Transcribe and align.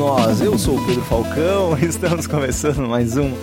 nós. 0.00 0.40
Eu 0.40 0.56
sou 0.56 0.78
o 0.78 0.86
Pedro 0.86 1.02
Falcão, 1.02 1.76
estamos 1.86 2.26
começando 2.26 2.88
mais 2.88 3.18
um 3.18 3.34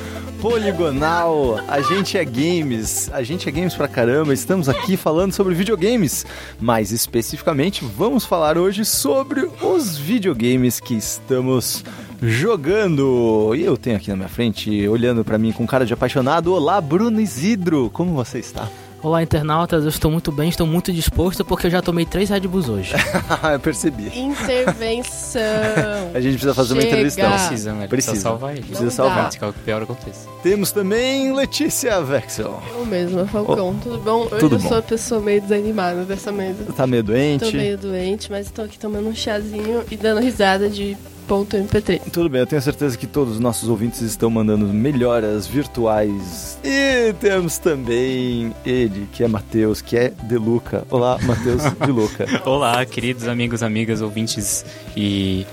Poligonal. 0.42 1.60
A 1.68 1.82
gente 1.82 2.18
é 2.18 2.26
games, 2.26 3.12
a 3.14 3.22
gente 3.22 3.48
é 3.48 3.52
games 3.52 3.76
pra 3.76 3.88
caramba. 3.88 4.34
Estamos 4.34 4.68
aqui 4.68 4.98
falando 4.98 5.34
sobre 5.34 5.54
videogames. 5.54 6.26
Mais 6.60 6.92
especificamente, 6.92 7.86
vamos 7.86 8.26
falar 8.26 8.58
hoje 8.58 8.84
sobre 8.86 9.48
os 9.62 10.00
videogames 10.00 10.80
que 10.80 10.96
estamos 10.96 11.86
jogando. 12.24 13.54
E 13.56 13.64
eu 13.64 13.78
tenho 13.78 13.96
aqui 13.96 14.10
na 14.10 14.16
minha 14.16 14.30
frente, 14.30 14.88
olhando 14.88 15.24
para 15.24 15.38
mim 15.38 15.52
com 15.52 15.68
cara 15.68 15.86
de 15.86 15.94
apaixonado. 15.94 16.52
Olá, 16.52 16.82
Bruno 16.82 17.22
Isidro, 17.22 17.92
como 17.92 18.16
você 18.16 18.40
está? 18.40 18.68
Olá, 19.08 19.24
internautas, 19.24 19.84
eu 19.86 19.90
estou 19.90 20.12
muito 20.12 20.34
bem, 20.34 20.50
estou 20.50 20.68
muito 20.68 20.92
disposto 20.92 21.46
porque 21.46 21.68
eu 21.68 21.72
já 21.72 21.82
tomei 21.82 22.06
três 22.06 22.30
Red 22.30 22.42
Bulls 22.42 22.68
hoje. 22.68 22.92
eu 23.54 23.58
percebi. 23.58 24.12
Intervenção. 24.14 25.42
a 26.14 26.20
gente 26.20 26.34
precisa 26.34 26.54
fazer 26.54 26.74
Chega. 26.74 26.88
uma 26.88 26.92
intervenção. 26.92 27.30
Precisa, 27.32 27.74
né? 27.74 27.88
Precisa. 27.88 28.12
Precisa 28.12 28.30
salvar 28.30 28.58
ele. 28.58 28.66
Precisa 28.66 28.92
salvar. 28.92 29.30
Que 29.30 29.46
é 29.46 29.48
o 29.48 29.54
pior 29.54 29.84
aconteça. 29.84 30.28
Temos 30.44 30.74
também 30.74 31.34
Letícia 31.34 32.02
Vexel. 32.02 32.62
Eu 32.70 32.86
mesma, 32.86 33.26
Falcão. 33.28 33.78
Oh. 33.78 33.82
Tudo 33.82 33.98
bom? 34.00 34.22
Hoje 34.24 34.40
Tudo 34.40 34.56
eu 34.58 34.60
bom. 34.60 34.68
sou 34.68 34.78
a 34.78 34.82
pessoa 34.82 35.22
meio 35.22 35.40
desanimada 35.40 36.04
dessa 36.04 36.30
mesa. 36.30 36.66
Tá 36.76 36.86
meio 36.86 37.02
doente? 37.02 37.46
Tô 37.46 37.52
meio 37.58 37.78
doente, 37.78 38.30
mas 38.30 38.48
estou 38.48 38.66
aqui 38.66 38.78
tomando 38.78 39.08
um 39.08 39.16
chazinho 39.16 39.86
e 39.90 39.96
dando 39.96 40.20
risada 40.20 40.70
de 40.70 40.98
MP3. 41.28 42.02
Tudo 42.12 42.30
bem, 42.30 42.42
eu 42.42 42.48
tenho 42.48 42.62
certeza 42.62 42.98
que 42.98 43.06
todos 43.06 43.34
os 43.34 43.40
nossos 43.40 43.70
ouvintes 43.70 44.02
estão 44.02 44.30
mandando 44.30 44.66
melhoras 44.68 45.46
virtuais. 45.46 46.58
E 46.64 47.14
temos 47.20 47.58
também 47.58 48.54
ele, 48.66 49.08
que 49.12 49.24
é 49.24 49.28
Matheus, 49.28 49.82
que 49.82 49.98
é 49.98 50.14
De 50.24 50.38
Luca. 50.38 50.86
Olá, 50.90 51.18
Matheus 51.24 51.62
De 51.86 51.92
Luca. 51.92 52.26
Olá, 52.50 52.86
queridos 52.86 53.28
amigos, 53.28 53.62
amigas, 53.62 54.02
ouvintes 54.02 54.66
e 54.96 55.46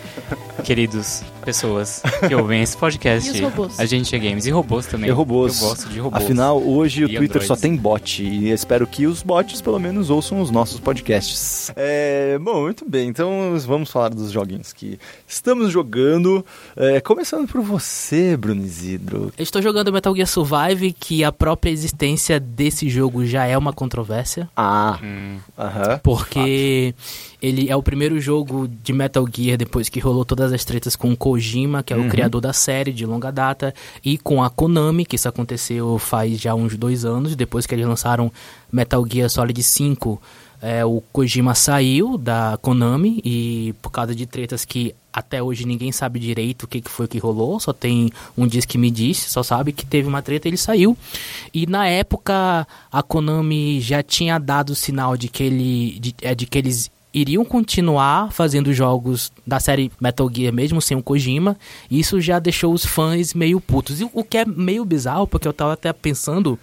queridos 0.62 1.22
pessoas 1.44 2.02
que 2.26 2.34
ouvem 2.34 2.62
esse 2.62 2.76
podcast. 2.76 3.24
E 3.24 3.30
os 3.30 3.40
robôs. 3.40 3.80
A 3.80 3.86
gente 3.86 4.14
é 4.14 4.18
games 4.18 4.46
e 4.46 4.50
robôs 4.50 4.86
também. 4.86 5.08
E 5.08 5.12
robôs. 5.12 5.60
Eu 5.60 5.68
gosto 5.68 5.88
de 5.88 5.98
robôs. 5.98 6.22
Afinal, 6.22 6.62
hoje 6.62 7.04
o 7.04 7.08
Twitter 7.08 7.24
androids. 7.24 7.46
só 7.46 7.56
tem 7.56 7.76
bot 7.76 8.22
e 8.22 8.50
espero 8.50 8.86
que 8.86 9.06
os 9.06 9.22
bots 9.22 9.60
pelo 9.60 9.78
menos 9.78 10.10
ouçam 10.10 10.40
os 10.40 10.50
nossos 10.50 10.78
podcasts. 10.78 11.72
É, 11.74 12.38
bom, 12.38 12.62
muito 12.62 12.88
bem. 12.88 13.08
Então 13.08 13.56
vamos 13.66 13.90
falar 13.90 14.10
dos 14.10 14.30
joguinhos 14.30 14.72
que 14.72 14.98
estamos 15.26 15.72
jogando. 15.72 16.44
É, 16.76 17.00
começando 17.00 17.48
por 17.48 17.60
você, 17.60 18.36
Bruno 18.36 18.64
Isidro. 18.64 19.32
Eu 19.36 19.42
estou 19.42 19.60
jogando 19.60 19.92
Metal 19.92 20.14
Gear 20.14 20.28
Survive, 20.28 20.92
que 20.92 21.24
a 21.24 21.32
própria 21.32 21.70
existência 21.70 22.38
desse 22.38 22.88
jogo 22.88 23.24
já 23.24 23.46
é 23.46 23.56
uma 23.56 23.72
controvérsia. 23.72 24.48
Ah, 24.56 24.98
hum. 25.02 25.38
uh 25.58 25.62
-huh. 25.62 26.00
porque 26.00 26.94
ele 27.44 27.68
é 27.68 27.76
o 27.76 27.82
primeiro 27.82 28.18
jogo 28.18 28.66
de 28.66 28.90
Metal 28.90 29.28
Gear 29.30 29.58
depois 29.58 29.90
que 29.90 30.00
rolou 30.00 30.24
todas 30.24 30.50
as 30.50 30.64
tretas 30.64 30.96
com 30.96 31.12
o 31.12 31.16
Kojima, 31.16 31.82
que 31.82 31.92
é 31.92 31.96
uhum. 31.96 32.06
o 32.06 32.08
criador 32.08 32.40
da 32.40 32.54
série 32.54 32.90
de 32.90 33.04
longa 33.04 33.30
data, 33.30 33.74
e 34.02 34.16
com 34.16 34.42
a 34.42 34.48
Konami, 34.48 35.04
que 35.04 35.16
isso 35.16 35.28
aconteceu 35.28 35.98
faz 35.98 36.40
já 36.40 36.54
uns 36.54 36.74
dois 36.74 37.04
anos, 37.04 37.36
depois 37.36 37.66
que 37.66 37.74
eles 37.74 37.86
lançaram 37.86 38.32
Metal 38.72 39.06
Gear 39.06 39.28
Solid 39.28 39.62
5. 39.62 40.22
É, 40.62 40.82
o 40.86 41.02
Kojima 41.12 41.54
saiu 41.54 42.16
da 42.16 42.58
Konami 42.62 43.20
e 43.22 43.74
por 43.82 43.90
causa 43.90 44.14
de 44.14 44.24
tretas 44.24 44.64
que 44.64 44.94
até 45.12 45.42
hoje 45.42 45.66
ninguém 45.66 45.92
sabe 45.92 46.18
direito 46.18 46.62
o 46.62 46.66
que, 46.66 46.80
que 46.80 46.90
foi 46.90 47.06
que 47.06 47.18
rolou, 47.18 47.60
só 47.60 47.74
tem 47.74 48.10
um 48.38 48.46
diz 48.46 48.64
que 48.64 48.78
me 48.78 48.90
disse, 48.90 49.28
só 49.28 49.42
sabe 49.42 49.72
que 49.72 49.84
teve 49.84 50.08
uma 50.08 50.22
treta 50.22 50.48
e 50.48 50.50
ele 50.50 50.56
saiu. 50.56 50.96
E 51.52 51.66
na 51.66 51.86
época 51.86 52.66
a 52.90 53.02
Konami 53.02 53.82
já 53.82 54.02
tinha 54.02 54.38
dado 54.38 54.74
sinal 54.74 55.14
de 55.14 55.28
que, 55.28 55.42
ele, 55.42 55.98
de, 56.00 56.14
é, 56.22 56.34
de 56.34 56.46
que 56.46 56.56
eles 56.56 56.90
iriam 57.14 57.44
continuar 57.44 58.32
fazendo 58.32 58.72
jogos 58.72 59.32
da 59.46 59.60
série 59.60 59.90
Metal 60.00 60.28
Gear 60.30 60.52
mesmo 60.52 60.82
sem 60.82 60.96
o 60.96 61.02
Kojima. 61.02 61.56
E 61.90 62.00
isso 62.00 62.20
já 62.20 62.38
deixou 62.38 62.74
os 62.74 62.84
fãs 62.84 63.32
meio 63.32 63.60
putos. 63.60 64.00
E 64.00 64.10
o 64.12 64.24
que 64.24 64.38
é 64.38 64.44
meio 64.44 64.84
bizarro, 64.84 65.26
porque 65.26 65.46
eu 65.46 65.52
tava 65.52 65.72
até 65.72 65.92
pensando, 65.92 66.58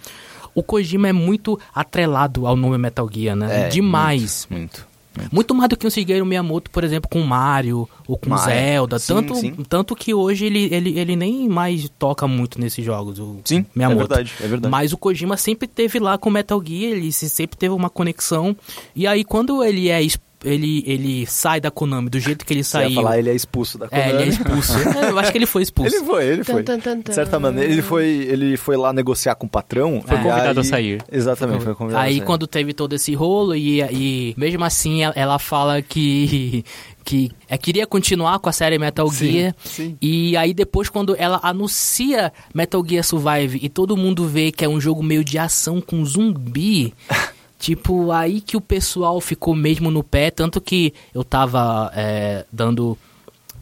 o 0.54 0.62
Kojima 0.62 1.08
é 1.08 1.12
muito 1.12 1.58
atrelado 1.74 2.46
ao 2.46 2.54
nome 2.54 2.76
Metal 2.76 3.08
Gear, 3.10 3.34
né? 3.34 3.66
É, 3.66 3.68
Demais. 3.68 4.46
Muito, 4.50 4.60
muito. 4.60 4.92
Muito. 5.14 5.34
muito 5.34 5.54
mais 5.54 5.68
do 5.68 5.76
que 5.76 5.86
o 5.86 5.90
Shigeru 5.90 6.24
Miyamoto, 6.24 6.70
por 6.70 6.82
exemplo, 6.84 7.08
com 7.10 7.20
Mario 7.20 7.86
ou 8.08 8.16
com 8.16 8.30
Mario. 8.30 8.44
Zelda. 8.46 8.98
Sim, 8.98 9.14
tanto, 9.14 9.34
sim. 9.34 9.52
tanto 9.68 9.94
que 9.94 10.14
hoje 10.14 10.46
ele, 10.46 10.74
ele, 10.74 10.98
ele 10.98 11.16
nem 11.16 11.48
mais 11.50 11.86
toca 11.98 12.26
muito 12.26 12.58
nesses 12.58 12.82
jogos. 12.82 13.18
O 13.18 13.40
sim, 13.44 13.58
é 13.58 13.64
Miyamoto. 13.74 14.04
é 14.04 14.06
verdade, 14.06 14.32
é 14.40 14.46
verdade. 14.46 14.70
Mas 14.70 14.92
o 14.92 14.96
Kojima 14.96 15.36
sempre 15.36 15.68
teve 15.68 15.98
lá 15.98 16.16
com 16.16 16.30
Metal 16.30 16.62
Gear, 16.64 16.92
ele 16.92 17.12
sempre 17.12 17.58
teve 17.58 17.74
uma 17.74 17.90
conexão. 17.90 18.56
E 18.96 19.06
aí, 19.06 19.22
quando 19.22 19.62
ele 19.62 19.90
é 19.90 20.02
ele, 20.44 20.82
ele 20.86 21.26
sai 21.26 21.60
da 21.60 21.70
Konami 21.70 22.08
do 22.08 22.18
jeito 22.18 22.44
que 22.44 22.52
ele 22.52 22.64
saiu. 22.64 22.90
Você 22.90 22.94
falar, 22.94 23.18
ele 23.18 23.30
é 23.30 23.34
expulso 23.34 23.78
da 23.78 23.88
Konami. 23.88 24.06
É, 24.06 24.14
ele 24.14 24.22
é 24.24 24.28
expulso. 24.28 24.72
eu 25.08 25.18
acho 25.18 25.32
que 25.32 25.38
ele 25.38 25.46
foi 25.46 25.62
expulso. 25.62 25.94
Ele 25.94 26.04
foi, 26.04 26.26
ele 26.26 26.44
foi. 26.44 26.62
Tum, 26.62 26.78
tum, 26.78 27.02
tum, 27.02 27.10
de 27.10 27.14
certa 27.14 27.38
maneira, 27.38 27.70
ele 27.70 27.82
foi, 27.82 28.06
ele 28.06 28.56
foi 28.56 28.76
lá 28.76 28.92
negociar 28.92 29.34
com 29.34 29.46
o 29.46 29.50
patrão. 29.50 30.02
Foi 30.06 30.16
convidado 30.16 30.60
aí, 30.60 30.66
a 30.66 30.68
sair. 30.68 31.04
Exatamente, 31.10 31.64
foi 31.64 31.74
convidado 31.74 32.04
Aí 32.04 32.14
a 32.14 32.16
sair. 32.16 32.26
quando 32.26 32.46
teve 32.46 32.72
todo 32.72 32.94
esse 32.94 33.14
rolo 33.14 33.54
e, 33.54 33.80
e 33.80 34.34
mesmo 34.36 34.64
assim 34.64 35.00
ela 35.14 35.38
fala 35.38 35.80
que 35.82 36.64
que 37.04 37.30
é, 37.48 37.58
queria 37.58 37.86
continuar 37.86 38.38
com 38.38 38.48
a 38.48 38.52
série 38.52 38.78
Metal 38.78 39.10
Gear. 39.10 39.54
Sim. 39.64 39.96
E 40.00 40.36
aí 40.36 40.54
depois 40.54 40.88
quando 40.88 41.16
ela 41.18 41.40
anuncia 41.42 42.32
Metal 42.54 42.82
Gear 42.86 43.04
Survive 43.04 43.58
e 43.62 43.68
todo 43.68 43.96
mundo 43.96 44.26
vê 44.26 44.52
que 44.52 44.64
é 44.64 44.68
um 44.68 44.80
jogo 44.80 45.02
meio 45.02 45.24
de 45.24 45.38
ação 45.38 45.80
com 45.80 46.04
zumbi, 46.04 46.94
Tipo, 47.62 48.10
aí 48.10 48.40
que 48.40 48.56
o 48.56 48.60
pessoal 48.60 49.20
ficou 49.20 49.54
mesmo 49.54 49.88
no 49.88 50.02
pé, 50.02 50.32
tanto 50.32 50.60
que 50.60 50.92
eu 51.14 51.22
tava 51.22 51.92
é, 51.94 52.44
dando, 52.50 52.98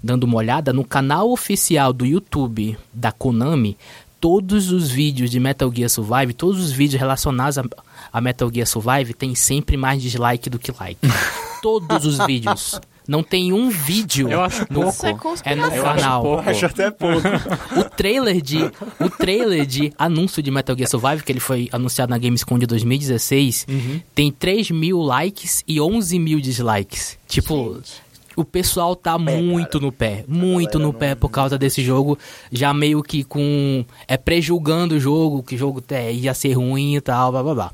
dando 0.02 0.24
uma 0.24 0.38
olhada 0.38 0.72
no 0.72 0.86
canal 0.86 1.30
oficial 1.30 1.92
do 1.92 2.06
YouTube 2.06 2.78
da 2.94 3.12
Konami, 3.12 3.76
todos 4.18 4.72
os 4.72 4.88
vídeos 4.88 5.30
de 5.30 5.38
Metal 5.38 5.70
Gear 5.70 5.90
Survive, 5.90 6.32
todos 6.32 6.64
os 6.64 6.72
vídeos 6.72 6.98
relacionados 6.98 7.58
a, 7.58 7.64
a 8.10 8.22
Metal 8.22 8.50
Gear 8.50 8.66
Survive 8.66 9.12
tem 9.12 9.34
sempre 9.34 9.76
mais 9.76 10.00
dislike 10.00 10.48
do 10.48 10.58
que 10.58 10.72
like. 10.80 10.98
todos 11.60 12.06
os 12.06 12.16
vídeos. 12.26 12.80
Não 13.10 13.24
tem 13.24 13.52
um 13.52 13.68
vídeo. 13.70 14.30
Eu 14.30 14.40
acho 14.40 14.64
no, 14.70 14.82
pouco. 14.92 15.34
É 15.44 15.56
no 15.56 15.64
eu 15.64 15.82
canal. 15.82 16.38
Acho, 16.38 16.50
acho 16.50 16.66
até 16.66 16.92
pouco. 16.92 17.26
o 17.76 17.82
trailer 17.82 18.40
de 18.40 18.58
o 19.00 19.10
trailer 19.10 19.66
de 19.66 19.92
anúncio 19.98 20.40
de 20.40 20.48
Metal 20.48 20.76
Gear 20.76 20.88
Survive, 20.88 21.24
que 21.24 21.32
ele 21.32 21.40
foi 21.40 21.68
anunciado 21.72 22.08
na 22.10 22.18
Gamescom 22.18 22.56
de 22.56 22.66
2016, 22.66 23.66
uhum. 23.68 24.00
tem 24.14 24.30
3 24.30 24.70
mil 24.70 25.00
likes 25.00 25.64
e 25.66 25.80
11 25.80 26.20
mil 26.20 26.38
dislikes. 26.38 27.18
Tipo, 27.26 27.74
Gente 27.74 28.00
o 28.36 28.44
pessoal 28.44 28.94
tá 28.94 29.14
é, 29.14 29.40
muito 29.40 29.72
cara. 29.72 29.84
no 29.84 29.92
pé, 29.92 30.24
muito 30.26 30.78
no 30.78 30.92
pé 30.92 31.14
por 31.14 31.28
causa 31.28 31.58
desse 31.58 31.82
jogo, 31.82 32.18
já 32.50 32.72
meio 32.72 33.02
que 33.02 33.24
com 33.24 33.84
é 34.06 34.16
prejulgando 34.16 34.94
o 34.94 35.00
jogo, 35.00 35.42
que 35.42 35.54
o 35.54 35.58
jogo 35.58 35.82
é, 35.90 36.12
ia 36.12 36.32
ser 36.34 36.52
ruim 36.52 36.96
e 36.96 37.00
tal, 37.00 37.32
blá 37.32 37.42
blá 37.42 37.54
blá. 37.54 37.72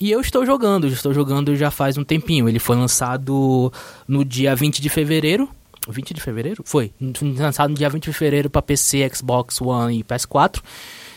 E 0.00 0.10
eu 0.10 0.20
estou 0.20 0.46
jogando, 0.46 0.86
estou 0.86 1.12
jogando 1.12 1.56
já 1.56 1.70
faz 1.70 1.98
um 1.98 2.04
tempinho. 2.04 2.48
Ele 2.48 2.58
foi 2.58 2.76
lançado 2.76 3.72
no 4.06 4.24
dia 4.24 4.54
20 4.54 4.80
de 4.80 4.88
fevereiro. 4.88 5.48
20 5.88 6.14
de 6.14 6.20
fevereiro? 6.20 6.62
Foi. 6.64 6.92
Lançado 7.38 7.70
no 7.70 7.76
dia 7.76 7.88
20 7.88 8.04
de 8.04 8.12
fevereiro 8.12 8.50
para 8.50 8.62
PC, 8.62 9.10
Xbox 9.14 9.60
One 9.60 10.00
e 10.00 10.04
PS4. 10.04 10.60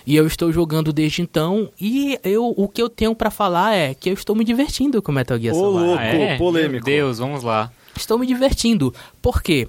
E 0.06 0.16
eu 0.16 0.26
estou 0.26 0.52
jogando 0.52 0.92
desde 0.92 1.22
então. 1.22 1.70
E 1.80 2.20
eu, 2.24 2.54
o 2.58 2.68
que 2.68 2.82
eu 2.82 2.90
tenho 2.90 3.16
para 3.16 3.30
falar 3.30 3.76
é 3.76 3.94
que 3.94 4.10
eu 4.10 4.14
estou 4.14 4.36
me 4.36 4.44
divertindo 4.44 5.02
com 5.02 5.12
Metal 5.12 5.40
Gear 5.40 5.54
Solid. 5.54 5.84
Ô, 5.84 5.88
louco, 5.88 6.00
ah, 6.00 6.06
é? 6.06 6.38
polêmico. 6.38 6.86
Meu 6.86 6.96
Deus, 6.96 7.20
vamos 7.20 7.44
lá 7.44 7.72
estou 7.96 8.18
me 8.18 8.26
divertindo. 8.26 8.94
Por 9.22 9.42
quê? 9.42 9.68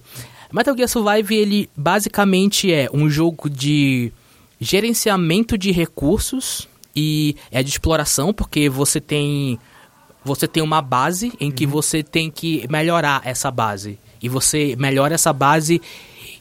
Metal 0.52 0.76
Gear 0.76 0.88
Survive, 0.88 1.34
ele 1.34 1.70
basicamente 1.76 2.72
é 2.72 2.88
um 2.92 3.08
jogo 3.08 3.48
de 3.48 4.12
gerenciamento 4.60 5.56
de 5.56 5.72
recursos 5.72 6.68
e 6.94 7.36
é 7.50 7.62
de 7.62 7.70
exploração, 7.70 8.32
porque 8.32 8.68
você 8.68 9.00
tem 9.00 9.58
você 10.24 10.46
tem 10.46 10.62
uma 10.62 10.80
base 10.80 11.32
em 11.40 11.50
que 11.50 11.64
uhum. 11.64 11.70
você 11.72 12.02
tem 12.02 12.30
que 12.30 12.64
melhorar 12.70 13.22
essa 13.24 13.50
base. 13.50 13.98
E 14.22 14.28
você 14.28 14.76
melhora 14.78 15.14
essa 15.14 15.32
base 15.32 15.82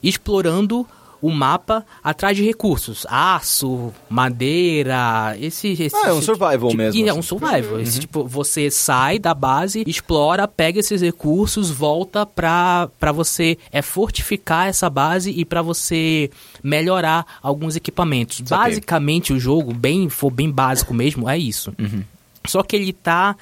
explorando 0.04 0.86
o 1.22 1.30
mapa 1.30 1.86
atrás 2.04 2.36
de 2.36 2.44
recursos. 2.44 3.06
Aço, 3.10 3.94
madeira, 4.10 5.36
esse... 5.40 5.70
esse 5.74 5.96
ah, 5.96 6.10
é 6.10 6.14
um 6.14 6.22
survival 6.22 6.70
tipo, 6.70 6.78
mesmo. 6.78 7.08
É 7.08 7.14
um 7.14 7.20
assim. 7.20 7.28
survival. 7.28 7.74
Uhum. 7.74 7.80
Esse, 7.80 8.00
tipo, 8.00 8.24
você 8.26 8.72
sai 8.72 9.20
da 9.20 9.34
base, 9.34 9.84
explora, 9.86 10.48
pega 10.48 10.80
esses 10.80 11.02
recursos, 11.02 11.70
volta 11.70 12.26
pra, 12.26 12.90
pra 13.00 13.12
você 13.12 13.58
é, 13.72 13.82
fortificar 13.82 14.68
essa 14.68 14.90
base 14.90 15.32
e 15.32 15.46
para 15.46 15.62
você 15.62 16.30
melhorar 16.64 17.26
alguns 17.42 17.76
equipamentos. 17.76 18.42
Basicamente, 18.42 19.34
o 19.34 19.40
jogo, 19.40 19.74
bem 19.74 20.10
for 20.10 20.32
bem 20.32 20.50
básico 20.50 20.94
mesmo, 20.94 21.30
é 21.30 21.38
isso. 21.38 21.74
Uhum. 21.80 22.04
Só 22.46 22.64
que 22.64 22.76
ele 22.76 22.92
tá 22.92 23.36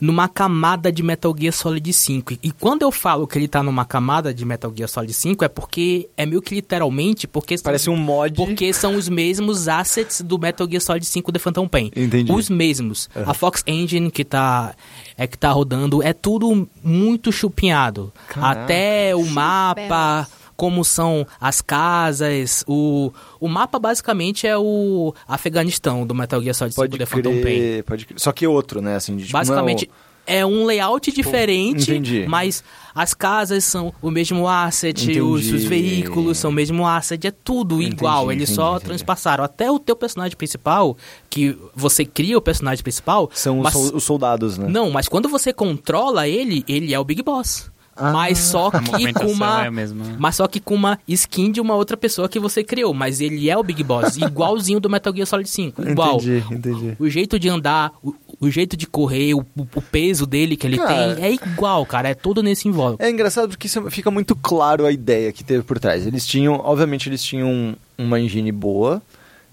numa 0.00 0.28
camada 0.28 0.90
de 0.90 1.02
Metal 1.02 1.34
Gear 1.38 1.52
Solid 1.52 1.92
5. 1.92 2.34
E 2.42 2.50
quando 2.52 2.82
eu 2.82 2.90
falo 2.90 3.26
que 3.26 3.38
ele 3.38 3.48
tá 3.48 3.62
numa 3.62 3.84
camada 3.84 4.32
de 4.32 4.44
Metal 4.44 4.72
Gear 4.74 4.88
Solid 4.88 5.12
5, 5.12 5.44
é 5.44 5.48
porque 5.48 6.08
é 6.16 6.24
meio 6.24 6.40
que 6.40 6.54
literalmente, 6.54 7.26
porque 7.26 7.56
parece 7.58 7.90
um 7.90 7.96
mod. 7.96 8.36
Porque 8.36 8.72
são 8.72 8.96
os 8.96 9.08
mesmos 9.08 9.68
assets 9.68 10.20
do 10.22 10.38
Metal 10.38 10.68
Gear 10.68 10.80
Solid 10.80 11.04
5 11.04 11.32
The 11.32 11.38
Phantom 11.38 11.68
Pain. 11.68 11.90
Entendi. 11.94 12.32
Os 12.32 12.48
mesmos. 12.48 13.08
Uhum. 13.14 13.24
A 13.26 13.34
Fox 13.34 13.62
Engine 13.66 14.10
que 14.10 14.24
tá 14.24 14.74
é 15.16 15.26
que 15.26 15.36
tá 15.36 15.50
rodando 15.50 16.02
é 16.02 16.12
tudo 16.12 16.68
muito 16.82 17.30
chupinhado. 17.30 18.12
Caraca. 18.28 18.62
Até 18.62 19.14
o 19.14 19.26
mapa 19.26 20.26
como 20.60 20.84
são 20.84 21.26
as 21.40 21.62
casas, 21.62 22.62
o, 22.68 23.10
o 23.40 23.48
mapa 23.48 23.78
basicamente 23.78 24.46
é 24.46 24.58
o 24.58 25.14
Afeganistão 25.26 26.06
do 26.06 26.14
Metal 26.14 26.38
Gear 26.42 26.54
Solid 26.54 26.74
5 26.74 26.82
Pode 26.82 26.98
The 26.98 27.06
Phantom 27.06 27.40
Pain. 27.40 27.82
pode 27.82 28.04
crer. 28.04 28.20
Só 28.20 28.30
que 28.30 28.46
outro, 28.46 28.82
né? 28.82 28.94
Assim, 28.96 29.16
de, 29.16 29.24
tipo, 29.24 29.32
Basicamente 29.32 29.90
é 30.26 30.44
um 30.44 30.66
layout 30.66 31.10
diferente, 31.12 31.90
entendi. 31.90 32.26
mas 32.28 32.62
as 32.94 33.14
casas 33.14 33.64
são 33.64 33.90
o 34.02 34.10
mesmo 34.10 34.46
asset, 34.46 35.02
Entendi. 35.02 35.22
os, 35.22 35.50
os 35.50 35.64
veículos 35.64 36.36
são 36.36 36.50
o 36.50 36.52
mesmo 36.52 36.86
asset, 36.86 37.26
é 37.26 37.30
tudo 37.30 37.76
Entendi, 37.76 37.96
igual. 37.96 38.30
Eles 38.30 38.50
só 38.50 38.62
entendi, 38.62 38.76
entendi. 38.76 38.84
transpassaram 38.88 39.42
até 39.42 39.70
o 39.70 39.78
teu 39.78 39.96
personagem 39.96 40.36
principal, 40.36 40.94
que 41.30 41.56
você 41.74 42.04
cria 42.04 42.36
o 42.36 42.42
personagem 42.42 42.82
principal. 42.82 43.30
São 43.32 43.60
mas- 43.60 43.74
os 43.74 44.04
soldados, 44.04 44.58
né? 44.58 44.68
Não, 44.68 44.90
mas 44.90 45.08
quando 45.08 45.26
você 45.26 45.54
controla 45.54 46.28
ele, 46.28 46.62
ele 46.68 46.92
é 46.92 47.00
o 47.00 47.04
Big 47.04 47.22
Boss. 47.22 47.70
Mas 48.00 48.38
só 48.38 48.68
A 48.68 48.80
que 48.80 49.12
com 49.12 49.26
uma 49.26 49.64
é 49.64 49.68
a 49.68 49.70
mesma. 49.70 50.04
mas 50.18 50.36
só 50.36 50.46
que 50.46 50.58
com 50.60 50.74
uma 50.74 50.98
skin 51.06 51.50
de 51.52 51.60
uma 51.60 51.74
outra 51.74 51.96
pessoa 51.96 52.28
que 52.28 52.38
você 52.38 52.64
criou, 52.64 52.94
mas 52.94 53.20
ele 53.20 53.50
é 53.50 53.56
o 53.56 53.62
Big 53.62 53.82
Boss, 53.82 54.16
igualzinho 54.18 54.80
do 54.80 54.88
Metal 54.88 55.14
Gear 55.14 55.26
Solid 55.26 55.48
5, 55.48 55.82
igual. 55.88 56.16
Entendi, 56.16 56.44
entendi. 56.50 56.96
O 56.98 57.08
jeito 57.08 57.38
de 57.38 57.48
andar, 57.48 57.92
o, 58.02 58.14
o 58.40 58.50
jeito 58.50 58.76
de 58.76 58.86
correr, 58.86 59.34
o, 59.34 59.44
o 59.56 59.82
peso 59.82 60.26
dele 60.26 60.56
que 60.56 60.66
ele 60.66 60.78
Cara. 60.78 61.14
tem, 61.16 61.24
é 61.24 61.32
igual, 61.32 61.84
cara. 61.84 62.08
É 62.08 62.14
tudo 62.14 62.42
nesse 62.42 62.66
invólucro. 62.68 63.04
É 63.04 63.10
engraçado 63.10 63.48
porque 63.50 63.66
isso 63.66 63.90
fica 63.90 64.10
muito 64.10 64.34
claro 64.34 64.86
a 64.86 64.92
ideia 64.92 65.32
que 65.32 65.44
teve 65.44 65.62
por 65.62 65.78
trás. 65.78 66.06
Eles 66.06 66.26
tinham, 66.26 66.54
obviamente, 66.54 67.08
eles 67.08 67.22
tinham 67.22 67.76
uma 67.98 68.18
engine 68.18 68.50
boa, 68.50 69.02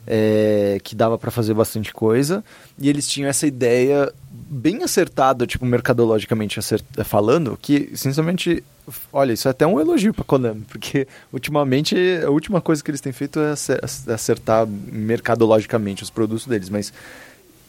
é, 0.06 0.80
que 0.84 0.96
dava 0.96 1.18
pra 1.18 1.30
fazer 1.32 1.54
bastante 1.54 1.94
coisa, 1.94 2.44
e 2.80 2.88
eles 2.88 3.08
tinham 3.08 3.30
essa 3.30 3.46
ideia 3.46 4.12
bem 4.50 4.84
acertada, 4.84 5.46
tipo, 5.46 5.66
mercadologicamente 5.66 6.58
acert- 6.60 6.86
falando, 7.04 7.58
que, 7.62 7.92
sinceramente, 7.96 8.64
olha, 9.12 9.34
isso 9.34 9.48
é 9.48 9.52
até 9.52 9.68
um 9.68 9.80
elogio 9.80 10.14
pra 10.14 10.24
Konami, 10.24 10.62
porque 10.70 11.08
ultimamente 11.34 11.96
a 12.26 12.30
última 12.30 12.62
coisa 12.62 12.84
que 12.84 12.90
eles 12.90 13.02
têm 13.02 13.12
feito 13.12 13.40
é 13.40 13.52
acer- 13.52 13.80
acertar 13.84 14.66
mercadologicamente 14.68 16.04
os 16.04 16.10
produtos 16.10 16.46
deles, 16.46 16.70
mas 16.70 16.94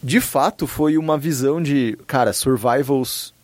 de 0.03 0.21
fato 0.21 0.67
foi 0.67 0.97
uma 0.97 1.19
visão 1.19 1.61
de, 1.61 1.99
cara, 2.07 2.33
survivals 2.33 3.35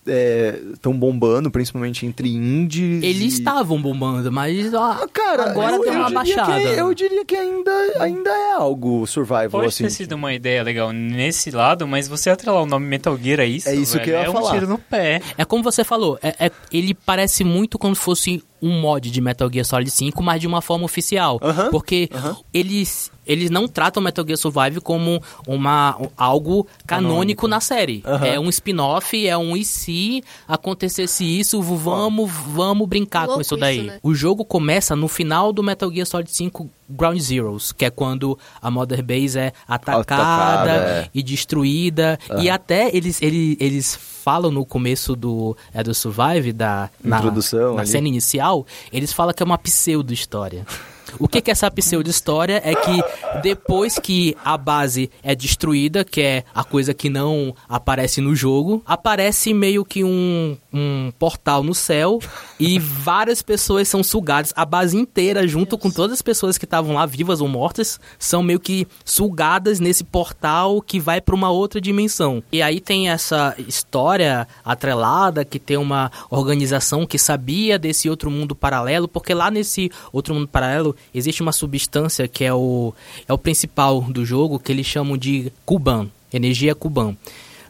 estão 0.72 0.92
bombando, 0.92 1.50
principalmente 1.50 2.04
entre 2.06 2.28
indies. 2.28 3.02
Eles 3.02 3.34
e- 3.34 3.38
estavam 3.38 3.80
bombando, 3.80 4.30
mas 4.30 4.72
ó, 4.74 4.92
Ah, 5.02 5.08
cara, 5.12 5.50
agora 5.50 5.76
eu 5.76 5.82
uma 5.82 5.92
diria 6.06 6.10
baixada. 6.10 6.60
Que, 6.60 6.66
eu 6.80 6.94
diria 6.94 7.24
que 7.24 7.34
ainda, 7.36 7.70
ainda 8.00 8.30
é 8.30 8.52
algo 8.52 9.06
survival, 9.06 9.48
Pode 9.50 9.66
assim. 9.68 9.84
ter 9.84 9.90
sido 9.90 10.12
uma 10.14 10.32
ideia 10.34 10.62
legal 10.62 10.92
nesse 10.92 11.50
lado, 11.50 11.86
mas 11.86 12.06
você 12.08 12.30
atrelar 12.30 12.62
o 12.62 12.66
nome 12.66 12.86
Metal 12.86 13.16
Gear 13.16 13.40
a 13.40 13.44
isso, 13.44 13.68
É 13.68 13.74
isso 13.74 13.92
velho, 13.94 14.04
que 14.04 14.10
eu 14.10 14.14
ia 14.18 14.24
é 14.26 14.30
um 14.30 14.32
falar. 14.32 14.52
tiro 14.52 14.66
no 14.68 14.78
pé. 14.78 15.20
É 15.38 15.44
como 15.44 15.62
você 15.62 15.82
falou, 15.84 16.18
é- 16.22 16.46
é- 16.46 16.50
ele 16.72 16.94
parece 16.94 17.42
muito 17.44 17.78
como 17.78 17.94
se 17.94 18.02
fosse 18.02 18.42
um 18.64 18.80
mod 18.80 19.10
de 19.10 19.20
Metal 19.20 19.50
Gear 19.52 19.64
Solid 19.66 19.90
5, 19.90 20.22
mas 20.22 20.40
de 20.40 20.46
uma 20.46 20.62
forma 20.62 20.84
oficial. 20.84 21.38
Porque 21.70 22.08
eles, 22.52 23.10
eles 23.26 23.50
não 23.50 23.68
tratam 23.68 24.02
Metal 24.02 24.24
Gear 24.26 24.38
Survive 24.38 24.80
como 24.80 25.22
uma, 25.46 25.98
algo 26.16 26.66
canônico, 26.86 27.46
na 27.46 27.60
série. 27.60 28.02
É 28.22 28.40
um 28.40 28.48
spin-off, 28.48 29.26
é 29.26 29.36
um 29.36 29.54
e 29.56 29.64
se 29.64 30.24
acontecesse 30.48 31.24
isso, 31.24 31.60
vamos, 31.60 32.30
vamos 32.48 32.88
brincar 32.88 33.22
com 33.22 33.32
Louco 33.32 33.42
isso 33.42 33.56
daí. 33.56 33.78
isso, 33.78 33.86
né? 33.86 33.98
O 34.02 34.14
jogo 34.14 34.44
começa 34.44 34.96
no 34.96 35.08
final 35.08 35.52
do 35.52 35.62
Metal 35.62 35.92
Gear 35.92 36.06
Solid 36.06 36.30
5 36.34 36.70
Ground 36.88 37.18
Zeroes, 37.20 37.72
que 37.72 37.84
é 37.84 37.90
quando 37.90 38.38
a 38.60 38.70
Mother 38.70 39.02
Base 39.02 39.38
é 39.38 39.52
atacada, 39.66 40.00
Atacada, 40.00 40.70
é. 40.70 41.10
e 41.14 41.22
destruída. 41.22 42.18
E 42.38 42.50
até 42.50 42.94
eles, 42.94 43.20
eles, 43.22 43.56
eles 43.60 43.96
falam 43.96 44.50
no 44.50 44.64
começo 44.64 45.14
do, 45.16 45.56
é, 45.72 45.82
do 45.82 45.94
Survive, 45.94 46.52
da, 46.52 46.90
na, 47.02 47.18
Introdução 47.18 47.74
na 47.74 47.82
ali. 47.82 47.90
cena 47.90 48.08
inicial, 48.08 48.66
eles 48.92 49.12
falam 49.12 49.34
que 49.34 49.42
é 49.42 49.46
uma 49.46 49.58
pseudo-história. 49.58 50.66
O 51.18 51.28
que, 51.28 51.40
que 51.40 51.50
é 51.50 51.52
essa 51.52 51.70
pseudo-história? 51.70 52.60
É 52.64 52.74
que 52.74 53.02
depois 53.42 53.98
que 53.98 54.36
a 54.44 54.56
base 54.56 55.10
é 55.22 55.34
destruída, 55.34 56.04
que 56.04 56.20
é 56.20 56.44
a 56.54 56.64
coisa 56.64 56.92
que 56.92 57.08
não 57.08 57.54
aparece 57.68 58.20
no 58.20 58.34
jogo, 58.34 58.82
aparece 58.86 59.54
meio 59.54 59.84
que 59.84 60.02
um, 60.02 60.56
um 60.72 61.12
portal 61.18 61.62
no 61.62 61.74
céu 61.74 62.18
e 62.58 62.78
várias 62.78 63.42
pessoas 63.42 63.88
são 63.88 64.02
sugadas. 64.02 64.52
A 64.56 64.64
base 64.64 64.96
inteira, 64.96 65.46
junto 65.46 65.78
com 65.78 65.90
todas 65.90 66.14
as 66.14 66.22
pessoas 66.22 66.58
que 66.58 66.64
estavam 66.64 66.94
lá, 66.94 67.06
vivas 67.06 67.40
ou 67.40 67.48
mortas, 67.48 68.00
são 68.18 68.42
meio 68.42 68.60
que 68.60 68.86
sugadas 69.04 69.80
nesse 69.80 70.04
portal 70.04 70.80
que 70.80 70.98
vai 70.98 71.20
para 71.20 71.34
uma 71.34 71.50
outra 71.50 71.80
dimensão. 71.80 72.42
E 72.50 72.62
aí 72.62 72.80
tem 72.80 73.08
essa 73.08 73.54
história 73.58 74.46
atrelada 74.64 75.44
que 75.44 75.58
tem 75.58 75.76
uma 75.76 76.10
organização 76.30 77.06
que 77.06 77.18
sabia 77.18 77.78
desse 77.78 78.08
outro 78.08 78.30
mundo 78.30 78.54
paralelo, 78.54 79.06
porque 79.08 79.34
lá 79.34 79.50
nesse 79.50 79.90
outro 80.12 80.34
mundo 80.34 80.48
paralelo 80.48 80.96
existe 81.12 81.42
uma 81.42 81.52
substância 81.52 82.28
que 82.28 82.44
é 82.44 82.54
o, 82.54 82.94
é 83.28 83.32
o 83.32 83.38
principal 83.38 84.00
do 84.02 84.24
jogo, 84.24 84.58
que 84.58 84.70
eles 84.70 84.86
chamam 84.86 85.16
de 85.16 85.52
Kuban, 85.64 86.08
energia 86.32 86.74
Kuban. 86.74 87.16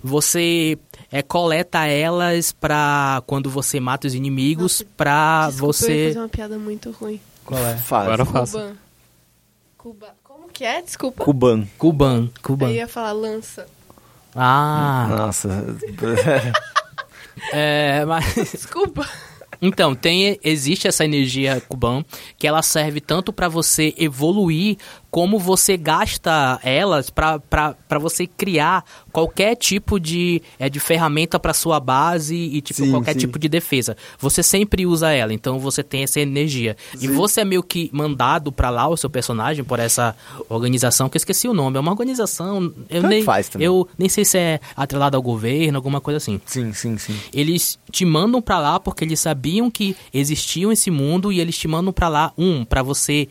Você 0.03 0.79
é, 1.11 1.23
coleta 1.23 1.87
elas 1.87 2.53
pra 2.53 3.23
quando 3.27 3.49
você 3.49 3.81
mata 3.81 4.07
os 4.07 4.15
inimigos, 4.15 4.81
Nossa, 4.81 4.87
pra 4.97 5.47
Desculpa, 5.47 5.65
eu 5.65 5.73
você. 5.73 6.07
fazer 6.09 6.19
uma 6.19 6.29
piada 6.29 6.59
muito 6.59 6.91
ruim. 6.91 7.21
Qual 7.45 7.61
é? 7.61 7.77
Faz. 7.77 8.09
Agora. 8.09 8.27
Cuban. 8.27 8.73
Cuba. 9.79 10.09
Como 10.23 10.49
que 10.49 10.65
é? 10.65 10.83
Desculpa. 10.83 11.25
Kuban. 11.25 11.67
Kuban, 11.79 12.31
Kuban. 12.43 12.69
Eu 12.69 12.75
ia 12.75 12.89
falar 12.89 13.13
lança. 13.13 13.67
Ah, 14.35 15.07
Nossa. 15.09 15.49
é, 17.53 18.05
mas. 18.05 18.35
Desculpa. 18.35 19.09
Então, 19.67 19.95
tem, 19.95 20.39
existe 20.45 20.87
essa 20.87 21.07
energia 21.07 21.59
Kuban 21.67 22.05
que 22.37 22.47
ela 22.47 22.61
serve 22.61 23.01
tanto 23.01 23.33
para 23.33 23.49
você 23.49 23.95
evoluir 23.97 24.77
como 25.15 25.39
você 25.39 25.77
gasta 25.77 26.59
elas 26.65 27.09
para 27.09 27.79
você 28.01 28.27
criar 28.27 28.85
qualquer 29.13 29.55
tipo 29.55 30.01
de, 30.01 30.43
é, 30.59 30.69
de 30.69 30.81
ferramenta 30.81 31.39
para 31.39 31.55
sua 31.55 31.79
base 31.79 32.35
e 32.35 32.61
tipo 32.61 32.83
Sim, 32.83 32.91
qualquer 32.91 33.13
sim. 33.13 33.21
tipo 33.21 33.39
de 33.39 33.49
defesa. 33.49 33.97
Você 34.19 34.43
sempre 34.43 34.85
usa 34.85 35.13
ela, 35.13 35.33
então 35.33 35.61
você 35.61 35.85
tem 35.85 36.03
essa 36.03 36.19
energia. 36.19 36.77
E 37.01 37.07
você 37.07 37.43
é 37.43 37.45
meio 37.45 37.63
que 37.63 37.89
mandado 37.93 38.51
para 38.51 38.71
lá 38.71 38.89
o 38.89 38.97
seu 38.97 39.09
personagem 39.09 39.63
por 39.63 39.79
essa 39.79 40.17
organização 40.49 41.09
que 41.09 41.17
eu 41.17 41.21
esqueci 41.21 41.47
o 41.47 41.55
nome. 41.55 41.77
É 41.77 41.81
uma 41.81 41.93
organização, 41.93 42.65
eu 42.91 43.01
Tanto 43.01 43.07
nem 43.07 43.23
faz 43.23 43.49
também. 43.49 43.67
eu 43.67 43.89
nem 43.97 44.09
sei 44.09 44.25
se 44.25 44.37
é 44.37 44.59
atrelado 44.77 45.17
ao 45.17 45.23
governo, 45.23 45.79
alguma 45.79 46.01
coisa 46.01 46.17
assim 46.17 46.41
sim, 46.45 46.73
sim, 46.73 46.99
sim. 46.99 47.17
eles 47.33 47.79
te 47.89 48.05
mandam 48.05 48.43
pra 48.43 48.59
lá 48.59 48.81
porque 48.81 49.05
eles 49.05 49.21
sabiam 49.21 49.71
que 49.71 49.97
existia 50.13 50.73
esse 50.73 50.91
mundo 50.91 51.31
e 51.31 51.39
eles 51.39 51.57
te 51.57 51.69
mandam 51.69 51.93
pra 51.93 52.09
lá 52.09 52.33
um 52.37 52.65
pra 52.65 52.83
você 52.83 53.29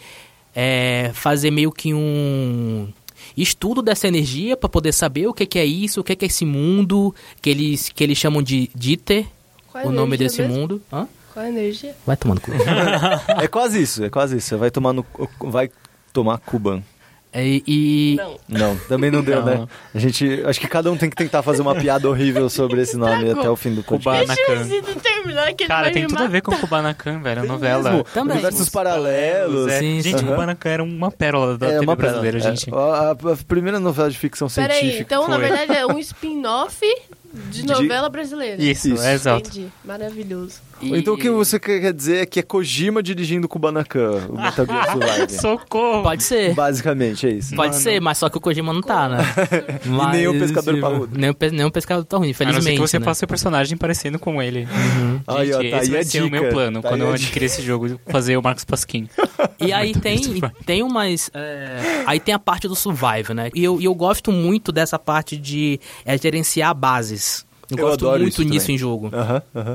é, 0.55 1.11
fazer 1.13 1.51
meio 1.51 1.71
que 1.71 1.93
um 1.93 2.87
estudo 3.35 3.81
dessa 3.81 4.07
energia 4.07 4.55
pra 4.57 4.69
poder 4.69 4.91
saber 4.91 5.27
o 5.27 5.33
que, 5.33 5.45
que 5.45 5.57
é 5.59 5.65
isso, 5.65 6.01
o 6.01 6.03
que, 6.03 6.15
que 6.15 6.25
é 6.25 6.27
esse 6.27 6.45
mundo 6.45 7.13
que 7.41 7.49
eles 7.49 7.89
que 7.89 8.03
eles 8.03 8.17
chamam 8.17 8.41
de 8.43 8.69
Dieter, 8.75 9.25
Qual 9.71 9.83
é 9.83 9.87
a 9.87 9.89
o 9.89 9.91
nome 9.91 10.15
energia 10.15 10.27
desse 10.27 10.41
mesmo? 10.41 10.55
mundo. 10.55 10.81
Hã? 10.91 11.07
Qual 11.33 11.43
é 11.43 11.47
a 11.47 11.51
energia? 11.51 11.95
Vai 12.05 12.15
tomando 12.17 12.41
cu. 12.41 12.51
É 13.41 13.47
quase 13.47 13.81
isso, 13.81 14.03
é 14.03 14.09
quase 14.09 14.37
isso. 14.37 14.49
Você 14.49 14.55
vai 14.55 14.69
tomar 14.69 14.93
no. 14.93 15.03
Vai 15.39 15.71
tomar 16.11 16.37
Kuban. 16.37 16.83
É, 17.33 17.43
e 17.45 18.15
Não. 18.15 18.37
Não, 18.47 18.77
também 18.87 19.09
não 19.09 19.23
deu, 19.23 19.39
Não. 19.43 19.45
né? 19.61 19.67
A 19.93 19.97
gente. 19.99 20.43
Acho 20.45 20.59
que 20.59 20.67
cada 20.67 20.91
um 20.91 20.95
tem 20.97 21.09
que 21.09 21.15
tentar 21.15 21.41
fazer 21.41 21.61
uma 21.63 21.73
piada 21.75 22.07
horrível 22.07 22.47
sobre 22.49 22.81
esse 22.81 22.95
nome 22.95 23.31
até 23.31 23.49
o 23.49 23.55
fim 23.55 23.73
do 23.73 23.83
podcast. 23.83 24.27
Kubanacan. 24.35 25.67
Cara, 25.67 25.91
tem 25.91 26.05
tudo 26.07 26.23
a 26.23 26.27
ver 26.27 26.41
com 26.41 26.51
matar. 26.51 26.61
Kubanacan, 26.61 27.19
velho, 27.21 27.41
a 27.41 27.45
novela. 27.45 27.89
Mesmo, 27.89 28.03
Também. 28.13 28.33
Universos 28.33 28.69
paralelos. 28.69 29.67
É. 29.71 29.79
Sim, 29.79 30.01
gente, 30.01 30.19
sim. 30.19 30.25
Kubanacan 30.25 30.69
era 30.69 30.83
uma 30.83 31.11
pérola 31.11 31.57
da 31.57 31.67
É 31.67 31.69
TV 31.71 31.85
uma 31.85 31.95
brasileira, 31.95 32.39
pena. 32.39 32.49
gente. 32.55 32.69
É, 32.69 32.75
a, 32.77 33.11
a 33.11 33.35
primeira 33.47 33.79
novela 33.79 34.09
de 34.09 34.17
ficção 34.17 34.47
Pera 34.47 34.73
aí, 34.73 34.79
científica. 34.79 35.03
então 35.15 35.27
na 35.27 35.39
foi. 35.39 35.47
verdade 35.47 35.75
é 35.75 35.85
um 35.85 35.97
spin-off 35.99 36.79
de 37.49 37.63
De- 37.63 37.67
novela 37.67 38.09
brasileira. 38.09 38.61
Isso, 38.61 38.89
Isso. 38.89 39.03
é 39.03 39.13
exato. 39.13 39.49
Entendi. 39.49 39.67
Maravilhoso. 39.83 40.61
Ou 40.89 40.97
Então 40.97 41.13
o 41.13 41.17
que 41.17 41.29
você 41.29 41.59
quer 41.59 41.93
dizer 41.93 42.17
é 42.17 42.25
que 42.25 42.39
é 42.39 42.43
Kojima 42.43 43.01
dirigindo 43.03 43.47
Kubanacan, 43.47 44.27
o 44.29 44.41
Metal 44.41 44.65
Gear 44.65 44.91
Survive. 44.91 45.29
Socorro! 45.41 46.03
pode 46.03 46.23
ser. 46.23 46.53
Basicamente 46.53 47.27
é 47.27 47.31
isso. 47.31 47.55
Pode 47.55 47.71
Mano. 47.71 47.81
ser, 47.81 47.99
mas 48.01 48.17
só 48.17 48.29
que 48.29 48.37
o 48.37 48.41
Kojima 48.41 48.73
não 48.73 48.81
tá, 48.81 49.07
né? 49.09 49.17
Mas- 49.85 50.11
nem 50.17 50.27
o 50.27 50.39
pescador 50.39 50.79
parrudo. 50.79 51.17
Nem 51.17 51.29
o, 51.29 51.33
pe- 51.33 51.51
nem 51.51 51.65
o 51.65 51.71
pescador 51.71 52.03
tá 52.05 52.17
A 52.17 52.19
não 52.19 52.25
ser 52.25 52.29
infelizmente. 52.31 52.75
que 52.75 52.81
você 52.81 52.99
né? 52.99 53.05
faça 53.05 53.19
seu 53.19 53.27
personagem 53.27 53.77
parecendo 53.77 54.17
com 54.19 54.41
ele. 54.41 54.67
Aí, 55.27 55.53
ó, 55.53 55.57
tá 55.57 55.63
esse 55.63 55.75
aí 55.75 55.89
vai 55.89 55.99
a 56.01 56.05
ser 56.05 56.23
o 56.23 56.29
meu 56.29 56.49
plano. 56.49 56.81
Tá 56.81 56.89
quando 56.89 57.01
aí 57.03 57.07
eu 57.07 57.13
adquirir 57.13 57.45
esse 57.45 57.61
jogo, 57.61 57.99
fazer 58.07 58.37
o 58.37 58.41
Marcos 58.43 58.63
Pasquim. 58.65 59.07
E 59.59 59.71
aí 59.73 59.93
tem, 59.93 60.19
tem 60.65 60.83
umas. 60.83 61.29
é, 61.33 62.03
aí 62.05 62.19
tem 62.19 62.33
a 62.33 62.39
parte 62.39 62.67
do 62.67 62.75
survival, 62.75 63.33
né? 63.35 63.49
E 63.55 63.63
eu, 63.63 63.79
e 63.79 63.85
eu 63.85 63.93
gosto 63.95 64.31
muito 64.31 64.71
dessa 64.71 64.97
parte 64.99 65.37
de 65.37 65.79
é, 66.05 66.17
gerenciar 66.17 66.73
bases. 66.75 67.45
Eu, 67.71 67.77
Eu 67.77 67.85
gosto 67.87 68.05
muito 68.05 68.27
isso 68.27 68.43
nisso 68.43 68.59
também. 68.65 68.75
em 68.75 68.77
jogo. 68.77 69.09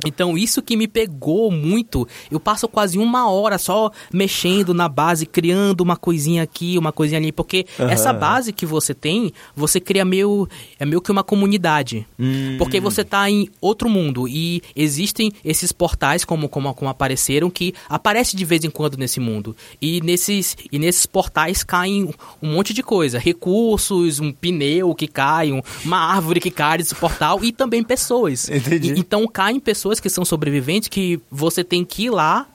Então, 0.06 0.36
isso 0.36 0.60
que 0.62 0.76
me 0.76 0.86
pegou 0.86 1.50
muito, 1.50 2.06
eu 2.30 2.38
passo 2.38 2.68
quase 2.68 2.98
uma 2.98 3.30
hora 3.30 3.58
só 3.58 3.90
mexendo 4.12 4.74
na 4.74 4.88
base, 4.88 5.26
criando 5.26 5.80
uma 5.80 5.96
coisinha 5.96 6.42
aqui, 6.42 6.76
uma 6.78 6.92
coisinha 6.92 7.18
ali, 7.18 7.32
porque 7.32 7.66
essa 7.78 8.12
base 8.12 8.52
que 8.52 8.66
você 8.66 8.94
tem, 8.94 9.32
você 9.56 9.80
cria 9.80 10.04
meio, 10.04 10.48
é 10.78 10.84
meio 10.84 11.00
que 11.00 11.10
uma 11.10 11.24
comunidade. 11.24 12.06
Hum. 12.18 12.56
Porque 12.58 12.80
você 12.80 13.04
tá 13.04 13.28
em 13.30 13.48
outro 13.60 13.88
mundo 13.88 14.28
e 14.28 14.62
existem 14.76 15.32
esses 15.44 15.72
portais, 15.72 16.24
como, 16.24 16.48
como, 16.48 16.72
como 16.74 16.90
apareceram, 16.90 17.48
que 17.50 17.74
aparecem 17.88 18.36
de 18.38 18.44
vez 18.44 18.64
em 18.64 18.70
quando 18.70 18.96
nesse 18.96 19.18
mundo. 19.20 19.56
E 19.80 20.00
nesses, 20.02 20.56
e 20.70 20.78
nesses 20.78 21.06
portais 21.06 21.62
caem 21.64 22.10
um 22.42 22.52
monte 22.52 22.72
de 22.74 22.82
coisa. 22.82 23.18
Recursos, 23.18 24.20
um 24.20 24.32
pneu 24.32 24.94
que 24.94 25.06
cai, 25.08 25.52
um- 25.52 25.62
uma 25.84 25.98
árvore 25.98 26.40
que 26.40 26.50
cai 26.50 26.78
desse 26.78 26.94
portal 26.94 27.42
e 27.42 27.50
também 27.52 27.77
pessoas. 27.82 28.48
Entendi. 28.48 28.92
E- 28.94 28.98
então 28.98 29.26
caem 29.26 29.58
pessoas 29.60 30.00
que 30.00 30.08
são 30.08 30.24
sobreviventes 30.24 30.88
que 30.88 31.20
você 31.30 31.62
tem 31.64 31.84
que 31.84 32.04
ir 32.04 32.10
lá 32.10 32.46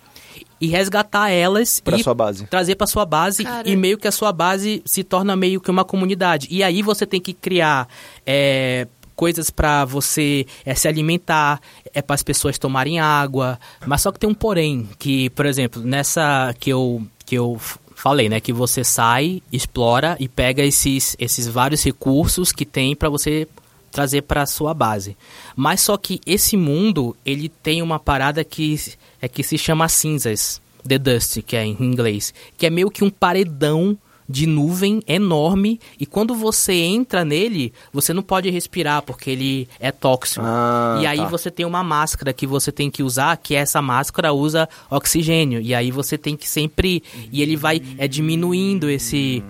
e 0.59 0.67
resgatar 0.67 1.29
elas 1.29 1.79
Pra 1.81 1.97
e 1.97 2.03
sua 2.03 2.13
base. 2.13 2.45
trazer 2.47 2.75
pra 2.75 2.87
sua 2.87 3.05
base 3.05 3.43
Cara. 3.43 3.69
e 3.69 3.75
meio 3.75 3.97
que 3.97 4.07
a 4.07 4.11
sua 4.11 4.31
base 4.31 4.81
se 4.85 5.03
torna 5.03 5.35
meio 5.35 5.59
que 5.59 5.69
uma 5.69 5.83
comunidade. 5.83 6.47
E 6.49 6.63
aí 6.63 6.81
você 6.81 7.05
tem 7.05 7.19
que 7.19 7.33
criar 7.33 7.87
é, 8.25 8.87
coisas 9.15 9.49
pra 9.49 9.83
você 9.85 10.45
é, 10.65 10.73
se 10.73 10.87
alimentar, 10.87 11.59
é 11.93 12.01
para 12.01 12.15
as 12.15 12.23
pessoas 12.23 12.57
tomarem 12.57 12.99
água, 12.99 13.59
mas 13.85 14.01
só 14.01 14.11
que 14.11 14.19
tem 14.19 14.29
um 14.29 14.33
porém 14.33 14.87
que, 14.97 15.29
por 15.31 15.45
exemplo, 15.45 15.81
nessa 15.83 16.53
que 16.59 16.69
eu 16.69 17.01
que 17.25 17.35
eu 17.35 17.57
falei, 17.95 18.27
né, 18.27 18.39
que 18.41 18.51
você 18.51 18.83
sai, 18.83 19.41
explora 19.51 20.17
e 20.19 20.27
pega 20.27 20.63
esses 20.63 21.15
esses 21.19 21.47
vários 21.47 21.83
recursos 21.83 22.51
que 22.51 22.65
tem 22.65 22.95
pra 22.95 23.07
você 23.09 23.47
trazer 23.93 24.23
para 24.23 24.45
sua 24.45 24.73
base. 24.73 25.15
Mas 25.55 25.81
só 25.81 25.95
que 25.95 26.19
esse 26.25 26.57
mundo, 26.57 27.15
ele 27.25 27.47
tem 27.47 27.81
uma 27.81 27.99
parada 27.99 28.43
que 28.43 28.75
é 29.21 29.27
que 29.27 29.43
se 29.43 29.57
chama 29.57 29.87
cinzas, 29.87 30.59
the 30.85 30.97
dust, 30.97 31.41
que 31.43 31.55
é 31.55 31.63
em 31.63 31.77
inglês, 31.79 32.33
que 32.57 32.65
é 32.65 32.69
meio 32.69 32.89
que 32.89 33.03
um 33.03 33.09
paredão 33.09 33.97
de 34.27 34.47
nuvem 34.47 35.01
enorme 35.07 35.79
e 35.99 36.05
quando 36.05 36.33
você 36.33 36.73
entra 36.73 37.25
nele, 37.25 37.73
você 37.91 38.13
não 38.13 38.23
pode 38.23 38.49
respirar 38.49 39.01
porque 39.01 39.29
ele 39.29 39.67
é 39.79 39.91
tóxico. 39.91 40.43
Ah, 40.45 40.97
e 41.01 41.05
aí 41.05 41.17
tá. 41.17 41.27
você 41.27 41.51
tem 41.51 41.65
uma 41.65 41.83
máscara 41.83 42.33
que 42.33 42.47
você 42.47 42.71
tem 42.71 42.89
que 42.89 43.03
usar, 43.03 43.35
que 43.37 43.53
essa 43.53 43.81
máscara 43.81 44.33
usa 44.33 44.67
oxigênio 44.89 45.59
e 45.61 45.75
aí 45.75 45.91
você 45.91 46.17
tem 46.17 46.35
que 46.35 46.49
sempre 46.49 47.03
e 47.31 47.41
ele 47.41 47.55
vai 47.55 47.81
é 47.97 48.07
diminuindo 48.07 48.89
esse 48.89 49.43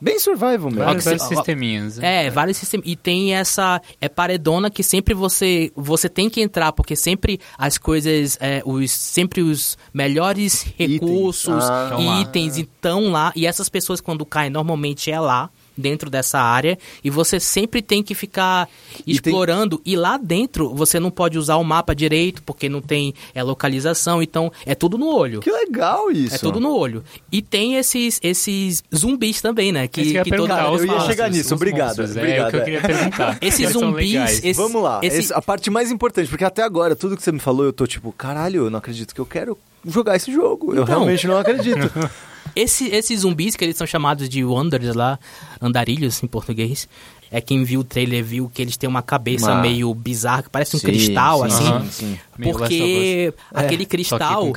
Bem 0.00 0.18
survival 0.18 0.70
mesmo. 0.70 0.84
Vários, 0.84 1.04
vários 1.04 1.22
sisteminhas. 1.24 1.98
é, 1.98 2.30
vários 2.30 2.56
sistemas. 2.56 2.86
E 2.86 2.94
tem 2.96 3.34
essa. 3.34 3.80
É 4.00 4.08
paredona 4.08 4.70
que 4.70 4.82
sempre 4.82 5.12
você. 5.14 5.72
Você 5.74 6.08
tem 6.08 6.30
que 6.30 6.40
entrar, 6.40 6.72
porque 6.72 6.94
sempre 6.94 7.40
as 7.56 7.78
coisas. 7.78 8.38
é, 8.40 8.62
os, 8.64 8.90
sempre 8.90 9.42
os 9.42 9.76
melhores 9.92 10.62
recursos 10.78 11.64
Ah. 11.68 11.84
Estão 11.90 12.06
lá. 12.06 12.18
e 12.18 12.22
itens 12.22 12.56
estão 12.58 13.10
lá. 13.10 13.32
E 13.34 13.46
essas 13.46 13.68
pessoas, 13.68 14.00
quando 14.00 14.24
caem, 14.24 14.50
normalmente 14.50 15.10
é 15.10 15.18
lá. 15.18 15.50
Dentro 15.78 16.10
dessa 16.10 16.40
área, 16.40 16.76
e 17.04 17.08
você 17.08 17.38
sempre 17.38 17.80
tem 17.80 18.02
que 18.02 18.12
ficar 18.12 18.68
E 19.06 19.12
explorando. 19.12 19.80
E 19.86 19.94
lá 19.94 20.16
dentro 20.16 20.74
você 20.74 20.98
não 20.98 21.08
pode 21.10 21.38
usar 21.38 21.54
o 21.56 21.62
mapa 21.62 21.94
direito, 21.94 22.42
porque 22.42 22.68
não 22.68 22.80
tem 22.80 23.14
é, 23.32 23.42
localização, 23.44 24.20
então 24.20 24.50
é 24.66 24.74
tudo 24.74 24.98
no 24.98 25.06
olho. 25.06 25.38
Que 25.40 25.50
legal 25.52 26.10
isso. 26.10 26.34
É 26.34 26.38
tudo 26.38 26.58
no 26.58 26.74
olho. 26.76 27.04
E 27.30 27.40
tem 27.40 27.76
esses, 27.76 28.18
esses 28.24 28.82
zumbis 28.92 29.40
também, 29.40 29.70
né? 29.70 29.86
Que, 29.86 30.02
que 30.02 30.16
eu 30.16 30.24
que 30.24 30.30
perguntar, 30.30 30.68
hora 30.68 30.82
eu 30.82 30.92
ia 30.92 31.00
chegar 31.00 31.30
nisso, 31.30 31.54
obrigado, 31.54 31.98
monstros, 31.98 32.10
obrigado, 32.16 32.44
É 32.44 32.48
o 32.48 32.50
que 32.50 32.56
eu 32.56 32.60
é. 32.60 32.64
queria 32.64 32.80
perguntar. 32.80 33.38
Esses 33.40 33.70
zumbis, 33.70 34.44
esse- 34.44 34.52
Vamos 34.54 34.82
lá, 34.82 34.98
esse- 35.02 35.18
esse- 35.20 35.32
a 35.32 35.40
parte 35.40 35.70
mais 35.70 35.92
importante, 35.92 36.28
porque 36.28 36.44
até 36.44 36.62
agora, 36.62 36.96
tudo 36.96 37.16
que 37.16 37.22
você 37.22 37.30
me 37.30 37.38
falou, 37.38 37.64
eu 37.64 37.72
tô 37.72 37.86
tipo, 37.86 38.10
caralho, 38.12 38.64
eu 38.64 38.70
não 38.70 38.78
acredito 38.80 39.14
que 39.14 39.20
eu 39.20 39.26
quero 39.26 39.56
jogar 39.86 40.16
esse 40.16 40.32
jogo. 40.32 40.74
Eu 40.74 40.82
Então. 40.82 40.96
realmente 40.96 41.26
não 41.26 41.38
acredito. 41.38 41.78
Esse- 42.56 42.88
esses 42.88 43.20
zumbis, 43.20 43.56
que 43.56 43.64
eles 43.64 43.76
são 43.76 43.86
chamados 43.86 44.28
de 44.28 44.44
Wanderers 44.44 44.94
lá, 44.94 45.18
andarilhos 45.60 46.22
em 46.22 46.26
português, 46.26 46.88
é 47.30 47.40
quem 47.40 47.62
viu 47.64 47.80
o 47.80 47.84
trailer 47.84 48.24
viu 48.24 48.50
que 48.52 48.62
eles 48.62 48.76
têm 48.76 48.88
uma 48.88 49.02
cabeça 49.02 49.52
Uma- 49.52 49.60
meio 49.62 49.92
bizarra, 49.94 50.42
que 50.44 50.50
parece 50.50 50.76
um 50.76 50.78
Sim, 50.78 50.86
cristal, 50.86 51.40
sim, 51.40 51.46
assim. 51.46 51.64
Aham. 51.66 51.86
sim. 51.90 52.18
Porque 52.42 53.32
É, 53.54 53.60
aquele 53.60 53.84
cristal, 53.86 54.50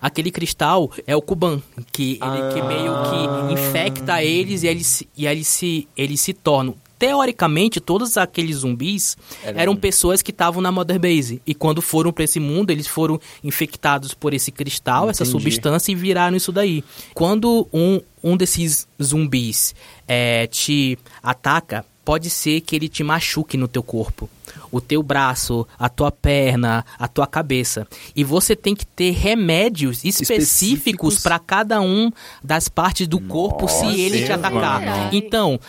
aquele 0.00 0.30
cristal 0.30 0.90
é 1.06 1.14
o 1.16 1.22
Kuban, 1.22 1.62
que 1.92 2.18
ele 2.22 2.54
que 2.54 2.62
meio 2.62 2.92
Ah. 2.94 3.46
que 3.48 3.52
infecta 3.54 4.22
eles 4.22 4.62
e 4.62 4.66
eles, 4.66 5.02
e 5.16 5.26
eles 5.26 5.48
se 5.48 5.88
eles 5.96 6.20
se 6.20 6.32
tornam 6.32 6.74
Teoricamente, 7.00 7.80
todos 7.80 8.18
aqueles 8.18 8.56
zumbis 8.58 9.16
Eram- 9.42 9.74
pessoas 9.74 10.20
que 10.20 10.30
estavam 10.30 10.60
na 10.60 10.70
Mother 10.70 11.00
Base. 11.00 11.40
E 11.46 11.54
quando 11.54 11.80
foram 11.80 12.12
pra 12.12 12.24
esse 12.24 12.38
mundo, 12.38 12.70
eles 12.70 12.86
foram 12.86 13.18
infectados 13.42 14.12
por 14.12 14.34
esse 14.34 14.52
cristal, 14.52 15.08
essa 15.08 15.22
Entendi. 15.24 15.42
substância, 15.42 15.90
e 15.90 15.94
viraram 15.94 16.36
isso 16.36 16.52
daí. 16.52 16.84
Quando 17.14 17.66
um, 17.72 18.02
um 18.22 18.36
desses 18.36 18.86
zumbis 19.02 19.74
é, 20.06 20.46
te 20.46 20.98
ataca, 21.22 21.86
pode 22.10 22.28
ser 22.28 22.60
que 22.62 22.74
ele 22.74 22.88
te 22.88 23.04
machuque 23.04 23.56
no 23.56 23.68
teu 23.68 23.84
corpo. 23.84 24.28
O 24.72 24.80
teu 24.80 25.00
braço, 25.00 25.64
a 25.78 25.88
tua 25.88 26.10
perna, 26.10 26.84
a 26.98 27.06
tua 27.06 27.24
cabeça. 27.24 27.86
E 28.16 28.24
você 28.24 28.56
tem 28.56 28.74
que 28.74 28.84
ter 28.84 29.12
remédios 29.12 29.98
específicos 30.04 30.42
Específicos. 30.42 31.18
para 31.20 31.38
cada 31.38 31.80
um 31.80 32.10
das 32.42 32.68
partes 32.68 33.06
do 33.06 33.20
corpo 33.20 33.68
se 33.68 33.86
ele 33.86 34.24
te 34.24 34.28
Nossa, 34.28 34.34
atacar. 34.48 34.80
mano. 34.84 35.10
Então, 35.14 35.60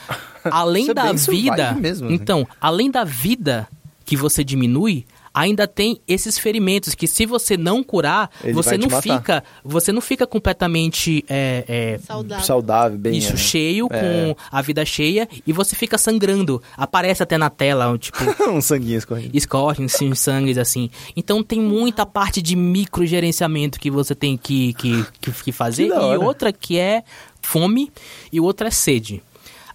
além 0.45 0.89
é 0.89 0.93
da 0.95 1.13
vida, 1.13 1.73
mesmo, 1.73 2.07
assim. 2.07 2.15
então, 2.15 2.47
além 2.59 2.89
da 2.89 3.03
vida 3.03 3.67
que 4.03 4.17
você 4.17 4.43
diminui, 4.43 5.05
ainda 5.33 5.67
tem 5.67 6.01
esses 6.07 6.37
ferimentos 6.37 6.93
que 6.93 7.07
se 7.07 7.25
você 7.25 7.55
não 7.57 7.83
curar, 7.83 8.29
Ele 8.43 8.53
você 8.53 8.77
não 8.77 8.89
fica, 9.01 9.43
você 9.63 9.91
não 9.91 10.01
fica 10.01 10.27
completamente 10.27 11.23
é, 11.29 11.63
é, 11.67 11.97
Saudável. 11.99 12.45
Saudável, 12.45 12.97
bem. 12.97 13.17
isso, 13.17 13.33
é. 13.33 13.37
cheio, 13.37 13.87
É. 13.91 13.99
com 13.99 14.35
a 14.51 14.61
vida 14.61 14.83
cheia, 14.85 15.27
e 15.45 15.53
você 15.53 15.75
fica 15.75 15.97
sangrando. 15.97 16.61
Aparece 16.75 17.23
até 17.23 17.37
na 17.37 17.49
tela, 17.49 17.97
tipo, 17.97 18.17
um 18.49 18.61
sanguinho 18.61 18.97
escorrendo. 18.97 19.31
escorrem 19.33 19.85
assim, 19.85 20.13
sangues 20.13 20.57
assim. 20.57 20.89
Então 21.15 21.43
tem 21.43 21.59
muita 21.59 22.05
parte 22.05 22.41
de 22.41 22.55
microgerenciamento 22.55 23.79
que 23.79 23.89
você 23.89 24.13
tem 24.13 24.37
que, 24.37 24.73
que, 24.73 25.05
que, 25.19 25.31
que 25.31 25.51
fazer. 25.51 25.89
Que 25.89 25.95
e 25.95 26.17
outra 26.17 26.51
que 26.51 26.77
é 26.77 27.03
fome 27.41 27.91
e 28.31 28.39
outra 28.39 28.67
é 28.67 28.71
sede. 28.71 29.23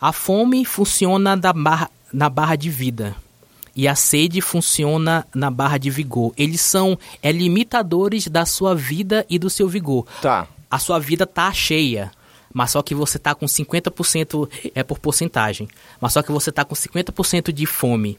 A 0.00 0.12
fome 0.12 0.64
funciona 0.64 1.36
da 1.36 1.52
barra, 1.52 1.90
na 2.12 2.28
barra 2.28 2.56
de 2.56 2.68
vida. 2.68 3.16
E 3.76 3.86
a 3.86 3.94
sede 3.94 4.40
funciona 4.40 5.26
na 5.34 5.50
barra 5.50 5.76
de 5.76 5.90
vigor. 5.90 6.32
Eles 6.36 6.62
são 6.62 6.98
é, 7.22 7.30
limitadores 7.30 8.26
da 8.26 8.46
sua 8.46 8.74
vida 8.74 9.26
e 9.28 9.38
do 9.38 9.50
seu 9.50 9.68
vigor 9.68 10.06
Tá. 10.22 10.46
a 10.70 10.78
sua 10.78 10.98
vida 10.98 11.26
tá 11.26 11.52
cheia. 11.52 12.10
Mas 12.54 12.70
só 12.70 12.80
que 12.82 12.94
você 12.94 13.18
tá 13.18 13.34
com 13.34 13.44
50% 13.44 14.48
é 14.74 14.82
por 14.82 14.98
porcentagem. 14.98 15.68
Mas 16.00 16.14
só 16.14 16.22
que 16.22 16.32
você 16.32 16.50
tá 16.50 16.64
com 16.64 16.74
50% 16.74 17.52
de 17.52 17.66
fome. 17.66 18.18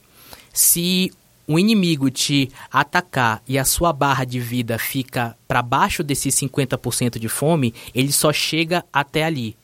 Se 0.53 1.11
um 1.47 1.57
inimigo 1.57 2.09
te 2.11 2.51
atacar 2.71 3.41
e 3.47 3.57
a 3.57 3.65
sua 3.65 3.91
barra 3.93 4.25
de 4.25 4.39
vida 4.39 4.77
fica 4.77 5.35
para 5.47 5.61
baixo 5.63 6.03
desses 6.03 6.35
50% 6.35 7.17
de 7.17 7.27
fome, 7.29 7.73
ele 7.95 8.11
só 8.11 8.31
chega 8.31 8.85
até 8.93 9.23
ali. 9.23 9.57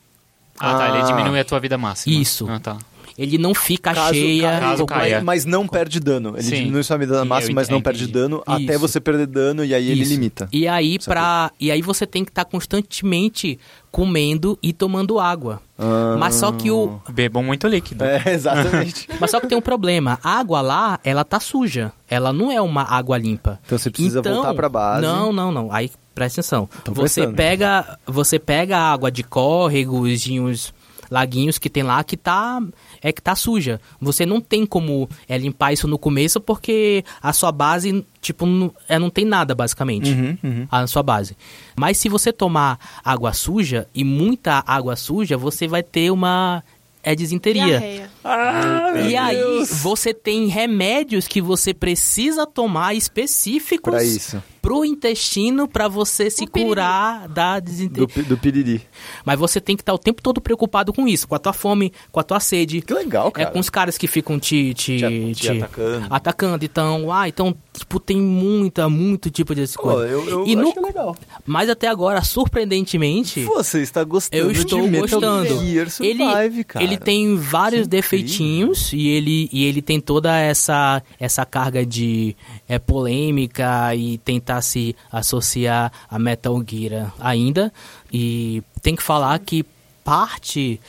Ah, 0.58 0.74
tá. 0.78 0.88
Ele 0.88 0.98
Ah. 0.98 1.02
diminui 1.06 1.38
a 1.38 1.44
tua 1.44 1.60
vida 1.60 1.76
máxima. 1.78 2.16
Isso. 2.20 2.48
Ah, 2.48 2.58
tá. 2.58 2.78
Ele 3.16 3.38
não 3.38 3.54
fica 3.54 3.94
Caso, 3.94 4.14
cheia. 4.14 4.58
caso 4.58 4.86
mas- 4.88 4.98
caia. 4.98 5.22
Mas 5.22 5.44
não 5.44 5.68
perde 5.68 6.00
dano. 6.00 6.30
Ele 6.36 6.42
Sim. 6.42 6.54
diminui 6.56 6.82
sua 6.82 6.96
vida 6.96 7.22
Sim, 7.22 7.28
máxima, 7.28 7.54
mas 7.54 7.68
não 7.68 7.80
perde 7.80 8.06
dano 8.08 8.42
até 8.46 8.72
Isso. 8.72 8.78
você 8.80 9.00
perder 9.00 9.26
dano 9.26 9.64
e 9.64 9.72
aí 9.72 9.88
ele 9.88 10.02
Isso. 10.02 10.12
limita. 10.12 10.48
E 10.52 10.66
aí 10.66 10.98
para 10.98 11.52
e 11.60 11.70
aí 11.70 11.80
você 11.80 12.06
tem 12.06 12.24
que 12.24 12.30
estar 12.30 12.44
constantemente 12.44 13.58
comendo 13.90 14.58
e 14.62 14.72
tomando 14.72 15.20
água. 15.20 15.60
Ah. 15.78 16.16
Mas 16.18 16.34
só 16.34 16.50
que 16.50 16.70
o 16.70 17.00
Bebam 17.08 17.42
muito 17.44 17.66
líquido. 17.68 18.02
É, 18.04 18.22
exatamente. 18.34 19.08
Mas 19.20 19.30
só 19.30 19.38
que 19.40 19.46
tem 19.46 19.56
um 19.56 19.62
problema. 19.62 20.18
A 20.22 20.38
água 20.38 20.60
lá, 20.60 20.98
ela 21.04 21.24
tá 21.24 21.38
suja. 21.38 21.92
Ela 22.08 22.32
não 22.32 22.50
é 22.50 22.60
uma 22.60 22.82
água 22.82 23.16
limpa. 23.16 23.60
Então 23.64 23.78
você 23.78 23.90
precisa 23.90 24.22
voltar 24.22 24.54
pra 24.54 24.68
base. 24.68 25.02
Não, 25.02 25.32
não, 25.32 25.52
não. 25.52 25.72
Aí 25.72 25.90
presta 26.14 26.40
atenção. 26.40 26.68
Tô 26.84 26.92
Você 26.92 27.26
pega, 27.28 27.96
você 28.06 28.38
pega 28.38 28.76
a 28.78 28.92
água 28.92 29.10
de 29.10 29.22
córregos, 29.22 30.20
de 30.22 30.40
uns 30.40 30.72
laguinhos 31.10 31.58
que 31.58 31.68
tem 31.70 31.82
lá 31.82 32.02
que 32.02 32.16
tá 32.16 32.60
é 33.04 33.12
que 33.12 33.20
tá 33.20 33.36
suja. 33.36 33.78
Você 34.00 34.24
não 34.24 34.40
tem 34.40 34.64
como 34.64 35.08
é, 35.28 35.36
limpar 35.36 35.74
isso 35.74 35.86
no 35.86 35.98
começo 35.98 36.40
porque 36.40 37.04
a 37.22 37.34
sua 37.34 37.52
base 37.52 38.04
tipo 38.20 38.46
não, 38.46 38.72
é, 38.88 38.98
não 38.98 39.10
tem 39.10 39.26
nada 39.26 39.54
basicamente 39.54 40.10
Uhum, 40.10 40.38
uhum. 40.42 40.68
a 40.70 40.86
sua 40.86 41.02
base. 41.02 41.36
Mas 41.76 41.98
se 41.98 42.08
você 42.08 42.32
tomar 42.32 42.78
água 43.04 43.34
suja 43.34 43.86
e 43.94 44.02
muita 44.02 44.64
água 44.66 44.96
suja, 44.96 45.36
você 45.36 45.68
vai 45.68 45.82
ter 45.82 46.10
uma 46.10 46.64
é 47.04 47.14
disenteria. 47.14 48.08
Ah, 48.24 48.92
E 49.08 49.16
aí, 49.16 49.64
você 49.66 50.12
tem 50.14 50.46
remédios 50.48 51.28
que 51.28 51.40
você 51.40 51.72
precisa 51.74 52.46
tomar 52.46 52.94
específicos 52.94 53.92
Pra 53.92 54.02
isso. 54.02 54.42
pro 54.62 54.82
intestino 54.84 55.68
pra 55.68 55.88
você 55.88 56.30
se 56.30 56.46
curar 56.46 57.28
da 57.28 57.60
Do, 57.60 57.66
disenteria. 57.70 58.08
pi- 58.08 58.22
do 58.22 58.38
piriri. 58.38 58.80
Mas 59.24 59.38
você 59.38 59.60
tem 59.60 59.76
que 59.76 59.82
estar 59.82 59.92
o 59.92 59.98
tempo 59.98 60.22
todo 60.22 60.40
preocupado 60.40 60.90
com 60.92 61.06
isso, 61.06 61.28
com 61.28 61.34
a 61.34 61.38
tua 61.38 61.52
fome, 61.52 61.92
com 62.10 62.18
a 62.18 62.22
tua 62.22 62.40
sede. 62.40 62.80
Que 62.80 62.94
legal, 62.94 63.28
É 63.28 63.30
cara. 63.30 63.50
com 63.50 63.58
os 63.58 63.68
caras 63.68 63.98
que 63.98 64.06
ficam 64.06 64.38
te, 64.38 64.72
te, 64.72 64.96
Te- 64.98 65.32
te 65.34 65.48
atacando. 65.50 66.06
atacando. 66.08 66.64
Então, 66.64 67.12
ah, 67.12 67.28
então, 67.28 67.54
tipo, 67.74 68.00
tem 68.00 68.16
muita, 68.18 68.88
muito 68.88 69.30
tipo 69.30 69.54
de 69.54 69.66
coisa. 69.76 70.08
eu, 70.08 70.26
eu 70.28 70.46
e 70.46 70.56
no, 70.56 70.70
acho 70.70 70.80
legal. 70.80 71.14
mas 71.44 71.68
até 71.68 71.86
agora, 71.88 72.22
surpreendentemente, 72.24 73.44
Você 73.44 73.82
está 73.82 74.02
gostando 74.02 74.42
eu 74.42 74.50
estou 74.50 74.80
de 74.80 74.88
Metal 74.90 75.20
gostando. 75.20 75.60
Gear 75.60 75.90
Survive, 75.90 76.22
ele, 76.54 76.64
cara. 76.64 76.84
ele 76.84 76.93
tem 76.96 77.36
vários 77.36 77.86
defeitinhos 77.86 78.92
e 78.92 79.08
ele, 79.08 79.48
e 79.52 79.64
ele 79.64 79.82
tem 79.82 80.00
toda 80.00 80.38
essa, 80.38 81.02
essa 81.18 81.44
carga 81.44 81.84
de 81.84 82.36
é, 82.68 82.78
polêmica 82.78 83.94
e 83.94 84.18
tentar 84.18 84.60
se 84.62 84.94
associar 85.10 85.92
a 86.08 86.18
Metal 86.18 86.62
Gear 86.66 87.12
ainda. 87.18 87.72
E 88.12 88.62
tem 88.82 88.94
que 88.94 89.02
falar 89.02 89.38
que 89.38 89.64
parte 90.02 90.80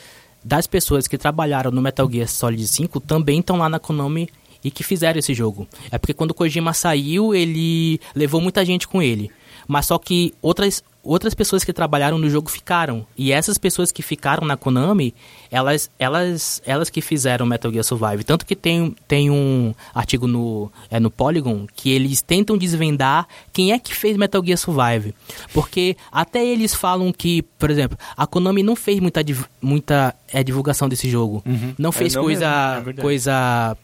das 0.44 0.66
pessoas 0.66 1.08
que 1.08 1.18
trabalharam 1.18 1.70
no 1.70 1.82
Metal 1.82 2.08
Gear 2.10 2.28
Solid 2.28 2.66
5 2.66 3.00
também 3.00 3.40
estão 3.40 3.56
lá 3.56 3.68
na 3.68 3.80
Konami 3.80 4.28
e 4.62 4.70
que 4.70 4.84
fizeram 4.84 5.18
esse 5.18 5.34
jogo. 5.34 5.66
É 5.90 5.98
porque 5.98 6.14
quando 6.14 6.30
o 6.30 6.34
Kojima 6.34 6.72
saiu, 6.72 7.34
ele 7.34 8.00
levou 8.14 8.40
muita 8.40 8.64
gente 8.64 8.86
com 8.86 9.02
ele. 9.02 9.30
Mas 9.66 9.86
só 9.86 9.98
que 9.98 10.34
outras, 10.40 10.82
outras 11.06 11.34
pessoas 11.34 11.62
que 11.64 11.72
trabalharam 11.72 12.18
no 12.18 12.28
jogo 12.28 12.50
ficaram. 12.50 13.06
E 13.16 13.32
essas 13.32 13.56
pessoas 13.58 13.92
que 13.92 14.02
ficaram 14.02 14.46
na 14.46 14.56
Konami, 14.56 15.14
elas, 15.50 15.90
elas, 15.98 16.60
elas 16.66 16.90
que 16.90 17.00
fizeram 17.00 17.46
Metal 17.46 17.70
Gear 17.72 17.84
Survive. 17.84 18.24
Tanto 18.24 18.44
que 18.44 18.56
tem, 18.56 18.94
tem 19.06 19.30
um 19.30 19.74
artigo 19.94 20.26
no, 20.26 20.70
é, 20.90 20.98
no 20.98 21.10
Polygon 21.10 21.66
que 21.74 21.90
eles 21.90 22.20
tentam 22.22 22.56
desvendar 22.58 23.26
quem 23.52 23.72
é 23.72 23.78
que 23.78 23.94
fez 23.94 24.16
Metal 24.16 24.44
Gear 24.44 24.58
Survive. 24.58 25.14
Porque 25.52 25.96
até 26.10 26.44
eles 26.44 26.74
falam 26.74 27.12
que, 27.12 27.42
por 27.58 27.70
exemplo, 27.70 27.96
a 28.16 28.26
Konami 28.26 28.62
não 28.62 28.74
fez 28.76 28.98
muita, 29.00 29.20
muita 29.62 30.14
é, 30.32 30.42
divulgação 30.42 30.88
desse 30.88 31.08
jogo. 31.08 31.42
Não 31.78 31.92
fez 31.92 32.14
não 32.14 32.22
coisa, 32.22 32.74
mesmo, 32.84 32.90
é 32.90 33.02
coisa, 33.02 33.76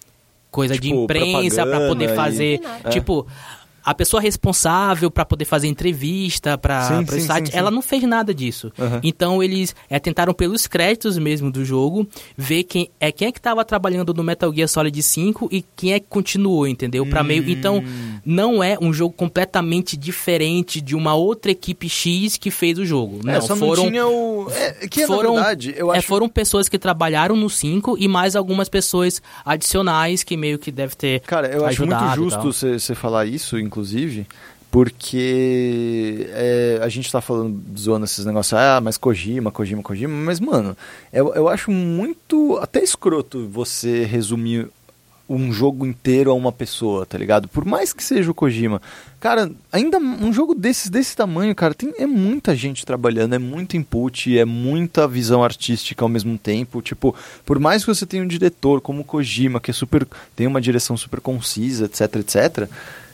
coisa 0.51 0.75
de 0.75 0.81
Tipo, 0.89 1.05
imprensa 1.05 1.65
pra 1.67 1.87
poder 1.89 2.15
fazer. 2.15 2.61
e- 2.87 2.91
Tipo, 2.91 3.27
a 3.85 3.95
pessoa 3.95 4.21
responsável 4.21 5.11
pra 5.11 5.25
poder 5.25 5.45
fazer 5.45 5.69
entrevista 5.69 6.57
para 6.57 6.83
Sim, 6.89 7.05
o 7.05 7.11
sim, 7.13 7.21
site, 7.21 7.47
sim, 7.47 7.53
sim. 7.53 7.59
ela 7.59 7.71
não 7.71 7.83
fez 7.83 8.03
nada 8.05 8.35
disso. 8.35 8.73
Aham. 8.79 9.01
Então 9.03 9.43
eles 9.43 9.75
é, 9.91 9.99
tentaram 9.99 10.33
pelos 10.35 10.67
créditos 10.67 11.19
mesmo 11.19 11.51
do 11.51 11.65
jogo 11.65 12.07
ver 12.37 12.65
quem 12.65 12.91
é 13.01 13.11
quem 13.13 13.29
é 13.29 13.33
que 13.33 13.39
estava 13.39 13.65
trabalhando 13.65 14.13
no 14.15 14.23
Metal 14.23 14.53
Gear 14.55 14.69
Solid 14.69 15.03
5 15.03 15.49
e 15.51 15.65
quem 15.77 15.93
é 15.93 16.01
que 16.01 16.07
continuou, 16.09 16.67
entendeu? 16.67 17.05
Para 17.07 17.23
meio. 17.23 17.49
Então 17.49 17.83
Hum. 17.83 18.19
não 18.25 18.63
é 18.63 18.77
um 18.81 18.93
jogo 18.93 19.15
completamente 19.15 19.97
diferente 19.97 20.81
de 20.81 20.95
uma 20.95 21.15
outra 21.15 21.51
equipe 21.51 21.89
X 21.89 22.37
que 22.37 22.51
fez 22.51 22.79
o 22.79 22.85
jogo. 22.85 23.21
É, 23.29 23.35
não, 23.35 23.41
só 23.43 23.57
foram 23.57 23.85
não 23.85 23.91
tinha 23.91 24.07
o... 24.07 24.51
É, 24.51 24.87
que 24.89 25.07
foram, 25.07 25.35
na 25.35 25.41
verdade, 25.41 25.75
eu 25.77 25.93
é, 25.93 25.99
acho... 25.99 26.07
foram 26.07 26.29
pessoas 26.29 26.69
que 26.69 26.79
trabalharam 26.79 27.35
no 27.37 27.49
5 27.51 27.97
e 27.99 28.07
mais 28.09 28.37
algumas 28.37 28.69
pessoas 28.69 29.21
adicionais 29.45 30.23
que 30.23 30.37
meio 30.37 30.59
que 30.59 30.71
deve 30.71 30.95
ter 30.95 31.21
Cara, 31.21 31.49
eu 31.49 31.65
acho 31.65 31.85
muito 31.87 32.15
justo 32.15 32.53
você 32.53 32.95
falar 32.95 33.27
isso, 33.27 33.59
inclusive, 33.59 33.72
porque 34.73 36.27
é, 36.31 36.81
a 36.83 36.89
gente 36.89 37.13
tá 37.13 37.21
falando, 37.21 37.63
zoando 37.79 38.07
esses 38.07 38.25
negócios, 38.25 38.59
ah, 38.59 38.81
mas 38.83 38.97
Kojima, 38.97 39.53
Kojima, 39.53 39.83
Kojima, 39.83 40.15
mas, 40.15 40.41
mano, 40.41 40.75
eu, 41.13 41.35
eu 41.35 41.47
acho 41.47 41.71
muito, 41.71 42.59
até 42.59 42.83
escroto 42.83 43.47
você 43.49 44.05
resumir 44.05 44.71
um 45.29 45.53
jogo 45.53 45.87
inteiro 45.87 46.31
a 46.31 46.35
uma 46.35 46.51
pessoa, 46.51 47.07
tá 47.07 47.17
ligado? 47.17 47.49
Por 47.49 47.65
mais 47.65 47.93
que 47.93 48.03
seja 48.03 48.31
o 48.31 48.35
Kojima. 48.35 48.83
Cara, 49.21 49.51
ainda 49.71 49.99
um 49.99 50.33
jogo 50.33 50.55
desses, 50.55 50.91
desse 50.91 51.17
tamanho, 51.17 51.55
cara, 51.55 51.75
tem, 51.75 51.93
é 51.99 52.07
muita 52.07 52.57
gente 52.57 52.85
trabalhando, 52.85 53.35
é 53.35 53.39
muito 53.39 53.77
input, 53.77 54.37
é 54.37 54.45
muita 54.45 55.07
visão 55.07 55.45
artística 55.45 56.05
ao 56.05 56.09
mesmo 56.09 56.37
tempo. 56.37 56.83
Tipo, 56.83 57.15
por 57.45 57.59
mais 57.59 57.85
que 57.85 57.95
você 57.95 58.05
tenha 58.05 58.23
um 58.23 58.27
diretor 58.27 58.81
como 58.81 59.03
o 59.03 59.05
Kojima, 59.05 59.61
que 59.61 59.71
é 59.71 59.75
super. 59.75 60.07
tem 60.35 60.47
uma 60.47 60.61
direção 60.61 60.97
super 60.97 61.21
concisa, 61.21 61.85
etc, 61.85 62.17
etc. 62.17 62.69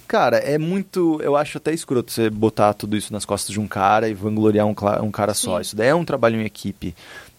Cara, 0.08 0.38
é 0.38 0.56
muito. 0.56 1.20
Eu 1.22 1.36
acho 1.36 1.58
até 1.58 1.70
escroto 1.70 2.10
você 2.10 2.30
botar 2.30 2.72
tudo 2.72 2.96
isso 2.96 3.12
nas 3.12 3.26
costas 3.26 3.52
de 3.52 3.60
um 3.60 3.68
cara 3.68 4.08
e 4.08 4.14
vangloriar 4.14 4.66
um, 4.66 4.74
um 5.02 5.10
cara 5.10 5.34
só. 5.34 5.56
Sim. 5.56 5.62
Isso 5.62 5.76
daí 5.76 5.88
é 5.88 5.94
um 5.94 6.04
trabalho 6.04 6.40
em 6.40 6.46
equipe. 6.46 6.94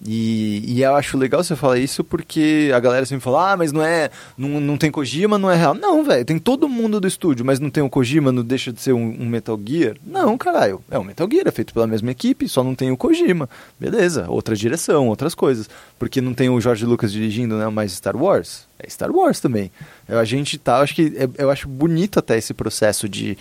E, 0.06 0.64
e 0.66 0.82
eu 0.82 0.96
acho 0.96 1.18
legal 1.18 1.44
você 1.44 1.56
falar 1.56 1.78
isso 1.78 2.04
porque 2.04 2.72
a 2.74 2.80
galera 2.80 3.06
sempre 3.06 3.24
fala, 3.24 3.54
ah, 3.54 3.58
mas 3.58 3.72
não 3.72 3.84
é. 3.84 4.10
Não, 4.38 4.62
não 4.62 4.78
tem 4.78 4.92
Kojima, 4.92 5.38
não 5.38 5.50
é 5.50 5.56
real. 5.56 5.74
Não, 5.74 6.04
velho, 6.04 6.24
tem 6.24 6.38
todo 6.38 6.70
mundo 6.70 7.02
do 7.02 7.08
estúdio, 7.08 7.44
mas 7.44 7.60
não 7.60 7.70
tem 7.72 7.84
o 7.84 7.90
Kojima, 7.90 8.32
não 8.32 8.44
deixa 8.44 8.72
de 8.72 8.80
ser 8.80 8.94
um, 8.94 9.18
um 9.20 9.26
Metal 9.26 9.60
Gear? 9.66 9.96
Não, 10.06 10.38
caralho. 10.38 10.82
É 10.90 10.98
um 10.98 11.04
Metal 11.04 11.28
Gear, 11.30 11.48
é 11.48 11.52
feito 11.52 11.74
pela 11.74 11.88
mesma 11.88 12.12
equipe, 12.12 12.48
só 12.48 12.64
não 12.64 12.76
tem 12.76 12.92
o 12.92 12.98
Kojima. 12.98 13.50
Beleza, 13.80 14.26
outra 14.30 14.56
direção, 14.56 15.08
outras 15.08 15.36
coisas. 15.36 15.70
Porque 15.98 16.22
não 16.22 16.34
tem 16.34 16.50
o 16.50 16.62
George 16.62 16.86
Lucas 16.86 17.12
dirigindo, 17.12 17.58
né? 17.58 17.68
Mas 17.70 17.94
Star 17.94 18.16
Wars. 18.16 18.70
É 18.82 18.90
Star 18.90 19.12
Wars 19.12 19.42
também. 19.42 19.70
A 20.10 20.24
gente 20.26 20.58
tá, 20.58 20.80
acho 20.80 20.96
que. 20.96 21.14
é- 21.18 21.30
eu 21.44 21.50
acho 21.50 21.68
bonito 21.68 22.20
até 22.20 22.38
esse 22.38 22.54
processo 22.54 23.08
de. 23.10 23.38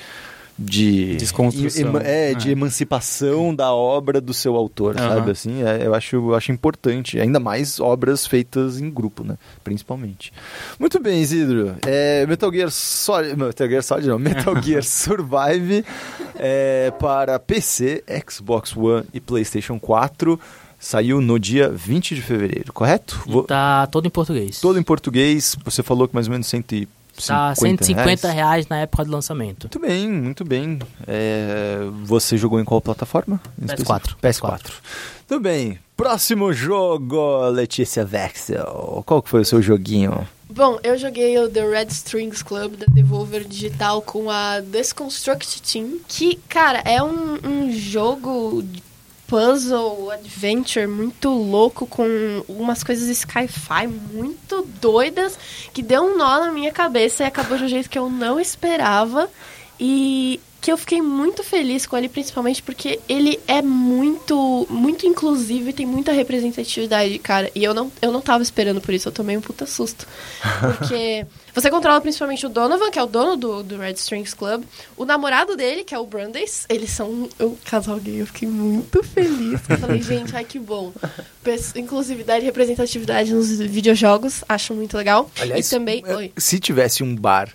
De 0.60 1.14
Desconstrução. 1.14 1.82
ema- 1.88 2.02
é, 2.02 2.34
de 2.34 2.48
É. 2.48 2.50
emancipação 2.50 3.54
da 3.54 3.72
obra 3.72 4.20
do 4.20 4.34
seu 4.34 4.56
autor, 4.56 4.98
Aham. 4.98 5.08
sabe? 5.14 5.30
Assim, 5.30 5.62
é, 5.62 5.86
eu, 5.86 5.94
acho, 5.94 6.16
eu 6.16 6.34
acho 6.34 6.50
importante. 6.50 7.16
Ainda 7.20 7.38
mais 7.38 7.78
obras 7.78 8.26
feitas 8.26 8.80
em 8.80 8.90
grupo, 8.90 9.22
né? 9.22 9.36
Principalmente. 9.62 10.32
Muito 10.76 10.98
bem, 10.98 11.22
Isidro. 11.22 11.76
É, 11.86 12.26
Metal 12.26 12.52
Gear 12.52 12.72
Solid. 12.72 13.36
Metal 13.36 13.68
Gear 13.68 13.82
Solid 13.84 14.08
não. 14.08 14.18
Metal 14.18 14.52
Gear 14.60 14.82
Survive 14.82 15.84
é, 16.34 16.92
para 16.98 17.38
PC, 17.38 18.02
Xbox 18.28 18.76
One 18.76 19.04
e 19.14 19.20
PlayStation 19.20 19.78
4. 19.78 20.40
Saiu 20.78 21.20
no 21.20 21.38
dia 21.38 21.68
20 21.68 22.14
de 22.14 22.22
fevereiro, 22.22 22.72
correto? 22.72 23.20
E 23.26 23.30
Vou- 23.32 23.42
tá 23.44 23.86
todo 23.88 24.06
em 24.06 24.10
português. 24.10 24.60
Todo 24.60 24.78
em 24.78 24.82
português. 24.82 25.56
Você 25.64 25.82
falou 25.82 26.06
que 26.06 26.14
mais 26.14 26.26
ou 26.28 26.32
menos 26.32 26.46
150 26.46 26.96
Tá 27.26 27.52
150 27.56 28.28
reais. 28.28 28.34
reais 28.36 28.68
na 28.68 28.76
época 28.78 29.04
do 29.04 29.10
lançamento. 29.10 29.64
Muito 29.64 29.80
bem, 29.80 30.08
muito 30.08 30.44
bem. 30.44 30.78
É, 31.04 31.78
você 32.04 32.36
jogou 32.38 32.60
em 32.60 32.64
qual 32.64 32.80
plataforma? 32.80 33.40
Em 33.60 33.66
PS4. 33.66 34.10
específico? 34.14 34.18
PS4. 34.20 34.72
Muito 35.28 35.42
bem. 35.42 35.78
Próximo 35.96 36.52
jogo, 36.52 37.48
Letícia 37.48 38.04
Vexel. 38.04 39.02
Qual 39.04 39.20
que 39.20 39.28
foi 39.28 39.40
o 39.40 39.44
seu 39.44 39.60
joguinho? 39.60 40.28
Bom, 40.48 40.78
eu 40.84 40.96
joguei 40.96 41.36
o 41.40 41.48
The 41.50 41.68
Red 41.68 41.86
Strings 41.90 42.40
Club 42.42 42.76
da 42.76 42.86
Devolver 42.88 43.44
Digital 43.44 44.00
com 44.00 44.30
a 44.30 44.60
Desconstruct 44.60 45.60
Team, 45.60 45.98
que, 46.06 46.36
cara, 46.48 46.80
é 46.84 47.02
um, 47.02 47.34
um 47.44 47.72
jogo 47.72 48.62
puzzle, 49.28 50.10
adventure 50.10 50.86
muito 50.86 51.28
louco, 51.28 51.86
com 51.86 52.42
umas 52.48 52.82
coisas 52.82 53.16
sci-fi 53.16 53.86
muito 53.86 54.66
doidas, 54.80 55.38
que 55.72 55.82
deu 55.82 56.02
um 56.02 56.16
nó 56.16 56.40
na 56.40 56.50
minha 56.50 56.72
cabeça 56.72 57.22
e 57.22 57.26
acabou 57.26 57.56
de 57.56 57.64
um 57.64 57.68
jeito 57.68 57.90
que 57.90 57.98
eu 57.98 58.10
não 58.10 58.40
esperava. 58.40 59.30
E 59.78 60.40
que 60.60 60.72
eu 60.72 60.76
fiquei 60.76 61.00
muito 61.00 61.44
feliz 61.44 61.86
com 61.86 61.96
ele, 61.96 62.08
principalmente 62.08 62.62
porque 62.62 62.98
ele 63.08 63.38
é 63.46 63.62
muito, 63.62 64.66
muito 64.68 65.06
inclusivo 65.06 65.68
e 65.68 65.72
tem 65.72 65.86
muita 65.86 66.10
representatividade, 66.10 67.18
cara. 67.20 67.50
E 67.54 67.62
eu 67.62 67.72
não, 67.72 67.92
eu 68.02 68.10
não 68.10 68.20
tava 68.20 68.42
esperando 68.42 68.80
por 68.80 68.92
isso, 68.92 69.08
eu 69.08 69.12
tomei 69.12 69.36
um 69.36 69.40
puta 69.40 69.66
susto. 69.66 70.06
Porque 70.60 71.24
você 71.60 71.70
controla 71.70 72.00
principalmente 72.00 72.46
o 72.46 72.48
Donovan, 72.48 72.90
que 72.90 72.98
é 72.98 73.02
o 73.02 73.06
dono 73.06 73.36
do, 73.36 73.62
do 73.62 73.78
Red 73.78 73.94
Strings 73.94 74.32
Club, 74.32 74.64
o 74.96 75.04
namorado 75.04 75.56
dele, 75.56 75.82
que 75.82 75.94
é 75.94 75.98
o 75.98 76.06
Brandeis, 76.06 76.66
eles 76.68 76.90
são 76.90 77.10
um, 77.10 77.28
um 77.40 77.56
casal 77.64 77.98
gay, 77.98 78.20
eu 78.20 78.26
fiquei 78.26 78.48
muito 78.48 79.02
feliz. 79.02 79.60
Eu 79.68 79.78
falei, 79.78 80.00
gente, 80.02 80.34
ai 80.36 80.44
que 80.44 80.58
bom. 80.58 80.92
Inclusividade 81.74 82.42
e 82.42 82.46
representatividade 82.46 83.32
nos 83.32 83.58
videojogos, 83.58 84.44
acho 84.48 84.74
muito 84.74 84.96
legal. 84.96 85.30
e 85.56 85.62
também. 85.62 86.02
é, 86.06 86.14
Oi. 86.14 86.32
se 86.36 86.60
tivesse 86.60 87.02
um 87.02 87.14
bar 87.16 87.48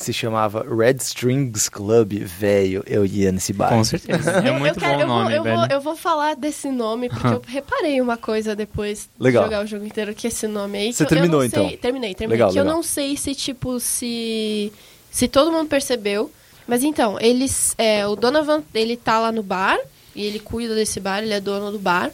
que 0.00 0.06
se 0.06 0.12
chamava 0.12 0.64
Red 0.68 0.96
Strings 1.00 1.68
Club, 1.68 2.14
velho, 2.24 2.82
eu 2.86 3.04
ia 3.06 3.30
nesse 3.30 3.52
bar. 3.52 3.68
Com 3.68 3.84
certeza. 3.84 4.30
É 4.42 4.48
Eu- 4.48 4.54
muito 4.54 4.76
eu 4.76 4.80
quero- 4.80 4.94
bom 4.94 4.98
o 4.98 5.02
eu 5.02 5.06
vou- 5.08 5.18
nome, 5.22 5.34
eu 5.36 5.42
velho. 5.42 5.56
Vou, 5.58 5.66
eu 5.70 5.80
vou 5.80 5.94
falar 5.96 6.34
desse 6.34 6.68
nome, 6.70 7.08
porque 7.08 7.26
eu 7.26 7.42
reparei 7.46 8.00
uma 8.00 8.16
coisa 8.16 8.56
depois 8.56 9.08
Legal. 9.18 9.44
de 9.44 9.50
jogar 9.50 9.64
o 9.64 9.66
jogo 9.66 9.84
inteiro, 9.84 10.14
que 10.14 10.26
esse 10.26 10.46
nome 10.46 10.78
aí... 10.78 10.92
Você 10.92 11.02
eu- 11.02 11.04
eu 11.04 11.08
terminou, 11.08 11.42
não 11.42 11.50
sei- 11.50 11.64
então? 11.66 11.76
Terminei, 11.78 12.14
terminei. 12.14 12.36
Legal, 12.38 12.50
que 12.52 12.58
eu 12.58 12.62
legal. 12.64 12.76
não 12.76 12.82
sei 12.82 13.16
se, 13.16 13.34
tipo, 13.34 13.78
se... 13.78 14.72
Se 15.10 15.28
todo 15.28 15.52
mundo 15.52 15.68
percebeu. 15.68 16.30
Mas 16.66 16.82
então, 16.82 17.18
eles... 17.20 17.74
É, 17.76 18.06
o 18.06 18.16
Donovan, 18.16 18.62
ele 18.72 18.96
tá 18.96 19.18
lá 19.18 19.30
no 19.32 19.42
bar, 19.42 19.78
e 20.16 20.24
ele 20.24 20.38
cuida 20.38 20.74
desse 20.74 20.98
bar, 21.00 21.22
ele 21.22 21.32
é 21.34 21.40
dono 21.40 21.70
do 21.72 21.78
bar. 21.78 22.10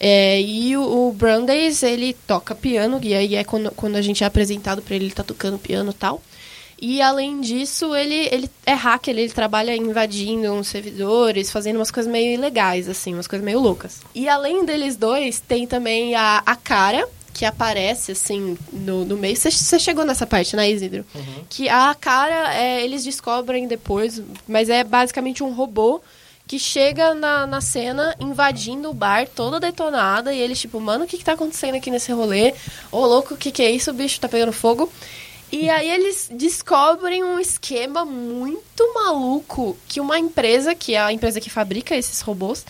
É, 0.00 0.40
e 0.42 0.76
o, 0.76 1.08
o 1.08 1.12
Brandeis, 1.12 1.82
ele 1.82 2.12
toca 2.26 2.54
piano, 2.54 2.98
e 3.02 3.14
aí 3.14 3.36
é 3.36 3.44
quando, 3.44 3.70
quando 3.70 3.96
a 3.96 4.02
gente 4.02 4.22
é 4.24 4.26
apresentado 4.26 4.82
pra 4.82 4.94
ele, 4.96 5.06
ele 5.06 5.14
tá 5.14 5.22
tocando 5.22 5.56
piano 5.58 5.90
e 5.92 5.94
tal. 5.94 6.20
E 6.80 7.00
além 7.00 7.40
disso, 7.40 7.94
ele, 7.94 8.28
ele 8.30 8.50
é 8.66 8.74
hacker, 8.74 9.16
ele 9.16 9.28
trabalha 9.28 9.74
invadindo 9.74 10.52
uns 10.52 10.68
servidores, 10.68 11.50
fazendo 11.50 11.76
umas 11.76 11.90
coisas 11.90 12.10
meio 12.10 12.34
ilegais, 12.34 12.88
assim, 12.88 13.14
umas 13.14 13.26
coisas 13.26 13.44
meio 13.44 13.60
loucas. 13.60 14.00
E 14.14 14.28
além 14.28 14.64
deles 14.64 14.96
dois, 14.96 15.40
tem 15.40 15.66
também 15.66 16.14
a, 16.14 16.42
a 16.44 16.56
Cara, 16.56 17.08
que 17.34 17.44
aparece, 17.44 18.12
assim, 18.12 18.56
no, 18.72 19.04
no 19.04 19.16
meio. 19.16 19.36
Você 19.36 19.78
chegou 19.78 20.04
nessa 20.04 20.26
parte, 20.26 20.54
né, 20.54 20.70
Isidro? 20.70 21.04
Que 21.50 21.68
a 21.68 21.94
cara, 21.94 22.54
é, 22.54 22.82
eles 22.82 23.02
descobrem 23.02 23.66
depois, 23.66 24.22
mas 24.46 24.70
é 24.70 24.84
basicamente 24.84 25.42
um 25.42 25.52
robô 25.52 26.00
que 26.46 26.58
chega 26.58 27.14
na, 27.14 27.46
na 27.46 27.60
cena 27.60 28.14
invadindo 28.20 28.88
o 28.90 28.94
bar 28.94 29.26
toda 29.26 29.58
detonada 29.58 30.32
e 30.32 30.38
eles, 30.38 30.60
tipo, 30.60 30.78
mano, 30.78 31.04
o 31.04 31.06
que, 31.06 31.18
que 31.18 31.24
tá 31.24 31.32
acontecendo 31.32 31.74
aqui 31.74 31.90
nesse 31.90 32.12
rolê? 32.12 32.54
Ô, 32.92 33.04
louco, 33.04 33.34
o 33.34 33.36
que, 33.36 33.50
que 33.50 33.62
é 33.62 33.70
isso? 33.70 33.90
O 33.90 33.94
bicho 33.94 34.20
tá 34.20 34.28
pegando 34.28 34.52
fogo. 34.52 34.90
E 35.54 35.70
aí 35.70 35.88
eles 35.88 36.28
descobrem 36.32 37.22
um 37.22 37.38
esquema 37.38 38.04
muito 38.04 38.92
maluco 38.92 39.78
que 39.86 40.00
uma 40.00 40.18
empresa, 40.18 40.74
que 40.74 40.96
é 40.96 41.00
a 41.00 41.12
empresa 41.12 41.40
que 41.40 41.48
fabrica 41.48 41.94
esses 41.94 42.20
robôs, 42.22 42.66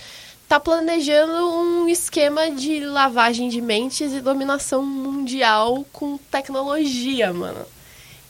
tá 0.47 0.61
planejando 0.61 1.33
um 1.33 1.88
esquema 1.88 2.51
de 2.51 2.81
lavagem 2.81 3.49
de 3.49 3.62
mentes 3.62 4.12
e 4.12 4.20
dominação 4.20 4.85
mundial 4.85 5.87
com 5.94 6.18
tecnologia, 6.31 7.33
mano. 7.33 7.64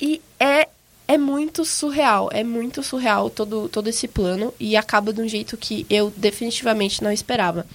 E 0.00 0.22
é 0.38 0.68
é 1.08 1.18
muito 1.18 1.64
surreal, 1.64 2.30
é 2.32 2.44
muito 2.44 2.80
surreal 2.80 3.28
todo, 3.28 3.68
todo 3.68 3.88
esse 3.88 4.06
plano 4.06 4.54
e 4.58 4.76
acaba 4.76 5.12
de 5.12 5.20
um 5.20 5.28
jeito 5.28 5.56
que 5.56 5.84
eu 5.90 6.12
definitivamente 6.16 7.02
não 7.02 7.10
esperava. 7.10 7.66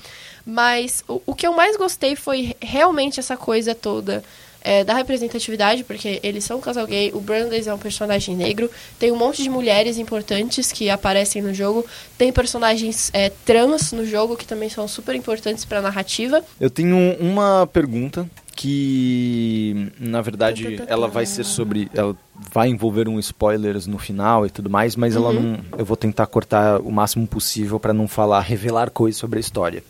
Mas 0.45 1.03
o, 1.07 1.21
o 1.27 1.35
que 1.35 1.45
eu 1.45 1.53
mais 1.53 1.75
gostei 1.75 2.15
foi 2.15 2.55
realmente 2.61 3.19
essa 3.19 3.35
coisa 3.35 3.75
toda 3.75 4.23
é, 4.61 4.83
da 4.83 4.93
representatividade, 4.93 5.83
porque 5.83 6.19
eles 6.23 6.43
são 6.43 6.57
um 6.57 6.61
casal 6.61 6.85
gay, 6.85 7.11
o 7.13 7.19
Brandes 7.21 7.67
é 7.67 7.73
um 7.73 7.77
personagem 7.77 8.35
negro, 8.35 8.69
tem 8.97 9.11
um 9.11 9.15
monte 9.17 9.41
de 9.43 9.49
mulheres 9.49 9.97
importantes 9.97 10.71
que 10.71 10.89
aparecem 10.89 11.41
no 11.41 11.53
jogo, 11.53 11.85
tem 12.17 12.31
personagens 12.31 13.09
é, 13.13 13.29
trans 13.45 13.91
no 13.91 14.05
jogo 14.05 14.35
que 14.35 14.45
também 14.45 14.69
são 14.69 14.87
super 14.87 15.15
importantes 15.15 15.65
para 15.65 15.79
a 15.79 15.81
narrativa. 15.81 16.43
Eu 16.59 16.69
tenho 16.69 16.97
uma 17.19 17.67
pergunta 17.71 18.29
que 18.55 19.89
na 19.97 20.21
verdade 20.21 20.83
ela 20.87 21.07
vai 21.07 21.25
ser 21.25 21.45
sobre 21.45 21.89
ela 21.93 22.13
vai 22.53 22.67
envolver 22.67 23.07
um 23.07 23.17
spoilers 23.17 23.87
no 23.87 23.97
final 23.97 24.45
e 24.45 24.49
tudo 24.49 24.69
mais 24.69 24.97
mas 24.97 25.15
ela 25.15 25.29
Uhum. 25.29 25.41
não 25.71 25.79
eu 25.79 25.85
vou 25.85 25.95
tentar 25.95 26.25
cortar 26.27 26.81
o 26.81 26.91
máximo 26.91 27.25
possível 27.25 27.79
para 27.79 27.93
não 27.93 28.05
falar 28.05 28.41
revelar 28.41 28.89
coisas 28.89 29.17
sobre 29.17 29.37
a 29.37 29.39
história 29.39 29.81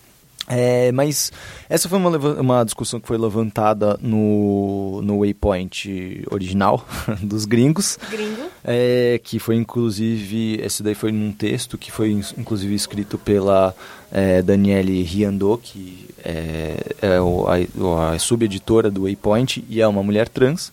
é, 0.49 0.91
mas 0.91 1.31
essa 1.69 1.88
foi 1.88 1.97
uma, 1.99 2.09
uma 2.17 2.63
discussão 2.65 2.99
que 2.99 3.07
foi 3.07 3.17
levantada 3.17 3.97
no, 4.01 4.99
no 5.03 5.19
Waypoint 5.19 6.23
original 6.31 6.83
dos 7.21 7.45
gringos 7.45 7.97
Gringo. 8.09 8.49
é, 8.63 9.21
que 9.23 9.38
foi 9.39 9.55
inclusive, 9.55 10.59
esse 10.63 10.81
daí 10.83 10.95
foi 10.95 11.12
num 11.12 11.31
texto 11.31 11.77
que 11.77 11.91
foi 11.91 12.12
inclusive 12.38 12.73
escrito 12.73 13.17
pela 13.17 13.75
é, 14.12 14.41
Daniele 14.41 15.03
Riando, 15.03 15.59
que 15.62 16.07
é, 16.25 16.75
é 17.01 17.21
o- 17.21 17.45
a, 17.47 18.13
a 18.13 18.19
subeditora 18.19 18.89
do 18.89 19.03
Waypoint 19.03 19.63
e 19.69 19.79
é 19.81 19.88
uma 19.88 20.01
mulher 20.03 20.27
trans. 20.27 20.71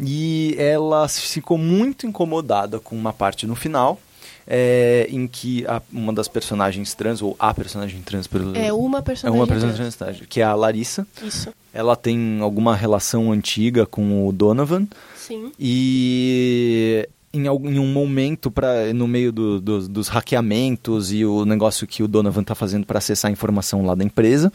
E 0.00 0.54
ela 0.58 1.06
ficou 1.08 1.58
muito 1.58 2.06
incomodada 2.06 2.80
com 2.80 2.96
uma 2.96 3.12
parte 3.12 3.46
no 3.46 3.54
final. 3.54 4.00
É, 4.52 5.06
em 5.08 5.28
que 5.28 5.64
a- 5.66 5.80
uma 5.92 6.12
das 6.12 6.26
personagens 6.26 6.92
trans, 6.92 7.22
ou 7.22 7.36
a 7.38 7.54
personagem 7.54 8.00
trans, 8.02 8.26
pelo, 8.26 8.56
É 8.56 8.72
uma 8.72 8.98
é 8.98 9.02
personagem. 9.02 9.40
uma 9.40 9.46
trans. 9.46 9.62
personagem 9.62 9.96
trans, 9.96 10.22
que 10.28 10.40
é 10.40 10.44
a 10.44 10.54
Larissa. 10.56 11.06
Isso, 11.22 11.50
Ela 11.72 11.94
tem 11.94 12.40
alguma 12.40 12.74
relação 12.74 13.30
antiga 13.30 13.86
com 13.86 14.26
o 14.26 14.32
Donovan. 14.32 14.88
sim. 15.16 15.52
E 15.58 17.08
em, 17.32 17.46
algum, 17.46 17.70
em 17.70 17.78
um 17.78 17.86
momento 17.92 18.50
para 18.50 18.92
no 18.92 19.06
meio 19.06 19.30
do- 19.30 19.60
do- 19.60 19.88
dos 19.88 20.08
hackeamentos 20.08 21.12
e 21.12 21.24
o 21.24 21.44
negócio 21.44 21.86
que 21.86 22.02
o 22.02 22.08
Donovan 22.08 22.40
está 22.40 22.56
fazendo 22.56 22.84
para 22.84 22.98
acessar 22.98 23.28
a 23.28 23.32
informação 23.32 23.86
lá 23.86 23.94
da 23.94 24.02
empresa, 24.02 24.52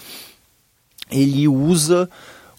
ele 1.10 1.48
usa 1.48 2.10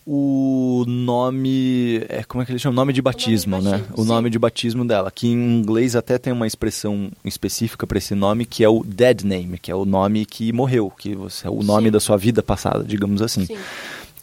o 0.08 0.84
nome, 0.86 1.96
é, 2.08 2.22
como 2.22 2.40
é 2.40 2.46
que 2.46 2.52
ele 2.52 2.60
chama? 2.60 2.76
Nome 2.76 2.92
de 2.92 3.02
batismo, 3.02 3.60
né? 3.60 3.72
batismo, 3.72 3.94
O 3.96 4.02
sim. 4.02 4.08
nome 4.08 4.30
de 4.30 4.38
batismo 4.38 4.84
dela, 4.84 5.10
que 5.10 5.26
em 5.26 5.58
inglês 5.58 5.96
até 5.96 6.16
tem 6.16 6.32
uma 6.32 6.46
expressão 6.46 7.10
específica 7.24 7.84
para 7.88 7.98
esse 7.98 8.14
nome, 8.14 8.46
que 8.46 8.62
é 8.62 8.68
o 8.68 8.84
dead 8.84 9.24
name, 9.24 9.58
que 9.58 9.68
é 9.68 9.74
o 9.74 9.84
nome 9.84 10.24
que 10.24 10.52
morreu, 10.52 10.92
que 10.96 11.16
você, 11.16 11.48
é 11.48 11.50
o 11.50 11.60
nome 11.60 11.88
Sim. 11.88 11.90
da 11.90 11.98
sua 11.98 12.16
vida 12.16 12.40
passada, 12.40 12.84
digamos 12.84 13.20
assim 13.20 13.46
Sim. 13.46 13.56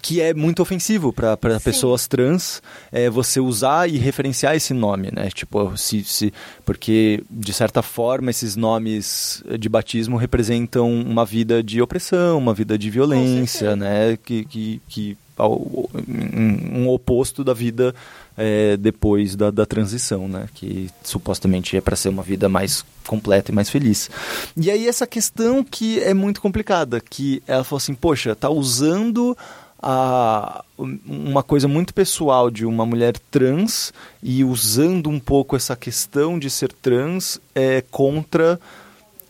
que 0.02 0.22
é 0.22 0.34
muito 0.34 0.62
ofensivo 0.62 1.12
para 1.12 1.36
pessoas 1.62 2.08
trans 2.08 2.62
é, 2.90 3.10
você 3.10 3.42
usar 3.42 3.90
e 3.90 3.98
referenciar 3.98 4.56
esse 4.56 4.74
nome, 4.74 5.10
né? 5.14 5.30
Tipo, 5.34 5.76
se, 5.76 6.02
se, 6.06 6.34
porque 6.66 7.24
de 7.30 7.52
certa 7.52 7.82
forma 7.82 8.30
esses 8.30 8.56
nomes 8.56 9.44
de 9.60 9.68
batismo 9.68 10.16
representam 10.16 10.90
uma 10.90 11.26
vida 11.26 11.62
de 11.62 11.82
opressão, 11.82 12.38
uma 12.38 12.54
vida 12.54 12.78
de 12.78 12.90
violência, 12.90 13.76
né? 13.76 14.18
Que, 14.24 14.46
que, 14.46 14.82
que 14.88 15.18
um, 15.40 16.82
um 16.82 16.90
oposto 16.90 17.44
da 17.44 17.54
vida 17.54 17.94
é, 18.38 18.78
depois 18.78 19.36
da, 19.36 19.52
da 19.52 19.66
transição, 19.66 20.28
né? 20.28 20.48
Que 20.54 20.90
supostamente 21.04 21.78
é 21.78 21.82
para 21.82 21.96
ser 21.96 22.10
uma 22.10 22.24
vida 22.24 22.48
mais 22.50 22.86
completa 23.08 23.52
e 23.52 23.56
mais 23.56 23.70
feliz. 23.70 24.10
E 24.56 24.70
aí 24.70 24.88
essa 24.88 25.06
questão 25.08 25.64
que 25.64 26.00
é 26.00 26.14
muito 26.14 26.42
complicada, 26.42 27.00
que 27.02 27.42
ela 27.48 27.64
falou 27.64 27.78
assim, 27.78 27.94
poxa, 27.94 28.36
tá 28.36 28.50
usando 28.50 29.38
a, 29.82 30.64
uma 30.78 31.44
coisa 31.44 31.68
muito 31.68 31.94
pessoal 31.94 32.50
de 32.50 32.66
uma 32.66 32.86
mulher 32.86 33.18
trans 33.30 33.94
e 34.22 34.44
usando 34.44 35.10
um 35.10 35.20
pouco 35.20 35.56
essa 35.56 35.76
questão 35.76 36.40
de 36.40 36.50
ser 36.50 36.72
trans 36.72 37.40
é, 37.54 37.84
contra 37.92 38.60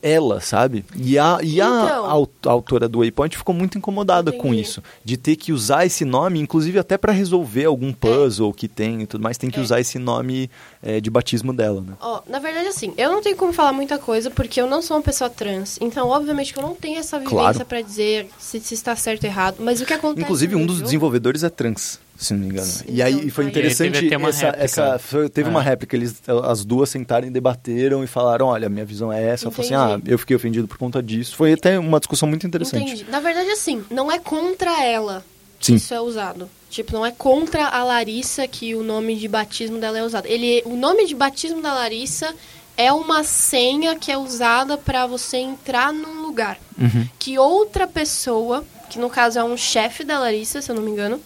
ela, 0.04 0.42
sabe? 0.42 0.84
E 0.96 1.18
a, 1.18 1.39
e 1.42 1.62
a, 1.62 1.66
Então. 1.66 2.06
a 2.06 2.52
autora 2.52 2.89
do 2.89 3.00
Waypoint 3.00 3.38
ficou 3.38 3.56
muito 3.56 3.78
incomodada 3.78 4.32
com 4.34 4.50
Entendi. 4.50 4.62
isso, 4.62 4.84
de 5.04 5.16
ter 5.16 5.38
que 5.38 5.54
usar 5.54 5.86
esse 5.86 6.04
nome, 6.04 6.39
inclusive 6.39 6.78
até 6.78 6.98
para 6.98 7.13
resolver 7.13 7.66
algum 7.66 7.94
puzzle 7.94 8.52
que 8.54 8.68
tem 8.68 9.02
e 9.02 9.06
tudo 9.08 9.22
mais, 9.24 9.38
tem 9.38 9.50
que 9.50 9.60
É. 9.60 9.62
usar 9.62 9.80
esse 9.80 9.98
nome 9.98 10.50
é, 10.82 11.00
de 11.00 11.10
batismo 11.10 11.54
dela, 11.54 11.80
né? 11.82 11.94
Ó, 12.02 12.22
na 12.28 12.39
verdade, 12.39 12.68
assim, 12.68 12.94
eu 12.98 13.10
não 13.10 13.22
tenho 13.22 13.38
como 13.38 13.54
falar 13.54 13.72
muita 13.72 13.98
coisa 13.98 14.30
porque 14.30 14.60
eu 14.60 14.68
não 14.68 14.82
sou 14.82 14.98
uma 14.98 15.04
pessoa 15.04 15.30
trans. 15.30 15.78
Então, 15.80 16.10
obviamente, 16.10 16.52
que 16.54 16.60
eu 16.60 16.63
não 16.63 16.76
tenho 16.76 17.00
essa 17.00 17.18
vivência 17.18 17.39
Claro. 17.54 17.66
pra 17.66 17.80
dizer 17.82 18.28
se, 18.38 18.60
se 18.60 18.74
está 18.74 18.94
certo 18.98 19.24
ou 19.24 19.30
errado. 19.30 19.56
Mas 19.60 19.80
o 19.80 19.86
que 19.86 19.94
acontece. 19.94 20.22
Inclusive, 20.26 20.56
um 20.58 20.66
dos 20.66 20.76
jogo- 20.78 20.84
desenvolvedores 20.86 21.44
é 21.44 21.50
trans, 21.50 22.00
se 22.24 22.34
não 22.34 22.40
me 22.42 22.48
engano. 22.48 22.66
Sim, 22.68 22.86
e 22.88 23.02
aí 23.02 23.14
então, 23.14 23.30
foi 23.30 23.46
interessante 23.46 23.96
E 23.96 23.98
aí 24.06 24.10
teve 24.10 24.26
essa, 24.26 24.46
réplica. 24.46 24.64
essa 24.64 25.00
foi- 25.00 25.30
teve 25.30 25.48
É. 25.48 25.52
uma 25.52 25.62
réplica, 25.62 25.96
eles 25.96 26.22
as 26.46 26.64
duas 26.66 26.90
sentaram 26.90 27.28
e 27.28 27.30
debateram 27.30 28.04
e 28.04 28.08
falaram, 28.08 28.48
olha, 28.48 28.70
minha 28.70 28.86
visão 28.86 29.12
é 29.12 29.24
essa. 29.24 29.48
Eu 29.48 29.52
falei 29.52 29.74
assim, 29.74 29.76
ah, 29.76 30.00
eu 30.06 30.18
fiquei 30.18 30.36
ofendido 30.36 30.68
por 30.68 30.78
conta 30.78 31.02
disso. 31.04 31.36
Foi 31.36 31.54
até 31.54 31.78
uma 31.78 32.00
discussão 32.00 32.28
muito 32.28 32.48
interessante. 32.48 32.84
Entendi. 32.94 33.06
Na 33.10 33.20
verdade, 33.20 33.50
assim, 33.50 33.84
não 33.92 34.12
é 34.12 34.18
contra 34.20 34.84
ela 34.84 35.24
que 35.60 35.68
Sim. 35.68 35.76
isso 35.76 35.94
é 35.94 36.02
usado. 36.02 36.50
Tipo, 36.70 36.94
não 36.94 37.06
é 37.06 37.12
contra 37.12 37.68
a 37.68 37.84
Larissa 37.84 38.48
que 38.48 38.74
o 38.74 38.84
nome 38.84 39.16
de 39.16 39.28
batismo 39.28 39.78
dela 39.80 40.00
é 40.00 40.04
usado. 40.04 40.26
Ele, 40.26 40.62
o 40.66 40.76
nome 40.76 41.06
de 41.06 41.14
batismo 41.14 41.62
da 41.62 41.72
Larissa 41.74 42.34
é 42.76 42.92
uma 42.92 43.24
senha 43.24 43.96
que 43.96 44.12
é 44.12 44.18
usada 44.18 44.76
pra 44.78 45.06
você 45.06 45.38
entrar 45.38 45.94
num 45.94 46.24
lugar. 46.24 46.58
Uhum. 46.80 47.08
Que 47.20 47.38
outra 47.38 47.86
pessoa, 47.88 48.66
que 48.90 48.98
no 48.98 49.08
caso 49.10 49.38
é 49.38 49.44
um 49.44 49.56
chefe 49.56 50.04
da 50.04 50.18
Larissa, 50.18 50.60
se 50.64 50.72
eu 50.72 50.76
não 50.76 50.82
me 50.82 50.90
engano, 50.90 51.22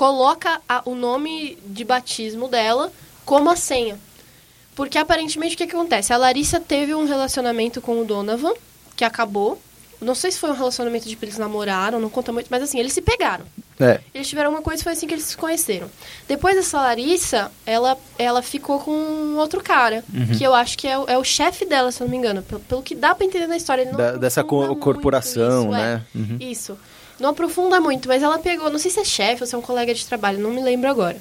coloca 0.00 0.62
a- 0.66 0.80
o 0.86 0.94
nome 0.94 1.58
de 1.66 1.84
batismo 1.84 2.48
dela 2.48 2.90
como 3.26 3.50
a 3.50 3.54
senha. 3.56 3.98
Porque 4.74 4.96
aparentemente 4.96 5.54
o 5.54 5.58
que, 5.58 5.66
que 5.66 5.76
acontece? 5.76 6.10
A 6.10 6.16
Larissa 6.16 6.58
teve 6.58 6.94
um 6.94 7.04
relacionamento 7.06 7.82
com 7.82 8.00
o 8.00 8.04
Donovan, 8.06 8.54
que 8.96 9.04
acabou. 9.04 9.60
Não 10.00 10.14
sei 10.14 10.30
se 10.30 10.38
foi 10.38 10.48
um 10.48 10.54
relacionamento 10.54 11.06
de 11.06 11.18
eles 11.20 11.36
namoraram, 11.36 12.00
não 12.00 12.08
conta 12.08 12.32
muito, 12.32 12.46
mas 12.50 12.62
assim, 12.62 12.78
eles 12.80 12.94
se 12.94 13.02
pegaram. 13.02 13.44
É, 13.78 14.00
Eles 14.14 14.26
tiveram 14.28 14.48
uma 14.50 14.62
coisa 14.62 14.80
e 14.80 14.84
foi 14.84 14.92
assim 14.94 15.06
que 15.06 15.12
eles 15.12 15.24
se 15.24 15.36
conheceram. 15.36 15.90
Depois 16.26 16.54
dessa 16.56 16.78
Larissa, 16.80 17.52
ela, 17.66 17.98
ela 18.18 18.40
ficou 18.40 18.78
com 18.80 18.92
um 18.92 19.36
outro 19.36 19.62
cara, 19.62 20.02
Uhum. 20.14 20.38
que 20.38 20.42
eu 20.42 20.54
acho 20.54 20.78
que 20.78 20.88
é, 20.88 20.98
o- 20.98 21.04
é 21.08 21.18
o 21.18 21.24
chefe 21.24 21.66
dela, 21.66 21.92
se 21.92 22.02
eu 22.02 22.06
não 22.06 22.10
me 22.10 22.16
engano. 22.16 22.42
Pelo, 22.42 22.60
pelo 22.62 22.82
que 22.82 22.94
dá 22.94 23.14
pra 23.14 23.26
entender 23.26 23.46
na 23.46 23.56
história. 23.58 23.82
Ele 23.82 23.90
não 23.90 23.98
da- 23.98 24.12
dessa 24.16 24.42
co- 24.42 24.74
corporação, 24.76 25.64
isso, 25.66 25.74
é. 25.74 25.78
né? 25.96 26.02
Uhum. 26.14 26.36
Isso. 26.40 26.78
Não 27.20 27.30
aprofunda 27.30 27.80
muito, 27.80 28.08
mas 28.08 28.22
ela 28.22 28.38
pegou, 28.38 28.70
não 28.70 28.78
sei 28.78 28.90
se 28.90 28.98
é 29.00 29.04
chefe 29.04 29.42
ou 29.42 29.46
se 29.46 29.54
é 29.54 29.58
um 29.58 29.62
colega 29.62 29.92
de 29.94 30.06
trabalho, 30.06 30.38
não 30.38 30.50
me 30.50 30.62
lembro 30.62 30.88
agora. 30.90 31.20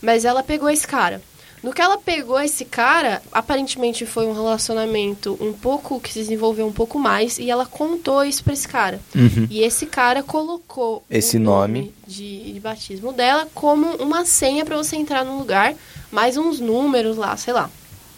Mas 0.00 0.24
ela 0.24 0.42
pegou 0.42 0.68
esse 0.68 0.86
cara. 0.86 1.20
No 1.62 1.72
que 1.72 1.82
ela 1.82 1.98
pegou 1.98 2.38
esse 2.40 2.64
cara, 2.64 3.20
aparentemente 3.32 4.06
foi 4.06 4.26
um 4.26 4.32
relacionamento 4.32 5.36
um 5.40 5.52
pouco 5.52 5.98
que 5.98 6.12
se 6.12 6.20
desenvolveu 6.20 6.64
um 6.66 6.72
pouco 6.72 6.98
mais 7.00 7.38
e 7.38 7.50
ela 7.50 7.66
contou 7.66 8.22
isso 8.22 8.44
pra 8.44 8.52
esse 8.52 8.68
cara. 8.68 9.00
Uhum. 9.14 9.48
E 9.50 9.62
esse 9.62 9.86
cara 9.86 10.22
colocou 10.22 11.02
Esse 11.10 11.36
o 11.36 11.40
nome. 11.40 11.92
de, 12.06 12.52
de 12.52 12.60
batismo 12.60 13.12
dela 13.12 13.48
como 13.54 13.96
uma 13.96 14.24
senha 14.24 14.64
pra 14.64 14.76
você 14.76 14.94
entrar 14.94 15.24
no 15.24 15.36
lugar, 15.36 15.74
mais 16.12 16.36
uns 16.36 16.60
números 16.60 17.16
lá, 17.16 17.36
sei 17.36 17.52
lá. 17.52 17.68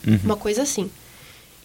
Uhum. 0.07 0.21
Uma 0.23 0.37
coisa 0.37 0.62
assim. 0.62 0.90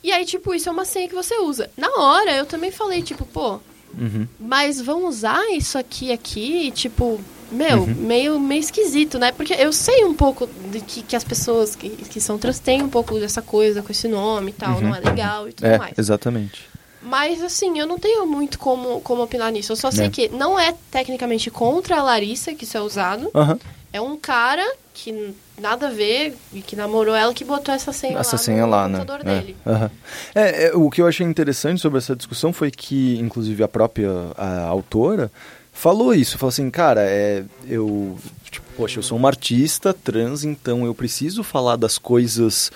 E 0.02 0.12
aí, 0.14 0.24
tipo, 0.24 0.54
isso 0.54 0.70
é 0.70 0.72
uma 0.72 0.86
senha 0.86 1.10
que 1.10 1.16
você 1.16 1.36
usa. 1.40 1.70
Na 1.76 1.90
hora, 1.98 2.32
eu 2.38 2.46
também 2.46 2.72
falei, 2.72 3.02
tipo, 3.02 3.26
pô, 3.26 3.60
Uhum. 3.98 4.28
mas 4.40 4.80
vão 4.82 5.08
usar 5.08 5.42
isso 5.54 5.78
aqui 5.78 6.12
aqui, 6.12 6.72
tipo, 6.72 7.20
meu, 7.52 7.84
Uhum. 7.84 7.94
meio, 7.96 8.40
meio 8.40 8.60
esquisito, 8.60 9.18
né? 9.20 9.32
Porque 9.32 9.54
eu 9.54 9.72
sei 9.72 10.04
um 10.04 10.14
pouco 10.14 10.48
de 10.72 10.82
que, 10.82 11.02
que 11.04 11.16
as 11.16 11.24
pessoas 11.24 11.76
que, 11.76 11.90
que 11.90 12.20
são 12.20 12.38
trans 12.38 12.60
têm 12.60 12.82
um 12.84 12.90
pouco 12.90 13.20
dessa 13.20 13.42
coisa 13.42 13.82
com 13.82 13.92
esse 13.92 14.08
nome 14.08 14.52
e 14.52 14.54
tal, 14.54 14.76
Uhum. 14.76 14.82
não 14.82 14.96
é 14.96 15.00
legal 15.00 15.48
e 15.48 15.54
tudo 15.54 15.66
É, 15.66 15.78
mais. 15.78 15.98
exatamente. 15.98 16.64
Mas 17.02 17.44
assim, 17.44 17.78
eu 17.78 17.86
não 17.86 18.00
tenho 18.00 18.26
muito 18.26 18.58
como, 18.58 19.00
como 19.02 19.22
opinar 19.22 19.52
nisso. 19.52 19.72
Eu 19.72 19.76
só 19.76 19.92
sei 19.92 20.08
É. 20.08 20.10
que 20.10 20.28
não 20.30 20.60
é 20.60 20.74
tecnicamente 20.90 21.52
contra 21.52 21.98
a 22.00 22.04
Larissa 22.04 22.54
que 22.56 22.64
isso 22.64 22.76
é 22.76 22.82
usado. 22.82 23.30
Aham. 23.36 23.60
É 23.96 24.02
um 24.02 24.18
cara 24.18 24.62
que 24.94 25.34
nada 25.58 25.88
a 25.88 25.90
ver 25.90 26.36
e 26.54 26.62
que 26.62 26.76
namorou 26.76 27.16
ela 27.16 27.34
que 27.34 27.46
botou 27.46 27.74
essa 27.74 27.94
senha 27.94 28.18
Essa 28.20 28.34
lá 28.36 28.38
senha 28.38 28.62
no 28.66 28.70
lá, 28.70 28.88
né? 28.90 29.00
computador 29.00 29.26
É, 29.32 29.40
dele. 29.40 29.56
aham. 29.66 29.92
É, 30.34 30.66
é, 30.66 30.76
o 30.76 30.90
que 30.90 31.02
eu 31.02 31.08
achei 31.08 31.26
interessante 31.26 31.80
sobre 31.80 32.00
essa 32.00 32.14
discussão 32.16 32.52
foi 32.52 32.72
que, 32.72 33.18
inclusive, 33.20 33.64
a 33.64 33.68
própria 33.70 34.10
a 34.38 34.64
autora 34.64 35.32
falou 35.72 36.14
isso. 36.14 36.38
Falou 36.38 36.50
assim, 36.50 36.70
cara, 36.70 37.02
é, 37.04 37.44
eu, 37.70 38.18
tipo, 38.52 38.66
poxa, 38.76 39.00
eu 39.00 39.04
sou 39.04 39.18
uma 39.18 39.30
artista 39.30 39.94
trans, 39.94 40.44
então 40.44 40.86
eu 40.86 40.94
preciso 40.94 41.42
falar 41.42 41.78
das 41.78 41.98
coisas 41.98 42.72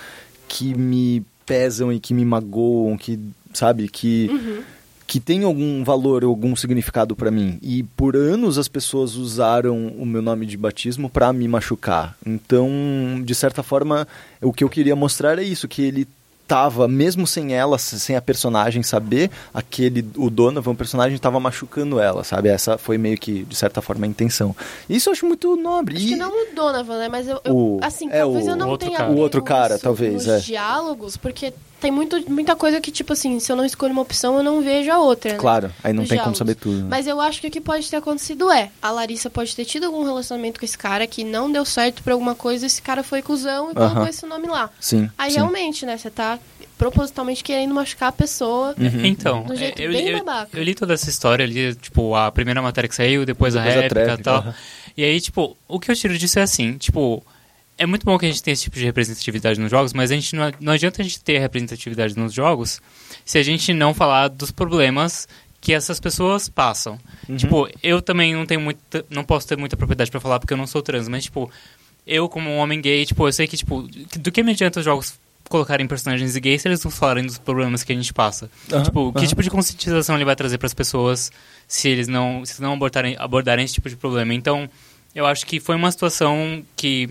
que 0.47 0.73
me 0.73 1.21
pesam 1.45 1.91
e 1.91 1.99
que 1.99 2.13
me 2.13 2.23
magoam, 2.23 2.97
que, 2.97 3.19
sabe, 3.53 3.89
que 3.89 4.29
Uhum. 4.31 4.63
Que 5.09 5.19
tem 5.19 5.43
algum 5.43 5.83
valor, 5.83 6.23
algum 6.23 6.55
significado 6.55 7.15
pra 7.15 7.31
mim. 7.31 7.57
E 7.63 7.81
por 7.81 8.15
anos 8.15 8.59
as 8.59 8.67
pessoas 8.67 9.15
usaram 9.15 9.87
o 9.97 10.05
meu 10.05 10.21
nome 10.21 10.45
de 10.45 10.55
batismo 10.55 11.09
pra 11.09 11.33
me 11.33 11.47
machucar. 11.47 12.15
Então, 12.23 12.69
de 13.25 13.33
certa 13.33 13.63
forma, 13.63 14.07
o 14.39 14.53
que 14.53 14.63
eu 14.63 14.69
queria 14.69 14.95
mostrar 14.95 15.39
é 15.39 15.43
isso, 15.43 15.67
que 15.67 15.81
ele 15.81 16.07
tava, 16.47 16.87
mesmo 16.87 17.25
sem 17.25 17.55
ela, 17.55 17.77
sem 17.79 18.15
a 18.15 18.21
personagem 18.21 18.83
saber, 18.83 19.31
aquele, 19.51 20.05
o 20.15 20.29
Donovan, 20.29 20.71
o 20.71 20.75
personagem, 20.75 21.17
tava 21.17 21.39
machucando 21.39 21.99
ela, 21.99 22.23
sabe? 22.23 22.49
Essa 22.49 22.77
foi 22.77 22.97
meio 22.99 23.17
que, 23.17 23.43
de 23.45 23.55
certa 23.55 23.81
forma, 23.81 24.05
a 24.05 24.09
intenção. 24.09 24.55
Isso 24.87 25.09
eu 25.09 25.13
acho 25.13 25.25
muito 25.25 25.55
nobre. 25.55 25.95
Acho 25.97 26.05
E- 26.05 26.09
que 26.09 26.15
não 26.15 26.29
o 26.29 26.55
Donovan, 26.55 26.99
né? 26.99 27.07
Mas 27.09 27.27
eu, 27.27 27.41
eu- 27.43 27.55
O- 27.55 27.79
assim, 27.81 28.09
é, 28.11 28.19
talvez 28.21 28.45
o 28.45 28.49
eu 28.51 28.55
não 28.55 28.69
outro 28.69 28.87
tenha 28.87 28.97
cara. 28.99 29.11
O 29.11 29.17
outro 29.17 29.41
cara, 29.43 29.79
talvez, 29.79 30.13
nos 30.13 30.27
é. 30.27 30.39
diálogos, 30.39 31.17
porque 31.17 31.51
tem 31.79 31.91
muito, 31.91 32.29
muita 32.31 32.55
coisa 32.55 32.79
que, 32.81 32.91
tipo 32.91 33.13
assim, 33.13 33.39
se 33.39 33.51
eu 33.51 33.55
não 33.55 33.63
escolho 33.65 33.93
uma 33.93 34.01
opção, 34.01 34.37
eu 34.37 34.43
não 34.43 34.61
vejo 34.61 34.91
a 34.91 34.99
outra, 34.99 35.33
né? 35.33 35.37
Claro, 35.39 35.71
aí 35.83 35.93
não 35.93 36.01
Nos 36.01 36.09
tem 36.09 36.17
como 36.17 36.33
diálogos. 36.33 36.37
saber 36.37 36.55
tudo. 36.55 36.77
né? 36.83 36.87
Mas 36.89 37.07
eu 37.07 37.19
acho 37.21 37.39
que 37.41 37.47
o 37.47 37.51
que 37.51 37.61
pode 37.61 37.89
ter 37.89 37.95
acontecido 37.97 38.51
é, 38.51 38.69
a 38.81 38.91
Larissa 38.91 39.29
pode 39.29 39.55
ter 39.55 39.65
tido 39.65 39.85
algum 39.85 40.03
relacionamento 40.03 40.59
com 40.59 40.65
esse 40.65 40.77
cara 40.77 41.05
que 41.07 41.23
não 41.23 41.51
deu 41.51 41.63
certo 41.65 42.03
por 42.03 42.11
alguma 42.13 42.35
coisa, 42.35 42.65
esse 42.65 42.81
cara 42.81 43.03
foi 43.03 43.21
cuzão 43.21 43.71
e 43.71 43.75
colocou 43.75 44.01
Aham. 44.01 44.09
esse 44.09 44.25
nome 44.25 44.47
lá. 44.47 44.69
Sim, 44.79 45.09
Aí 45.17 45.31
sim. 45.31 45.37
realmente, 45.37 45.85
né, 45.85 45.97
você 45.97 46.09
tá 46.09 46.37
propositalmente 46.77 47.43
querendo 47.43 47.73
machucar 47.73 48.09
a 48.09 48.11
pessoa. 48.13 48.73
Uhum. 48.79 49.05
Então, 49.05 49.43
Do 49.43 49.55
jeito 49.55 49.81
eu, 49.81 49.91
bem 49.91 50.07
eu, 50.09 50.23
babaca. 50.23 50.57
eu 50.57 50.63
li 50.63 50.73
toda 50.73 50.93
essa 50.93 51.09
história, 51.09 51.45
li, 51.45 51.75
tipo, 51.75 52.15
a 52.15 52.31
primeira 52.31 52.61
matéria 52.61 52.87
que 52.87 52.95
saiu, 52.95 53.25
depois 53.25 53.55
a 53.55 53.59
Depois 53.59 53.77
a 53.77 53.81
réplica 53.81 54.13
e 54.19 54.23
tal. 54.23 54.37
aham. 54.37 54.55
E 54.97 55.03
aí, 55.03 55.19
tipo, 55.21 55.57
o 55.67 55.79
que 55.79 55.91
eu 55.91 55.95
tiro 55.95 56.17
disso 56.17 56.39
é 56.39 56.41
assim, 56.41 56.77
tipo, 56.77 57.23
é 57.79 57.85
muito 57.85 58.05
bom 58.05 58.17
que 58.19 58.25
a 58.25 58.29
gente 58.29 58.43
tenha 58.43 58.53
esse 58.53 58.63
tipo 58.63 58.75
de 58.75 58.83
representatividade 58.85 59.59
nos 59.59 59.71
jogos, 59.71 59.93
mas 59.93 60.11
a 60.11 60.15
gente 60.15 60.35
não, 60.35 60.51
não 60.59 60.73
adianta 60.73 61.01
a 61.01 61.03
gente 61.03 61.19
ter 61.21 61.39
representatividade 61.39 62.15
nos 62.17 62.33
jogos 62.33 62.81
se 63.25 63.37
a 63.37 63.43
gente 63.43 63.73
não 63.73 63.93
falar 63.93 64.27
dos 64.27 64.51
problemas 64.51 65.27
que 65.61 65.73
essas 65.73 65.99
pessoas 65.99 66.49
passam. 66.49 66.99
Uhum. 67.27 67.37
Tipo, 67.37 67.69
eu 67.81 68.01
também 68.01 68.33
não 68.35 68.45
tenho 68.45 68.61
muita, 68.61 69.05
não 69.09 69.23
posso 69.23 69.47
ter 69.47 69.57
muita 69.57 69.77
propriedade 69.77 70.11
pra 70.11 70.19
falar 70.19 70.39
porque 70.39 70.53
eu 70.53 70.57
não 70.57 70.67
sou 70.67 70.81
trans, 70.81 71.07
mas 71.07 71.23
tipo, 71.23 71.49
eu 72.05 72.27
como 72.27 72.49
um 72.49 72.57
homem 72.57 72.81
gay, 72.81 73.05
tipo, 73.05 73.25
eu 73.27 73.31
sei 73.31 73.47
que 73.47 73.55
tipo, 73.57 73.81
do 74.19 74.31
que 74.31 74.43
me 74.43 74.51
adianta 74.51 74.79
os 74.79 74.85
jogos 74.85 75.17
colocarem 75.47 75.87
personagens 75.87 76.35
gays 76.37 76.61
se 76.61 76.67
eles 76.67 76.83
não 76.83 76.91
falarem 76.91 77.25
dos 77.25 77.37
problemas 77.39 77.83
que 77.83 77.91
a 77.91 77.95
gente 77.95 78.13
passa? 78.13 78.51
Aham, 78.71 78.83
Tipo, 78.83 79.11
que 79.13 79.19
aham. 79.19 79.27
tipo 79.27 79.41
de 79.41 79.49
conscientização 79.49 80.15
ele 80.15 80.25
vai 80.25 80.35
trazer 80.35 80.57
para 80.57 80.67
as 80.67 80.73
pessoas 80.73 81.31
se 81.67 81.87
eles 81.89 82.07
não, 82.07 82.45
se 82.45 82.61
não 82.61 82.73
abordarem, 82.73 83.15
abordarem 83.17 83.63
esse 83.65 83.73
tipo 83.73 83.89
de 83.89 83.95
problema? 83.95 84.33
Então, 84.33 84.69
eu 85.15 85.25
acho 85.25 85.45
que 85.45 85.59
foi 85.59 85.75
uma 85.75 85.89
situação 85.91 86.63
que 86.75 87.09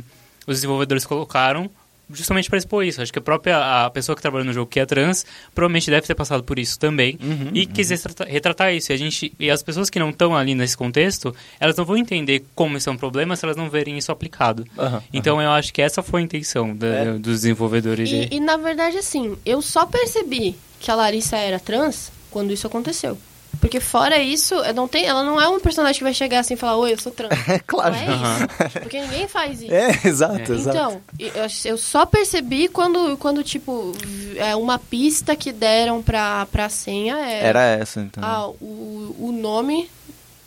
os 0.48 0.56
desenvolvedores 0.56 1.04
colocaram 1.06 1.70
justamente 2.10 2.48
para 2.48 2.56
expor 2.56 2.82
isso. 2.86 3.02
Acho 3.02 3.12
que 3.12 3.18
a 3.18 3.22
própria 3.22 3.84
a 3.84 3.90
pessoa 3.90 4.16
que 4.16 4.22
trabalha 4.22 4.42
no 4.42 4.52
jogo 4.54 4.70
que 4.70 4.80
é 4.80 4.86
trans 4.86 5.26
provavelmente 5.54 5.90
deve 5.90 6.06
ter 6.06 6.14
passado 6.14 6.42
por 6.42 6.58
isso 6.58 6.78
também 6.78 7.18
Uhum, 7.22 7.50
e 7.52 7.66
quis 7.66 7.90
retratar, 7.90 8.26
retratar 8.26 8.72
isso. 8.74 8.90
E 8.90 8.94
a 8.94 8.96
gente 8.96 9.30
e 9.38 9.50
as 9.50 9.62
pessoas 9.62 9.90
que 9.90 9.98
não 9.98 10.08
estão 10.08 10.34
ali 10.34 10.54
nesse 10.54 10.74
contexto, 10.74 11.36
elas 11.60 11.76
não 11.76 11.84
vão 11.84 11.98
entender 11.98 12.46
como 12.54 12.78
isso 12.78 12.88
é 12.88 12.92
um 12.92 12.96
problema 12.96 13.36
se 13.36 13.44
elas 13.44 13.58
não 13.58 13.68
verem 13.68 13.98
isso 13.98 14.10
aplicado. 14.10 14.66
Aham, 14.78 15.02
Então, 15.12 15.40
eu 15.42 15.50
acho 15.50 15.70
que 15.70 15.82
essa 15.82 16.02
foi 16.02 16.22
a 16.22 16.24
intenção 16.24 16.74
da- 16.74 16.86
É. 16.86 17.04
dos 17.12 17.42
desenvolvedores. 17.42 18.08
de- 18.08 18.28
E, 18.30 18.36
e, 18.36 18.40
na 18.40 18.56
verdade, 18.56 18.96
assim, 18.96 19.36
eu 19.44 19.60
só 19.60 19.84
percebi 19.84 20.56
que 20.80 20.90
a 20.90 20.94
Larissa 20.94 21.36
era 21.36 21.60
trans 21.60 22.10
quando 22.30 22.54
isso 22.54 22.66
aconteceu. 22.66 23.18
Porque 23.60 23.80
fora 23.80 24.18
isso, 24.18 24.54
não 24.74 24.86
tem, 24.88 25.04
ela 25.04 25.22
não 25.24 25.40
é 25.40 25.48
um 25.48 25.58
personagem 25.60 25.98
que 25.98 26.04
vai 26.04 26.14
chegar 26.14 26.40
assim 26.40 26.54
e 26.54 26.56
falar, 26.56 26.76
oi, 26.76 26.92
eu 26.92 26.98
sou 26.98 27.12
trans. 27.12 27.30
É 27.48 27.58
claro. 27.58 27.94
Não 27.94 28.00
é 28.00 28.66
isso. 28.66 28.80
Porque 28.80 29.00
ninguém 29.00 29.26
faz 29.28 29.62
isso. 29.62 29.72
É, 29.74 29.90
exato, 30.04 30.52
É. 30.52 30.54
exato. 30.54 30.76
Então, 30.76 31.00
eu, 31.18 31.32
eu 31.64 31.78
só 31.78 32.04
percebi 32.06 32.68
quando, 32.68 33.16
quando 33.18 33.42
tipo, 33.42 33.92
é 34.36 34.54
uma 34.54 34.78
pista 34.78 35.34
que 35.34 35.52
deram 35.52 36.02
pra, 36.02 36.46
pra 36.52 36.68
senha 36.68 37.16
era, 37.18 37.48
Era 37.48 37.60
essa, 37.64 38.00
então. 38.00 38.22
ah, 38.24 38.48
o, 38.48 39.16
o 39.18 39.32
nome 39.32 39.90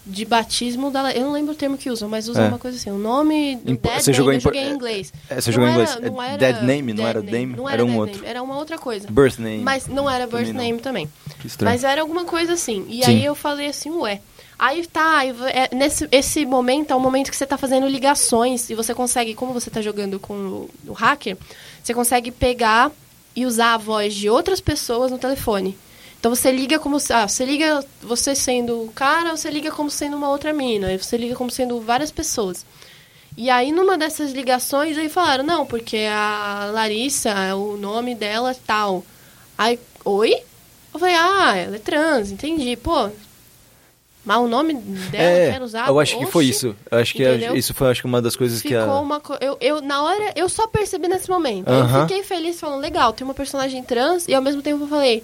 de 0.06 0.26
batismo 0.26 0.90
da... 0.90 1.12
Eu 1.14 1.26
não 1.26 1.32
lembro 1.32 1.54
o 1.54 1.56
termo 1.56 1.78
que 1.78 1.90
usam, 1.90 2.10
mas 2.10 2.28
usam 2.28 2.46
É. 2.46 2.48
uma 2.48 2.58
coisa 2.58 2.76
assim, 2.78 2.90
o 2.90 2.98
nome 2.98 3.58
do 3.58 3.72
Impo- 3.72 3.88
dead 3.88 4.02
você 4.02 4.14
jogou 4.14 4.32
name, 4.32 4.36
eu 4.36 4.38
em 4.38 4.42
joguei 4.56 4.62
em 4.70 4.74
inglês. 4.74 5.14
É, 5.30 5.40
você 5.40 5.50
Não 5.50 5.54
jogou 5.54 5.70
em 5.70 5.74
era- 5.74 5.82
inglês. 5.94 6.12
não 6.14 6.22
É 6.24 6.28
era 6.30 6.38
Dead 6.38 6.56
Name, 6.64 6.94
não 6.94 7.04
dead 7.04 7.08
era 7.10 7.22
não 7.56 7.70
Era 7.70 7.86
um 7.86 7.98
outro. 7.98 8.16
name, 8.16 8.28
era 8.30 8.42
uma 8.44 8.58
outra 8.58 8.78
coisa. 8.78 9.08
Birth 9.10 9.38
Name. 9.40 9.60
Mas 9.64 9.88
não 9.88 10.10
era 10.10 10.26
birth 10.26 10.40
Também 10.40 10.54
não. 10.54 10.62
name 10.64 10.80
também. 10.80 11.10
Que 11.40 11.48
estranho. 11.48 11.72
Mas 11.72 11.84
era 11.84 12.02
alguma 12.02 12.26
coisa 12.26 12.54
assim. 12.54 12.86
E 12.90 13.04
Sim. 13.04 13.12
aí 13.12 13.26
eu 13.26 13.36
falei 13.36 13.68
assim, 13.68 13.90
ué. 13.92 14.22
Aí 14.58 14.86
tá, 14.86 15.26
é, 15.26 15.74
nesse 15.76 16.08
esse 16.12 16.46
momento 16.46 16.92
é 16.92 16.96
o 16.96 17.00
momento 17.00 17.32
que 17.32 17.36
você 17.36 17.48
tá 17.48 17.58
fazendo 17.58 17.88
ligações 17.88 18.70
e 18.70 18.76
você 18.76 18.94
consegue, 18.94 19.34
como 19.34 19.54
você 19.54 19.72
tá 19.72 19.82
jogando 19.82 20.20
com 20.20 20.34
o, 20.34 20.70
o 20.88 20.94
hacker, 20.94 21.36
você 21.84 21.94
consegue 21.96 22.30
pegar 22.30 22.92
e 23.36 23.46
usar 23.46 23.74
a 23.74 23.78
voz 23.78 24.14
de 24.14 24.30
outras 24.30 24.60
pessoas 24.62 25.12
no 25.12 25.18
telefone. 25.18 25.76
Então 26.22 26.36
você 26.36 26.52
liga 26.52 26.78
como 26.78 26.98
ah, 27.10 27.28
você 27.28 27.44
liga 27.44 27.84
você 28.00 28.36
sendo 28.36 28.84
o 28.84 28.92
cara, 28.92 29.36
você 29.36 29.50
liga 29.50 29.72
como 29.72 29.90
sendo 29.90 30.16
uma 30.16 30.30
outra 30.30 30.54
mina, 30.54 30.90
aí 30.90 30.98
você 30.98 31.18
liga 31.18 31.34
como 31.36 31.50
sendo 31.50 31.82
várias 31.82 32.12
pessoas. 32.12 32.64
E 33.36 33.50
aí, 33.50 33.72
numa 33.72 33.98
dessas 33.98 34.32
ligações, 34.32 35.00
aí 35.00 35.10
falaram, 35.10 35.44
não, 35.44 35.66
porque 35.66 35.98
a 36.12 36.70
Larissa, 36.72 37.56
o 37.56 37.76
nome 37.76 38.14
dela 38.14 38.52
é 38.52 38.56
tal. 38.68 39.04
Aí, 39.58 39.80
oi? 40.06 40.36
Eu 40.94 41.00
falei, 41.00 41.16
ah, 41.16 41.56
ela 41.58 41.76
é 41.78 41.80
trans, 41.80 42.30
entendi. 42.30 42.76
Pô, 42.76 43.10
mas 44.24 44.38
o 44.38 44.48
nome 44.48 44.76
dela 44.76 45.24
É, 45.24 45.52
quer 45.54 45.62
usar? 45.64 45.88
eu 45.88 46.00
acho 46.00 46.20
que 46.20 46.26
foi 46.28 46.44
Oxi. 46.46 46.52
isso. 46.52 46.76
Eu 46.92 46.98
acho 47.00 47.14
que 47.16 47.26
a- 47.26 47.30
Entendeu? 47.36 47.56
isso 47.56 47.74
foi 47.74 47.90
acho 47.90 48.02
que 48.02 48.08
uma 48.08 48.22
das 48.22 48.36
coisas 48.36 48.62
que 48.62 48.68
Ficou 48.68 48.84
a... 48.84 49.02
uma 49.02 49.20
co... 49.20 49.36
eu, 49.42 49.58
eu, 49.60 49.82
na 49.82 50.04
hora, 50.04 50.34
eu 50.36 50.48
só 50.48 50.68
percebi 50.68 51.08
nesse 51.08 51.28
momento. 51.30 51.68
Aí 51.68 51.74
Aham. 51.80 52.02
Eu 52.02 52.08
fiquei 52.08 52.24
feliz, 52.24 52.60
falando, 52.60 52.80
legal, 52.82 53.12
tem 53.12 53.26
uma 53.26 53.34
personagem 53.34 53.82
trans, 53.82 54.28
e 54.28 54.36
ao 54.36 54.42
mesmo 54.44 54.62
tempo 54.62 54.84
eu 54.84 54.88
falei, 54.88 55.24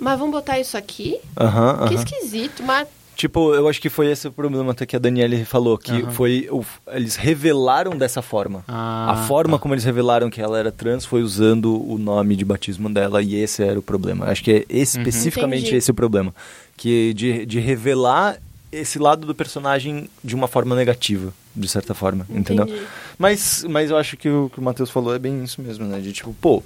mas 0.00 0.18
vamos 0.18 0.32
botar 0.32 0.58
isso 0.58 0.76
aqui? 0.76 1.18
Aham, 1.38 1.86
Que 1.88 1.94
esquisito, 1.94 2.62
mas... 2.62 2.88
Tipo, 3.16 3.52
eu 3.54 3.68
acho 3.68 3.82
que 3.82 3.90
foi 3.90 4.10
esse 4.10 4.28
o 4.28 4.32
problema 4.32 4.72
até 4.72 4.86
que 4.86 4.96
a 4.96 4.98
Daniele 4.98 5.44
falou, 5.44 5.76
que 5.76 5.92
Aham. 5.92 6.10
foi... 6.10 6.48
o- 6.50 6.64
eles 6.90 7.16
revelaram 7.16 7.94
dessa 7.98 8.22
forma. 8.22 8.64
Ah, 8.66 9.10
a 9.12 9.16
forma 9.26 9.58
como 9.58 9.74
eles 9.74 9.84
revelaram 9.84 10.30
que 10.30 10.40
ela 10.40 10.58
era 10.58 10.72
trans 10.72 11.04
foi 11.04 11.22
usando 11.22 11.86
o 11.86 11.98
nome 11.98 12.34
de 12.34 12.46
batismo 12.46 12.88
dela 12.88 13.20
e 13.22 13.34
esse 13.34 13.62
era 13.62 13.78
o 13.78 13.82
problema. 13.82 14.24
Acho 14.26 14.42
que 14.42 14.50
é 14.52 14.64
especificamente 14.70 15.62
Entendi. 15.64 15.76
esse 15.76 15.90
o 15.90 15.94
problema. 15.94 16.34
Que 16.78 17.12
de, 17.12 17.44
de 17.44 17.60
revelar 17.60 18.38
esse 18.72 18.98
lado 18.98 19.26
do 19.26 19.34
personagem 19.34 20.08
de 20.24 20.34
uma 20.34 20.48
forma 20.48 20.74
negativa, 20.74 21.30
de 21.54 21.68
certa 21.68 21.92
forma, 21.92 22.24
entendeu? 22.30 22.64
Entendi. 22.64 22.82
Mas, 23.18 23.64
mas 23.68 23.90
eu 23.90 23.98
acho 23.98 24.16
que 24.16 24.30
o 24.30 24.48
que 24.48 24.60
o 24.60 24.62
Matheus 24.62 24.88
falou 24.88 25.14
é 25.14 25.18
bem 25.18 25.44
isso 25.44 25.60
mesmo, 25.60 25.84
né? 25.84 25.98
De 26.00 26.12
tipo, 26.14 26.32
pô. 26.40 26.62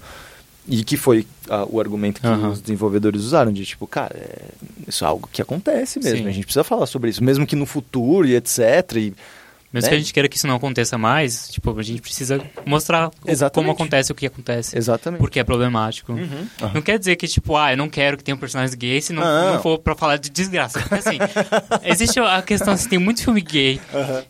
E 0.66 0.82
que 0.82 0.96
foi 0.96 1.26
ah, 1.50 1.66
o 1.68 1.78
argumento 1.78 2.20
que 2.20 2.26
Aham. 2.26 2.50
os 2.50 2.60
desenvolvedores 2.60 3.20
usaram, 3.22 3.52
de 3.52 3.64
tipo, 3.66 3.86
cara, 3.86 4.16
é- 4.16 4.48
isso 4.88 5.04
é 5.04 5.06
algo 5.08 5.28
que 5.32 5.42
acontece 5.42 5.98
mesmo. 6.00 6.18
Sim. 6.24 6.28
A 6.28 6.32
gente 6.32 6.44
precisa 6.44 6.64
falar 6.64 6.86
sobre 6.86 7.10
isso, 7.10 7.22
mesmo 7.22 7.46
que 7.46 7.54
no 7.54 7.66
futuro 7.66 8.26
e 8.26 8.34
etc. 8.34 8.58
E, 8.96 9.14
Mesmo 9.74 9.86
né? 9.86 9.88
que 9.90 9.94
a 9.96 9.98
gente 9.98 10.12
queira 10.14 10.28
que 10.28 10.36
isso 10.36 10.46
não 10.46 10.54
aconteça 10.54 10.96
mais, 10.96 11.48
tipo, 11.48 11.76
a 11.76 11.82
gente 11.82 12.00
precisa 12.00 12.40
mostrar 12.64 13.08
o- 13.08 13.50
como 13.52 13.72
acontece 13.72 14.12
o 14.12 14.14
que 14.14 14.24
acontece. 14.26 14.78
Exatamente. 14.78 15.18
Porque 15.18 15.40
é 15.40 15.44
problemático. 15.44 16.12
Uhum. 16.12 16.46
Aham. 16.62 16.70
Não 16.74 16.80
quer 16.80 16.96
dizer 16.98 17.16
que, 17.16 17.26
tipo, 17.26 17.56
ah, 17.56 17.72
eu 17.72 17.76
não 17.76 17.88
quero 17.88 18.16
que 18.16 18.22
tenha 18.22 18.36
um 18.36 18.38
personagem 18.38 18.78
gay 18.78 19.00
se 19.00 19.12
não, 19.12 19.22
Não. 19.24 19.54
não 19.54 19.62
for 19.62 19.78
pra 19.80 19.96
falar 19.96 20.16
de 20.16 20.30
desgraça. 20.30 20.78
Porque, 20.80 20.94
assim, 20.94 21.18
existe 21.84 22.20
a 22.20 22.40
questão, 22.40 22.72
assim, 22.74 22.88
tem 22.88 22.98
muito 23.00 23.20
filme 23.22 23.40
gay 23.40 23.80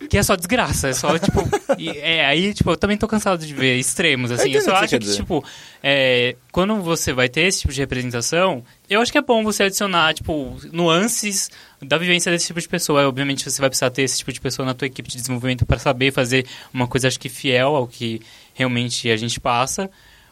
que 0.08 0.16
é 0.16 0.22
só 0.22 0.34
desgraça. 0.34 0.88
É 0.88 0.92
só, 0.94 1.18
tipo... 1.18 1.42
e, 1.78 1.90
é, 1.90 2.24
aí, 2.24 2.54
tipo, 2.54 2.70
eu 2.70 2.76
também 2.76 2.96
tô 2.96 3.06
cansado 3.06 3.44
de 3.44 3.52
ver 3.52 3.76
extremos, 3.76 4.30
assim. 4.30 4.44
Eu, 4.44 4.48
entendo 4.60 4.64
só 4.64 4.70
que 4.78 4.84
acho 4.84 4.98
que, 4.98 5.14
tipo, 5.16 5.44
é, 5.82 6.36
quando 6.50 6.80
você 6.80 7.12
vai 7.12 7.28
ter 7.28 7.42
esse 7.42 7.60
tipo 7.60 7.72
de 7.74 7.80
representação, 7.80 8.64
eu 8.88 9.00
acho 9.02 9.12
que 9.12 9.18
é 9.18 9.22
bom 9.22 9.44
você 9.44 9.64
adicionar, 9.64 10.14
tipo, 10.14 10.56
nuances 10.72 11.50
da 11.84 11.98
vivência 11.98 12.30
desse 12.32 12.46
tipo 12.48 12.60
de 12.60 12.68
pessoa. 12.68 13.06
Obviamente, 13.08 13.48
você 13.48 13.60
vai 13.60 13.70
precisar 13.70 13.90
ter 13.90 14.02
esse 14.02 14.18
tipo 14.18 14.32
de 14.32 14.40
pessoa 14.40 14.64
na 14.66 14.74
tua 14.74 14.86
equipe 14.86 15.08
de 15.08 15.16
desenvolvimento 15.16 15.64
para 15.66 15.78
saber 15.78 16.12
fazer 16.12 16.46
uma 16.72 16.86
coisa, 16.88 17.08
acho 17.08 17.18
que 17.20 17.28
fiel 17.28 17.76
ao 17.76 17.86
que 17.86 18.20
realmente 18.54 19.10
a 19.10 19.16
gente 19.16 19.38
passa. 19.40 19.90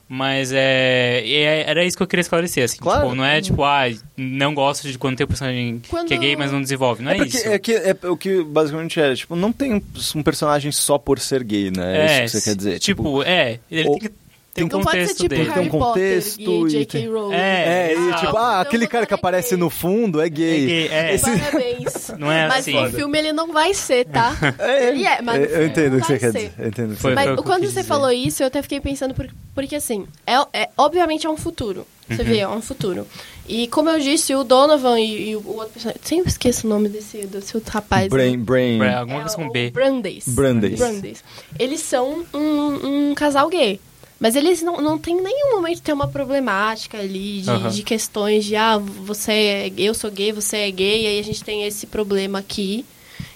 Mas 0.08 0.52
é, 0.52 1.22
é- 1.26 1.64
Era 1.70 1.82
isso 1.84 1.96
que 1.96 2.02
eu 2.02 2.06
queria 2.06 2.20
esclarecer, 2.20 2.64
assim. 2.64 2.76
Claro. 2.78 3.04
Tipo, 3.04 3.14
não 3.14 3.24
é 3.24 3.40
tipo, 3.40 3.64
ah, 3.64 3.84
não 4.14 4.54
gosto 4.54 4.86
de 4.90 4.98
quando 4.98 5.16
tem 5.16 5.24
um 5.24 5.28
personagem 5.28 5.80
Quando- 5.88 6.08
que 6.08 6.12
é 6.12 6.16
gay, 6.18 6.36
mas 6.36 6.52
não 6.52 6.60
desenvolve. 6.60 7.02
Não 7.02 7.10
é, 7.12 7.14
É 7.14 7.16
porque 7.18 7.36
isso. 7.38 7.48
é, 7.48 7.58
que, 7.58 7.72
é 7.72 7.96
o 8.10 8.16
que 8.16 8.42
basicamente 8.42 9.00
é, 9.00 9.14
tipo, 9.14 9.34
não 9.34 9.50
tem 9.52 9.72
um, 9.74 9.82
um 10.16 10.22
personagem 10.22 10.70
só 10.70 10.98
por 10.98 11.18
ser 11.18 11.42
gay, 11.42 11.70
né? 11.70 12.20
É, 12.20 12.24
isso 12.26 12.34
que 12.36 12.40
você 12.42 12.50
quer 12.50 12.56
dizer. 12.56 12.78
Tipo, 12.78 13.22
é, 13.22 13.58
ele 13.70 13.88
ou- 13.88 13.98
tem 13.98 14.08
que 14.10 14.14
Tem 14.54 14.64
um 14.64 14.68
não 14.68 14.80
pode 14.82 14.90
ser 14.90 14.98
contexto 14.98 15.16
tipo 15.16 15.28
dele. 15.30 15.42
Harry 15.44 15.54
Tem 15.54 15.62
um 15.66 15.70
contexto 15.70 16.44
Potter 16.44 17.00
e 17.00 17.04
e 17.04 17.08
Rowling. 17.08 17.34
É, 17.34 17.38
É, 17.38 17.92
e 17.94 17.96
tipo, 18.16 18.36
ah, 18.36 18.50
Então, 18.50 18.60
aquele 18.60 18.86
cara 18.86 19.06
que 19.06 19.14
é 19.14 19.16
aparece 19.16 19.50
gay. 19.50 19.58
no 19.58 19.70
fundo 19.70 20.20
é 20.20 20.26
É 20.26 20.28
gay. 20.28 20.66
gay, 20.66 20.88
é. 20.88 21.14
Esse- 21.14 21.38
Parabéns. 21.38 22.10
Não 22.18 22.30
é 22.30 22.48
Mas 22.48 22.58
assim. 22.68 22.78
no 22.82 22.90
filme 22.90 23.18
ele 23.18 23.32
não 23.32 23.50
vai 23.52 23.72
ser, 23.72 24.04
tá? 24.04 24.36
Ele 24.86 25.06
é, 25.06 25.22
mas 25.22 25.38
no 25.40 25.46
eu 25.46 25.66
entendo 25.66 25.96
o 25.96 26.00
que 26.00 26.06
você 26.06 26.18
quer 26.18 26.32
dizer. 26.32 26.52
Eu 26.58 26.68
entendo 26.68 26.92
o 26.92 26.94
que 26.96 27.00
Foi- 27.00 27.14
Mas 27.14 27.24
o 27.30 27.32
que 27.34 27.40
eu 27.40 27.44
quando 27.44 27.62
você 27.62 27.66
dizer. 27.68 27.84
falou 27.84 28.12
isso, 28.12 28.42
eu 28.42 28.46
até 28.48 28.60
fiquei 28.60 28.78
pensando, 28.80 29.14
por- 29.14 29.28
porque 29.54 29.76
assim, 29.76 30.06
é, 30.26 30.34
é- 30.52 30.68
obviamente 30.76 31.26
é 31.26 31.30
um 31.30 31.36
futuro. 31.36 31.86
Você 32.10 32.22
vê, 32.22 32.38
é 32.40 32.48
um 32.48 32.60
futuro. 32.60 33.06
E 33.48 33.68
como 33.68 33.88
eu 33.88 33.98
disse, 33.98 34.34
o 34.34 34.44
Donovan 34.44 35.00
e, 35.00 35.30
e 35.30 35.36
o 35.36 35.48
outro 35.56 35.70
personagem. 35.72 36.00
Sempre 36.04 36.28
esqueço 36.28 36.66
o 36.66 36.70
nome 36.70 36.90
desse, 36.90 37.26
desse 37.26 37.56
outro 37.56 37.72
rapaz. 37.72 38.08
Brain, 38.08 38.38
brain, 38.38 38.76
Bra- 38.78 38.98
Alguma 38.98 39.18
É 39.18 39.20
coisa 39.22 39.36
com 39.36 39.46
o 39.46 39.50
B. 39.50 39.70
Brandeis. 39.70 40.24
Brandeis. 40.28 40.78
Brandeis. 40.78 41.24
Eles 41.58 41.80
são 41.80 42.22
um, 42.34 43.08
um 43.10 43.14
casal 43.14 43.48
gay. 43.48 43.80
Mas 44.22 44.36
eles 44.36 44.62
não, 44.62 44.80
não 44.80 44.96
tem 44.96 45.18
em 45.18 45.20
nenhum 45.20 45.56
momento 45.56 45.82
tem 45.82 45.92
uma 45.92 46.06
problemática 46.06 46.96
ali 46.96 47.40
de, 47.40 47.50
Aham. 47.50 47.68
de 47.70 47.82
questões 47.82 48.44
de 48.44 48.54
ah, 48.54 48.78
você 48.78 49.32
é, 49.32 49.72
eu 49.76 49.92
sou 49.94 50.12
gay, 50.12 50.30
você 50.30 50.58
é 50.58 50.70
gay, 50.70 51.02
e 51.02 51.06
aí 51.08 51.18
a 51.18 51.24
gente 51.24 51.42
tem 51.42 51.64
esse 51.64 51.88
problema 51.88 52.38
aqui. 52.38 52.86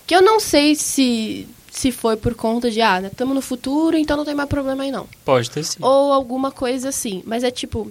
Que 0.07 0.15
eu 0.15 0.23
não 0.23 0.39
sei 0.39 0.77
se, 0.77 1.49
se 1.73 1.91
foi 1.91 2.17
por 2.17 2.37
conta 2.37 2.71
de, 2.71 2.81
ah, 2.81 3.03
estamos 3.05 3.35
no 3.35 3.41
futuro, 3.41 3.97
então 3.97 4.17
não 4.17 4.25
tem 4.25 4.37
mais 4.37 4.49
problema 4.49 4.85
aí 4.85 4.93
não. 4.93 5.09
Pode 5.25 5.51
ter 5.51 5.65
sido. 5.65 5.85
Ou 5.85 6.13
alguma 6.13 6.53
coisa 6.53 6.91
assim. 6.91 7.21
Mas 7.27 7.43
é 7.43 7.51
tipo. 7.51 7.91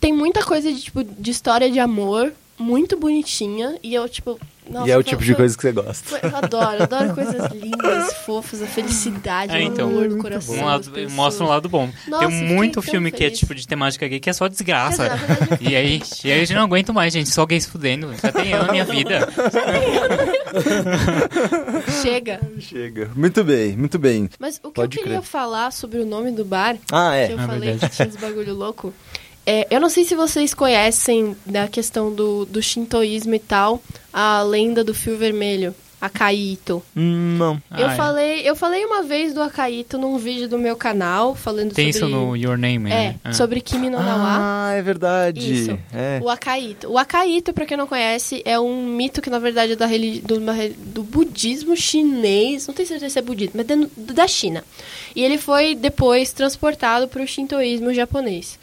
Tem 0.00 0.10
muita 0.10 0.42
coisa 0.42 0.72
de, 0.72 0.80
tipo, 0.80 1.04
de 1.04 1.30
história 1.30 1.70
de 1.70 1.78
amor, 1.78 2.32
muito 2.58 2.96
bonitinha. 2.96 3.78
E 3.82 3.92
eu, 3.92 4.08
tipo. 4.08 4.40
Nossa, 4.68 4.88
e 4.88 4.90
é 4.90 4.94
o 4.96 5.02
foi- 5.02 5.04
tipo 5.04 5.22
de 5.24 5.34
coisa 5.34 5.56
que 5.56 5.62
você 5.62 5.72
gosta. 5.72 6.08
foi- 6.08 6.20
Eu 6.22 6.36
adoro, 6.36 6.82
adoro 6.82 7.14
coisas 7.14 7.52
lindas, 7.52 8.14
fofas, 8.24 8.62
a 8.62 8.66
felicidade, 8.66 9.52
É, 9.54 9.58
o 9.58 9.62
então. 9.62 9.88
amor 9.88 10.08
do 10.08 10.16
coração. 10.18 10.54
Um 10.56 10.64
lado, 10.64 10.90
mostra 11.10 11.44
um 11.44 11.48
lado 11.48 11.68
bom. 11.68 11.90
Nossa, 12.08 12.28
Tem 12.28 12.44
muito 12.44 12.80
filme 12.80 13.10
que 13.10 13.24
é 13.24 13.30
tipo 13.30 13.54
de 13.54 13.66
temática 13.66 14.06
gay 14.08 14.20
que 14.20 14.30
é 14.30 14.32
só 14.32 14.48
desgraça. 14.48 15.08
Verdade, 15.08 15.64
eu 15.64 15.70
E 15.70 15.76
aí, 15.76 16.02
e 16.24 16.32
aí 16.32 16.40
eu 16.40 16.46
já 16.46 16.54
não 16.54 16.62
aguento 16.64 16.94
mais, 16.94 17.12
gente. 17.12 17.28
Só 17.30 17.44
gays 17.44 17.66
fudendo. 17.66 18.12
Já 18.22 18.32
tem 18.32 18.50
eu 18.50 18.64
na 18.64 18.72
minha 18.72 18.84
vida. 18.84 19.28
Chega. 22.02 22.40
Chega. 22.58 23.10
Muito 23.14 23.44
bem, 23.44 23.76
muito 23.76 23.98
bem. 23.98 24.28
Mas 24.38 24.58
o 24.62 24.68
que 24.68 24.74
Pode 24.74 24.96
eu 24.98 25.02
queria 25.02 25.18
crer. 25.18 25.28
falar 25.28 25.70
sobre 25.72 25.98
o 26.00 26.06
nome 26.06 26.30
do 26.30 26.44
bar, 26.44 26.76
Ah, 26.92 27.10
que 27.12 27.16
é. 27.16 27.32
eu 27.34 27.40
É 27.40 27.46
falei 27.46 27.70
verdade. 27.70 27.90
que 27.90 27.96
tinha 27.96 28.08
uns 28.08 28.16
bagulho 28.16 28.54
louco, 28.54 28.94
é, 29.46 29.66
eu 29.70 29.80
não 29.80 29.88
sei 29.88 30.04
se 30.04 30.14
vocês 30.14 30.54
conhecem 30.54 31.36
da 31.44 31.68
questão 31.68 32.12
do, 32.12 32.44
do 32.46 32.62
shintoísmo 32.62 33.34
e 33.34 33.38
tal, 33.38 33.82
a 34.12 34.42
lenda 34.42 34.82
do 34.84 34.94
fio 34.94 35.16
vermelho, 35.18 35.74
Akaito. 36.00 36.82
Hum, 36.94 37.36
não. 37.38 37.54
eu, 37.78 37.86
Ah, 37.88 37.92
é. 37.92 37.96
falei, 37.96 38.40
eu 38.48 38.54
falei 38.54 38.84
uma 38.84 39.02
vez 39.02 39.32
do 39.32 39.40
Akaito 39.40 39.96
num 39.96 40.18
vídeo 40.18 40.46
do 40.48 40.58
meu 40.58 40.76
canal, 40.76 41.34
falando 41.34 41.72
Tem 41.72 41.90
sobre... 41.92 42.08
isso 42.08 42.16
no 42.16 42.36
Your 42.36 42.58
Name, 42.58 42.90
É, 42.90 42.94
né? 42.94 43.16
Ah. 43.24 43.32
sobre 43.32 43.60
Kimi 43.62 43.88
no 43.88 43.98
Nawa. 44.02 44.36
Ah, 44.38 44.72
é 44.74 44.82
verdade. 44.82 45.52
Isso. 45.52 45.78
É. 45.94 46.20
O 46.22 46.28
Akaito. 46.28 46.90
O 46.90 46.98
Akaito, 46.98 47.54
pra 47.54 47.64
quem 47.64 47.76
não 47.76 47.86
conhece, 47.86 48.42
é 48.44 48.60
um 48.60 48.84
mito 48.86 49.22
que, 49.22 49.30
na 49.30 49.38
verdade, 49.38 49.72
é 49.72 49.76
da 49.76 49.86
religi- 49.86 50.20
do, 50.20 50.38
do 50.92 51.02
budismo 51.02 51.74
chinês. 51.74 52.66
Não 52.66 52.74
tenho 52.74 52.86
certeza 52.88 53.12
se 53.14 53.18
é 53.18 53.22
budismo, 53.22 53.54
mas 53.56 53.66
é 53.70 54.12
da 54.12 54.28
China. 54.28 54.62
E 55.16 55.22
ele 55.22 55.38
foi 55.38 55.74
depois 55.74 56.32
transportado 56.32 57.08
para 57.08 57.22
o 57.22 57.26
shintoísmo 57.26 57.94
japonês. 57.94 58.58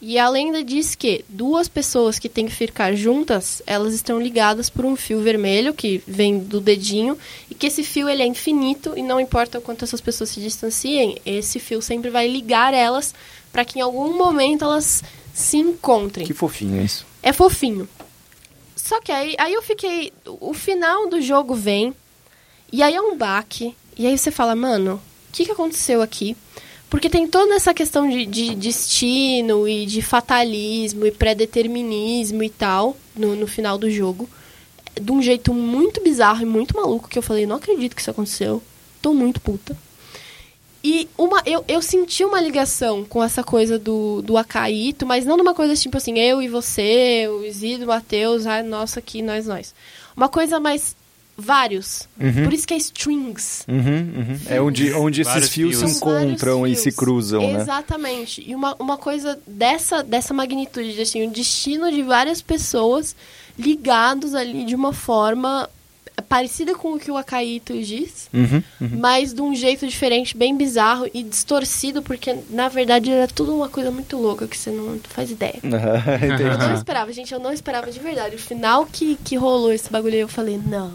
E 0.00 0.18
a 0.18 0.28
lenda 0.28 0.62
diz 0.62 0.94
que 0.94 1.24
duas 1.28 1.68
pessoas 1.68 2.18
que 2.18 2.28
têm 2.28 2.46
que 2.46 2.54
ficar 2.54 2.94
juntas, 2.94 3.62
elas 3.66 3.94
estão 3.94 4.20
ligadas 4.20 4.68
por 4.68 4.84
um 4.84 4.94
fio 4.94 5.20
vermelho 5.20 5.72
que 5.72 6.02
vem 6.06 6.38
do 6.38 6.60
dedinho 6.60 7.16
e 7.50 7.54
que 7.54 7.66
esse 7.66 7.82
fio 7.82 8.08
ele 8.08 8.22
é 8.22 8.26
infinito 8.26 8.92
e 8.94 9.02
não 9.02 9.18
importa 9.18 9.58
o 9.58 9.62
quanto 9.62 9.84
essas 9.84 10.00
pessoas 10.00 10.30
se 10.30 10.40
distanciem, 10.40 11.18
esse 11.24 11.58
fio 11.58 11.80
sempre 11.80 12.10
vai 12.10 12.28
ligar 12.28 12.74
elas 12.74 13.14
para 13.50 13.64
que 13.64 13.78
em 13.78 13.82
algum 13.82 14.16
momento 14.18 14.64
elas 14.66 15.02
se 15.32 15.56
encontrem. 15.56 16.26
Que 16.26 16.34
fofinho 16.34 16.82
isso. 16.82 17.06
É 17.22 17.32
fofinho. 17.32 17.88
Só 18.74 19.00
que 19.00 19.10
aí, 19.10 19.34
aí 19.38 19.52
eu 19.52 19.62
fiquei. 19.62 20.12
O 20.40 20.54
final 20.54 21.08
do 21.08 21.20
jogo 21.20 21.54
vem. 21.54 21.94
E 22.70 22.82
aí 22.82 22.94
é 22.94 23.00
um 23.00 23.16
baque. 23.16 23.74
E 23.96 24.06
aí 24.06 24.16
você 24.16 24.30
fala, 24.30 24.54
mano, 24.54 25.00
o 25.28 25.32
que, 25.32 25.46
que 25.46 25.52
aconteceu 25.52 26.02
aqui? 26.02 26.36
Porque 26.96 27.10
tem 27.10 27.28
toda 27.28 27.54
essa 27.54 27.74
questão 27.74 28.08
de, 28.08 28.24
de 28.24 28.54
destino 28.54 29.68
e 29.68 29.84
de 29.84 30.00
fatalismo 30.00 31.04
e 31.04 31.10
pré-determinismo 31.10 32.42
e 32.42 32.48
tal 32.48 32.96
no, 33.14 33.36
no 33.36 33.46
final 33.46 33.76
do 33.76 33.90
jogo. 33.90 34.26
De 34.98 35.12
um 35.12 35.20
jeito 35.20 35.52
muito 35.52 36.02
bizarro 36.02 36.40
e 36.40 36.46
muito 36.46 36.74
maluco 36.74 37.06
que 37.06 37.18
eu 37.18 37.22
falei, 37.22 37.44
não 37.44 37.56
acredito 37.56 37.94
que 37.94 38.00
isso 38.00 38.10
aconteceu. 38.10 38.62
Tô 39.02 39.12
muito 39.12 39.42
puta. 39.42 39.76
E 40.82 41.06
uma, 41.18 41.42
eu, 41.44 41.62
eu 41.68 41.82
senti 41.82 42.24
uma 42.24 42.40
ligação 42.40 43.04
com 43.04 43.22
essa 43.22 43.44
coisa 43.44 43.78
do, 43.78 44.22
do 44.22 44.38
Acaíto, 44.38 45.04
mas 45.04 45.26
não 45.26 45.36
numa 45.36 45.52
coisa 45.52 45.76
tipo 45.76 45.98
assim, 45.98 46.18
eu 46.18 46.40
e 46.40 46.48
você, 46.48 47.28
o 47.28 47.44
Isidro, 47.44 47.84
o 47.84 47.88
Matheus, 47.88 48.44
nossa, 48.66 49.00
aqui, 49.00 49.20
nós, 49.20 49.46
nós. 49.46 49.74
Uma 50.16 50.30
coisa 50.30 50.58
mais 50.58 50.96
vários. 51.36 52.08
Por 52.44 52.52
isso 52.52 52.66
que 52.66 52.74
é 52.74 52.76
strings. 52.78 53.64
Uhum, 53.68 53.78
uhum. 53.78 54.38
É 54.46 54.60
onde, 54.60 54.92
onde 54.94 55.20
esses 55.20 55.32
Vários 55.32 55.50
fios 55.50 55.76
se 55.76 55.80
fios. 55.86 56.00
Vários 56.00 56.26
encontram 56.26 56.66
e 56.66 56.70
fios. 56.70 56.80
se 56.82 56.92
cruzam, 56.92 57.52
né? 57.52 57.60
Exatamente. 57.60 58.42
E 58.46 58.54
uma, 58.54 58.74
uma 58.78 58.96
coisa 58.96 59.38
dessa, 59.46 60.02
dessa 60.02 60.32
magnitude, 60.32 60.94
de, 60.94 61.02
assim, 61.02 61.26
o 61.26 61.30
destino 61.30 61.90
de 61.92 62.02
várias 62.02 62.40
pessoas 62.40 63.14
ligados 63.58 64.34
ali 64.34 64.64
de 64.64 64.74
uma 64.74 64.92
forma 64.92 65.68
parecida 66.28 66.74
com 66.74 66.94
o 66.94 66.98
que 66.98 67.10
o 67.10 67.16
Akaito 67.16 67.74
diz, 67.82 68.28
Uhum, 68.32 68.62
uhum. 68.80 68.90
mas 68.98 69.34
de 69.34 69.42
um 69.42 69.54
jeito 69.54 69.86
diferente, 69.86 70.36
bem 70.36 70.56
bizarro 70.56 71.06
e 71.12 71.22
distorcido, 71.22 72.02
porque 72.02 72.34
na 72.50 72.68
verdade 72.68 73.10
era 73.10 73.28
tudo 73.28 73.54
uma 73.54 73.68
coisa 73.68 73.90
muito 73.90 74.16
louca 74.16 74.46
que 74.46 74.56
você 74.56 74.70
não 74.70 74.98
faz 75.10 75.30
ideia. 75.30 75.60
Eu 75.62 76.34
Entendi. 76.34 76.58
não 76.58 76.74
esperava, 76.74 77.12
gente, 77.12 77.32
eu 77.34 77.38
não 77.40 77.52
esperava 77.52 77.90
de 77.90 78.00
verdade. 78.00 78.36
O 78.36 78.38
final 78.38 78.86
que, 78.86 79.16
que 79.22 79.36
rolou 79.36 79.72
esse 79.72 79.90
bagulho 79.90 80.14
aí, 80.14 80.20
eu 80.20 80.28
falei, 80.28 80.58
não. 80.64 80.92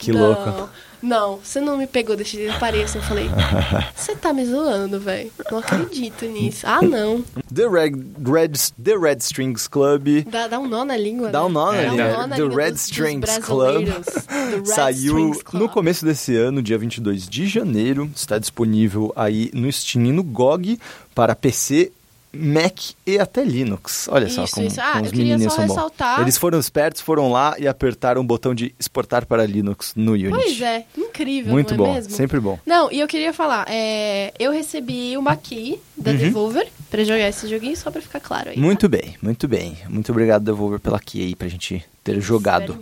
Que 0.00 0.12
não, 0.12 0.20
louco. 0.28 0.68
Não, 1.02 1.38
você 1.42 1.60
não 1.60 1.78
me 1.78 1.86
pegou 1.86 2.14
desse 2.16 2.36
jeito. 2.36 2.52
Eu 2.52 2.58
parei 2.58 2.82
assim, 2.82 2.98
eu 2.98 3.04
falei, 3.04 3.26
você 3.96 4.14
tá 4.14 4.32
me 4.32 4.44
zoando, 4.44 5.00
velho. 5.00 5.30
Não 5.50 5.58
acredito 5.58 6.26
nisso. 6.26 6.66
Ah, 6.66 6.82
não. 6.82 7.22
The 7.54 7.68
Red, 7.68 7.92
Red, 8.24 8.52
The 8.82 8.96
Red 8.98 9.16
Strings 9.20 9.66
Club 9.66 10.24
Dá, 10.30 10.46
dá 10.46 10.58
um 10.58 10.68
nó 10.68 10.84
na 10.84 10.96
língua. 10.96 11.30
Dá 11.30 11.40
né? 11.40 11.44
um 11.46 11.48
nó 11.48 11.72
na 11.72 11.78
um 11.78 11.90
língua. 11.96 12.28
The 12.28 12.42
Red 12.54 12.70
dos- 12.72 12.80
dos 12.80 12.90
Strings 12.90 13.38
Club 13.38 13.88
Red 13.88 14.64
saiu 14.66 15.16
Strings 15.16 15.42
Club. 15.42 15.62
no 15.62 15.68
começo 15.68 16.04
desse 16.04 16.36
ano, 16.36 16.62
dia 16.62 16.76
22 16.76 17.28
de 17.28 17.46
janeiro. 17.46 18.10
Está 18.14 18.38
disponível 18.38 19.12
aí 19.16 19.50
no 19.54 19.70
Steam 19.72 20.04
e 20.06 20.12
no 20.12 20.22
GOG 20.22 20.78
para 21.14 21.34
PC, 21.34 21.92
Mac 22.32 22.78
e 23.06 23.18
até 23.18 23.42
Linux. 23.44 24.08
Olha 24.10 24.28
só 24.28 24.44
Isso, 24.44 24.54
como, 24.54 24.66
isso. 24.68 24.80
Ah, 24.80 24.92
como 24.92 25.02
os 25.02 25.06
eu 25.08 25.12
queria 25.12 25.24
menininhos 25.32 25.52
só 25.52 25.56
são 25.58 25.66
bons. 25.66 25.74
ressaltar- 25.74 26.20
Eles 26.20 26.38
foram 26.38 26.60
espertos, 26.60 27.00
foram 27.00 27.32
lá 27.32 27.56
e 27.58 27.66
apertaram 27.66 28.20
o 28.20 28.24
botão 28.24 28.54
de 28.54 28.74
exportar 28.78 29.26
para 29.26 29.44
Linux 29.44 29.92
no 29.96 30.12
Unity. 30.12 30.30
Pois 30.30 30.60
é, 30.60 30.84
incrível, 30.96 31.52
Muito 31.52 31.74
não 31.76 31.84
é 31.84 31.88
bom, 31.88 31.94
mesmo? 31.94 32.12
sempre 32.14 32.38
bom. 32.38 32.58
Não, 32.64 32.90
e 32.92 33.00
eu 33.00 33.08
queria 33.08 33.32
falar, 33.32 33.66
é, 33.68 34.32
eu 34.38 34.52
recebi 34.52 35.16
uma 35.16 35.34
key 35.36 35.80
da 35.96 36.12
Uhum. 36.12 36.16
Devolver 36.18 36.68
pra 36.88 37.02
jogar 37.02 37.28
esse 37.28 37.48
joguinho, 37.48 37.76
só 37.76 37.90
pra 37.90 38.00
ficar 38.00 38.20
claro 38.20 38.50
aí. 38.50 38.54
tá? 38.54 38.60
Muito 38.60 38.88
bem, 38.88 39.16
muito 39.20 39.48
bem. 39.48 39.76
Muito 39.88 40.12
obrigado, 40.12 40.44
Devolver, 40.44 40.78
pela 40.78 41.00
key 41.00 41.20
aí 41.22 41.34
pra 41.34 41.48
gente 41.48 41.84
ter 42.04 42.20
jogado. 42.20 42.78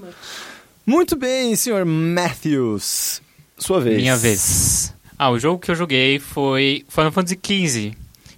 Muito 0.87 1.17
bem, 1.17 1.55
senhor 1.57 1.85
Matthews. 1.85 3.21
Sua 3.59 3.81
vez. 3.81 3.97
Minha 3.99 4.17
vez. 4.17 4.95
Ah, 5.19 5.31
o 5.31 5.39
jogo 5.39 5.59
que 5.59 5.71
eu 5.71 5.75
joguei 5.75 6.19
foi 6.19 6.85
Final 6.89 7.11
Fantasy 7.11 7.39
XV. 7.43 7.93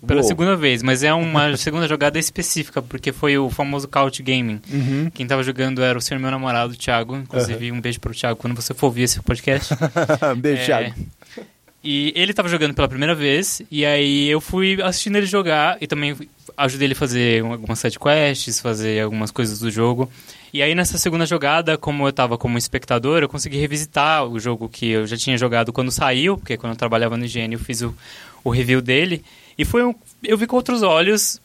Pela 0.07 0.21
Uou. 0.21 0.29
segunda 0.29 0.57
vez, 0.57 0.83
mas 0.83 1.03
é 1.03 1.13
uma 1.13 1.57
segunda 1.59 1.87
jogada 1.87 2.19
específica, 2.19 2.81
porque 2.81 3.13
foi 3.13 3.37
o 3.37 3.51
famoso 3.51 3.87
Couch 3.87 4.23
Gaming. 4.23 4.61
Uhum. 4.71 5.11
Quem 5.13 5.27
tava 5.27 5.43
jogando 5.43 5.83
era 5.83 5.99
o 5.99 6.01
senhor 6.01 6.19
meu 6.21 6.31
namorado, 6.31 6.73
o 6.73 6.77
Thiago. 6.77 7.17
Inclusive, 7.17 7.71
um 7.71 7.81
beijo 7.81 8.01
pro 8.01 8.15
Thiago 8.15 8.39
quando 8.39 8.55
você 8.55 8.73
for 8.73 8.87
ouvir 8.87 9.03
esse 9.03 9.21
podcast. 9.21 9.75
Beijo, 10.39 10.63
É, 10.63 10.65
Thiago. 10.67 10.95
E 11.83 12.13
ele 12.15 12.35
tava 12.35 12.47
jogando 12.49 12.75
pela 12.75 12.87
primeira 12.87 13.15
vez, 13.15 13.63
e 13.71 13.87
aí 13.87 14.29
eu 14.29 14.39
fui 14.39 14.83
assistindo 14.83 15.17
ele 15.17 15.25
jogar 15.25 15.79
e 15.81 15.87
também 15.87 16.15
ajudei 16.55 16.87
ele 16.87 16.93
a 16.93 16.97
fazer 16.97 17.43
algumas 17.43 17.79
sidequests, 17.79 18.61
fazer 18.61 19.01
algumas 19.03 19.31
coisas 19.31 19.59
do 19.59 19.71
jogo. 19.71 20.11
E 20.53 20.63
aí 20.63 20.75
nessa 20.75 20.99
segunda 20.99 21.25
jogada, 21.25 21.79
como 21.79 22.07
eu 22.07 22.13
tava 22.13 22.37
como 22.37 22.59
espectador, 22.59 23.23
eu 23.23 23.29
consegui 23.31 23.57
revisitar 23.59 24.27
o 24.27 24.39
jogo 24.39 24.69
que 24.69 24.91
eu 24.91 25.07
já 25.07 25.17
tinha 25.17 25.39
jogado 25.39 25.73
quando 25.73 25.91
saiu, 25.91 26.37
porque 26.37 26.59
quando 26.59 26.73
eu 26.75 26.77
trabalhava 26.79 27.17
no 27.17 27.25
IGN 27.25 27.55
eu 27.55 27.59
fiz 27.59 27.81
o, 27.81 27.97
o 28.45 28.51
review 28.51 28.83
dele. 28.83 29.25
E 29.61 29.65
foi 29.67 29.85
um, 29.85 29.95
eu 30.25 30.39
vi 30.39 30.47
com 30.47 30.57
outros 30.57 30.81
olhos, 30.83 31.39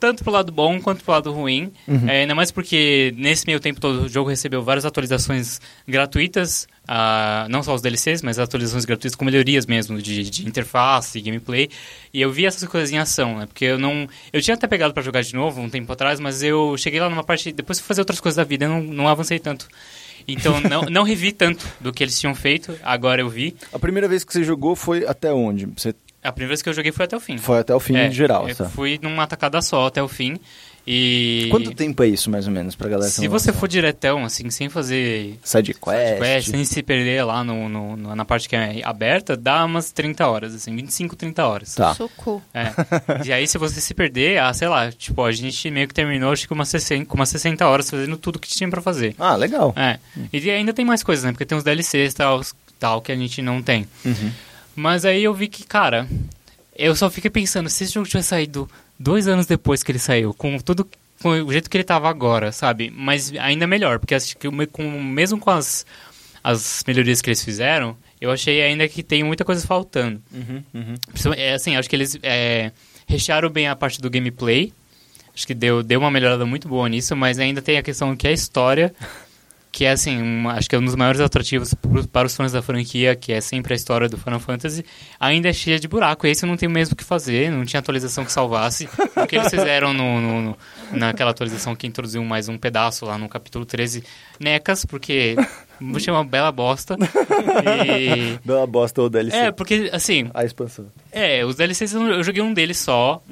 tanto 0.00 0.24
pro 0.24 0.32
lado 0.32 0.50
bom 0.50 0.80
quanto 0.80 1.04
pro 1.04 1.12
lado 1.12 1.32
ruim. 1.32 1.72
É, 2.08 2.22
ainda 2.22 2.34
mais 2.34 2.50
porque 2.50 3.14
nesse 3.16 3.46
meio 3.46 3.60
tempo 3.60 3.80
todo 3.80 4.02
o 4.02 4.08
jogo 4.08 4.28
recebeu 4.28 4.64
várias 4.64 4.84
atualizações 4.84 5.60
gratuitas, 5.86 6.66
ah, 6.88 7.46
não 7.48 7.62
só 7.62 7.72
os 7.72 7.80
DLCs, 7.80 8.20
mas 8.20 8.40
atualizações 8.40 8.84
gratuitas 8.84 9.14
com 9.14 9.24
melhorias 9.24 9.64
mesmo 9.64 10.02
de, 10.02 10.28
de 10.28 10.44
interface, 10.44 11.20
gameplay. 11.20 11.70
E 12.12 12.20
eu 12.20 12.32
vi 12.32 12.46
essas 12.46 12.68
coisas 12.68 12.90
em 12.90 12.98
ação, 12.98 13.38
né? 13.38 13.46
Porque 13.46 13.64
eu 13.64 13.78
não. 13.78 14.08
Eu 14.32 14.42
tinha 14.42 14.56
até 14.56 14.66
pegado 14.66 14.92
pra 14.92 15.00
jogar 15.00 15.22
de 15.22 15.32
novo 15.32 15.60
um 15.60 15.70
tempo 15.70 15.92
atrás, 15.92 16.18
mas 16.18 16.42
eu 16.42 16.76
cheguei 16.76 16.98
lá 16.98 17.08
numa 17.08 17.22
parte. 17.22 17.52
Depois 17.52 17.78
fui 17.78 17.86
fazer 17.86 18.00
outras 18.00 18.18
coisas 18.18 18.34
da 18.34 18.42
vida, 18.42 18.64
eu 18.64 18.70
não, 18.70 18.82
não 18.82 19.06
avancei 19.06 19.38
tanto. 19.38 19.68
Então 20.26 20.60
não, 20.68 20.82
não 20.82 21.04
revi 21.04 21.30
tanto 21.30 21.64
do 21.80 21.92
que 21.92 22.02
eles 22.02 22.18
tinham 22.18 22.34
feito, 22.34 22.76
agora 22.82 23.22
eu 23.22 23.28
vi. 23.28 23.54
A 23.72 23.78
primeira 23.78 24.08
vez 24.08 24.24
que 24.24 24.32
você 24.32 24.42
jogou 24.42 24.74
foi 24.74 25.06
até 25.06 25.32
onde? 25.32 25.66
Você 25.76 25.94
A 26.26 26.32
primeira 26.32 26.48
vez 26.50 26.62
que 26.62 26.68
eu 26.68 26.72
joguei 26.74 26.92
foi 26.92 27.04
até 27.04 27.16
o 27.16 27.20
fim. 27.20 27.38
Foi 27.38 27.58
até 27.58 27.74
o 27.74 27.80
fim 27.80 27.96
É, 27.96 28.10
geral, 28.10 28.48
eu 28.48 28.54
tá? 28.54 28.68
fui 28.68 28.98
numa 29.02 29.26
tacada 29.26 29.60
só 29.62 29.86
até 29.86 30.02
o 30.02 30.08
fim. 30.08 30.36
E. 30.88 31.48
Quanto 31.50 31.74
tempo 31.74 32.00
é 32.04 32.06
isso, 32.06 32.30
mais 32.30 32.46
ou 32.46 32.52
menos, 32.52 32.76
pra 32.76 32.88
galera? 32.88 33.10
Se 33.10 33.26
você 33.26 33.52
for 33.52 33.66
diretão, 33.66 34.24
assim, 34.24 34.48
sem 34.50 34.68
fazer 34.68 35.36
Side 35.42 35.74
quest. 35.74 36.18
quest, 36.20 36.50
sem 36.50 36.64
se 36.64 36.80
perder 36.80 37.24
lá 37.24 37.42
no, 37.42 37.68
no- 37.68 37.96
no- 37.96 38.14
na 38.14 38.24
parte 38.24 38.48
que 38.48 38.54
é 38.54 38.82
aberta, 38.84 39.36
dá 39.36 39.64
umas 39.64 39.90
30 39.90 40.28
horas, 40.28 40.54
assim, 40.54 40.76
25, 40.76 41.16
30 41.16 41.44
horas. 41.44 41.74
Tá. 41.74 41.92
Socorro. 41.92 42.40
É. 42.54 42.70
e 43.26 43.32
aí, 43.32 43.48
se 43.48 43.58
você 43.58 43.80
se 43.80 43.92
perder, 43.94 44.38
ah, 44.38 44.52
sei 44.54 44.68
lá, 44.68 44.92
tipo, 44.92 45.24
a 45.24 45.32
gente 45.32 45.68
meio 45.72 45.88
que 45.88 45.94
terminou, 45.94 46.30
acho 46.30 46.46
que 46.46 46.52
umas 46.54 46.68
60, 46.68 47.04
com 47.06 47.16
umas 47.16 47.30
60 47.30 47.66
horas 47.66 47.90
fazendo 47.90 48.16
tudo 48.16 48.38
que 48.38 48.48
tinha 48.48 48.70
pra 48.70 48.80
fazer. 48.80 49.12
Ah, 49.18 49.34
legal. 49.34 49.74
É. 49.76 49.98
E 50.32 50.50
ainda 50.50 50.72
tem 50.72 50.84
mais 50.84 51.02
coisas, 51.02 51.24
né? 51.24 51.32
Porque 51.32 51.44
tem 51.44 51.58
uns 51.58 51.64
DLCs 51.64 52.12
e 52.12 52.16
tal, 52.16 52.40
tal 52.78 53.00
que 53.02 53.10
a 53.10 53.16
gente 53.16 53.42
não 53.42 53.60
tem. 53.60 53.88
Uhum. 54.04 54.30
Mas 54.76 55.04
aí 55.04 55.24
eu 55.24 55.34
vi 55.34 55.48
que, 55.48 55.64
cara, 55.64 56.06
eu 56.76 56.94
só 56.94 57.10
fiquei 57.10 57.30
pensando, 57.30 57.68
se 57.70 57.84
esse 57.84 57.94
jogo 57.94 58.06
tivesse 58.06 58.28
saído 58.28 58.70
dois 58.98 59.26
anos 59.26 59.46
depois 59.46 59.82
que 59.82 59.90
ele 59.90 59.98
saiu, 59.98 60.34
com 60.34 60.58
tudo, 60.58 60.88
com 61.22 61.30
o 61.30 61.52
jeito 61.52 61.70
que 61.70 61.76
ele 61.76 61.84
tava 61.84 62.08
agora, 62.08 62.52
sabe? 62.52 62.90
Mas 62.94 63.32
ainda 63.38 63.66
melhor, 63.66 63.98
porque 63.98 64.14
acho 64.14 64.36
que 64.36 64.48
com, 64.66 65.02
mesmo 65.02 65.38
com 65.38 65.50
as, 65.50 65.86
as 66.44 66.84
melhorias 66.86 67.22
que 67.22 67.30
eles 67.30 67.42
fizeram, 67.42 67.96
eu 68.20 68.30
achei 68.30 68.62
ainda 68.62 68.86
que 68.88 69.02
tem 69.02 69.24
muita 69.24 69.44
coisa 69.44 69.66
faltando. 69.66 70.22
Uhum, 70.32 70.62
uhum. 70.74 70.94
É, 71.36 71.54
assim, 71.54 71.76
acho 71.76 71.88
que 71.88 71.96
eles 71.96 72.18
é, 72.22 72.70
rechearam 73.06 73.48
bem 73.50 73.68
a 73.68 73.76
parte 73.76 74.00
do 74.00 74.10
gameplay. 74.10 74.72
Acho 75.34 75.46
que 75.46 75.54
deu, 75.54 75.82
deu 75.82 76.00
uma 76.00 76.10
melhorada 76.10 76.46
muito 76.46 76.66
boa 76.66 76.88
nisso, 76.88 77.14
mas 77.14 77.38
ainda 77.38 77.60
tem 77.60 77.76
a 77.76 77.82
questão 77.82 78.16
que 78.16 78.26
é 78.26 78.30
a 78.30 78.32
história, 78.32 78.94
que 79.76 79.84
é 79.84 79.90
assim, 79.90 80.22
uma- 80.22 80.54
acho 80.54 80.70
que 80.70 80.74
é 80.74 80.78
um 80.78 80.84
dos 80.86 80.94
maiores 80.94 81.20
atrativos 81.20 81.74
pro- 81.74 82.08
para 82.08 82.26
os 82.26 82.34
fãs 82.34 82.50
da 82.50 82.62
franquia, 82.62 83.14
que 83.14 83.30
é 83.30 83.42
sempre 83.42 83.74
a 83.74 83.76
história 83.76 84.08
do 84.08 84.16
Final 84.16 84.40
Fantasy, 84.40 84.82
ainda 85.20 85.50
é 85.50 85.52
cheia 85.52 85.78
de 85.78 85.86
buraco. 85.86 86.26
Esse 86.26 86.46
não 86.46 86.56
tem 86.56 86.66
mesmo 86.66 86.94
o 86.94 86.96
que 86.96 87.04
fazer, 87.04 87.50
não 87.50 87.62
tinha 87.62 87.80
atualização 87.80 88.24
que 88.24 88.32
salvasse. 88.32 88.88
o 89.14 89.26
que 89.26 89.36
eles 89.36 89.50
fizeram 89.50 89.92
no, 89.92 90.18
no- 90.18 90.42
no- 90.42 90.56
naquela 90.92 91.30
atualização 91.30 91.76
que 91.76 91.86
introduziu 91.86 92.24
mais 92.24 92.48
um 92.48 92.56
pedaço 92.56 93.04
lá 93.04 93.18
no 93.18 93.28
capítulo 93.28 93.66
13, 93.66 94.02
necas, 94.40 94.86
porque 94.86 95.36
achei 95.94 96.10
uma 96.10 96.24
bela 96.24 96.50
bosta. 96.50 96.96
E... 97.86 98.38
Bela 98.46 98.66
bosta 98.66 99.02
ou 99.02 99.10
DLC. 99.10 99.36
É, 99.36 99.50
porque, 99.52 99.90
assim, 99.92 100.30
A 100.32 100.42
expansão. 100.42 100.86
é, 101.12 101.44
os 101.44 101.54
DLCs 101.56 101.92
eu 101.92 102.22
joguei 102.22 102.40
um 102.42 102.54
deles 102.54 102.78
só, 102.78 103.22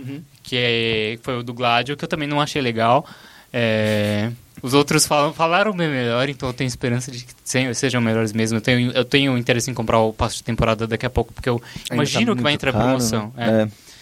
que 0.42 0.56
é, 0.58 1.18
foi 1.22 1.38
o 1.38 1.42
do 1.42 1.54
Gladio, 1.54 1.96
que 1.96 2.04
eu 2.04 2.08
também 2.08 2.28
não 2.28 2.38
achei 2.38 2.60
legal. 2.60 3.06
É, 3.50 4.30
os 4.64 4.72
outros 4.74 5.06
falam, 5.06 5.32
falaram 5.34 5.72
bem 5.72 5.88
melhor, 5.88 6.28
então 6.28 6.48
eu 6.48 6.52
tenho 6.54 6.66
esperança 6.68 7.10
de 7.10 7.24
que 7.24 7.32
se- 7.44 7.74
sejam 7.74 8.00
melhores 8.00 8.32
mesmo. 8.32 8.56
Eu 8.56 8.62
tenho, 8.62 8.90
eu 8.92 9.04
tenho 9.04 9.36
interesse 9.36 9.70
em 9.70 9.74
comprar 9.74 9.98
o 9.98 10.12
passo 10.12 10.36
de 10.36 10.42
temporada 10.42 10.86
daqui 10.86 11.04
a 11.04 11.10
pouco, 11.10 11.32
porque 11.34 11.48
eu 11.48 11.62
Ainda 11.90 11.94
imagino 11.94 12.32
tá 12.32 12.36
que 12.36 12.42
vai 12.42 12.52
entrar 12.54 12.72
caro, 12.72 12.84
promoção. 12.84 13.32
né? 13.36 13.68
É. 13.70 13.94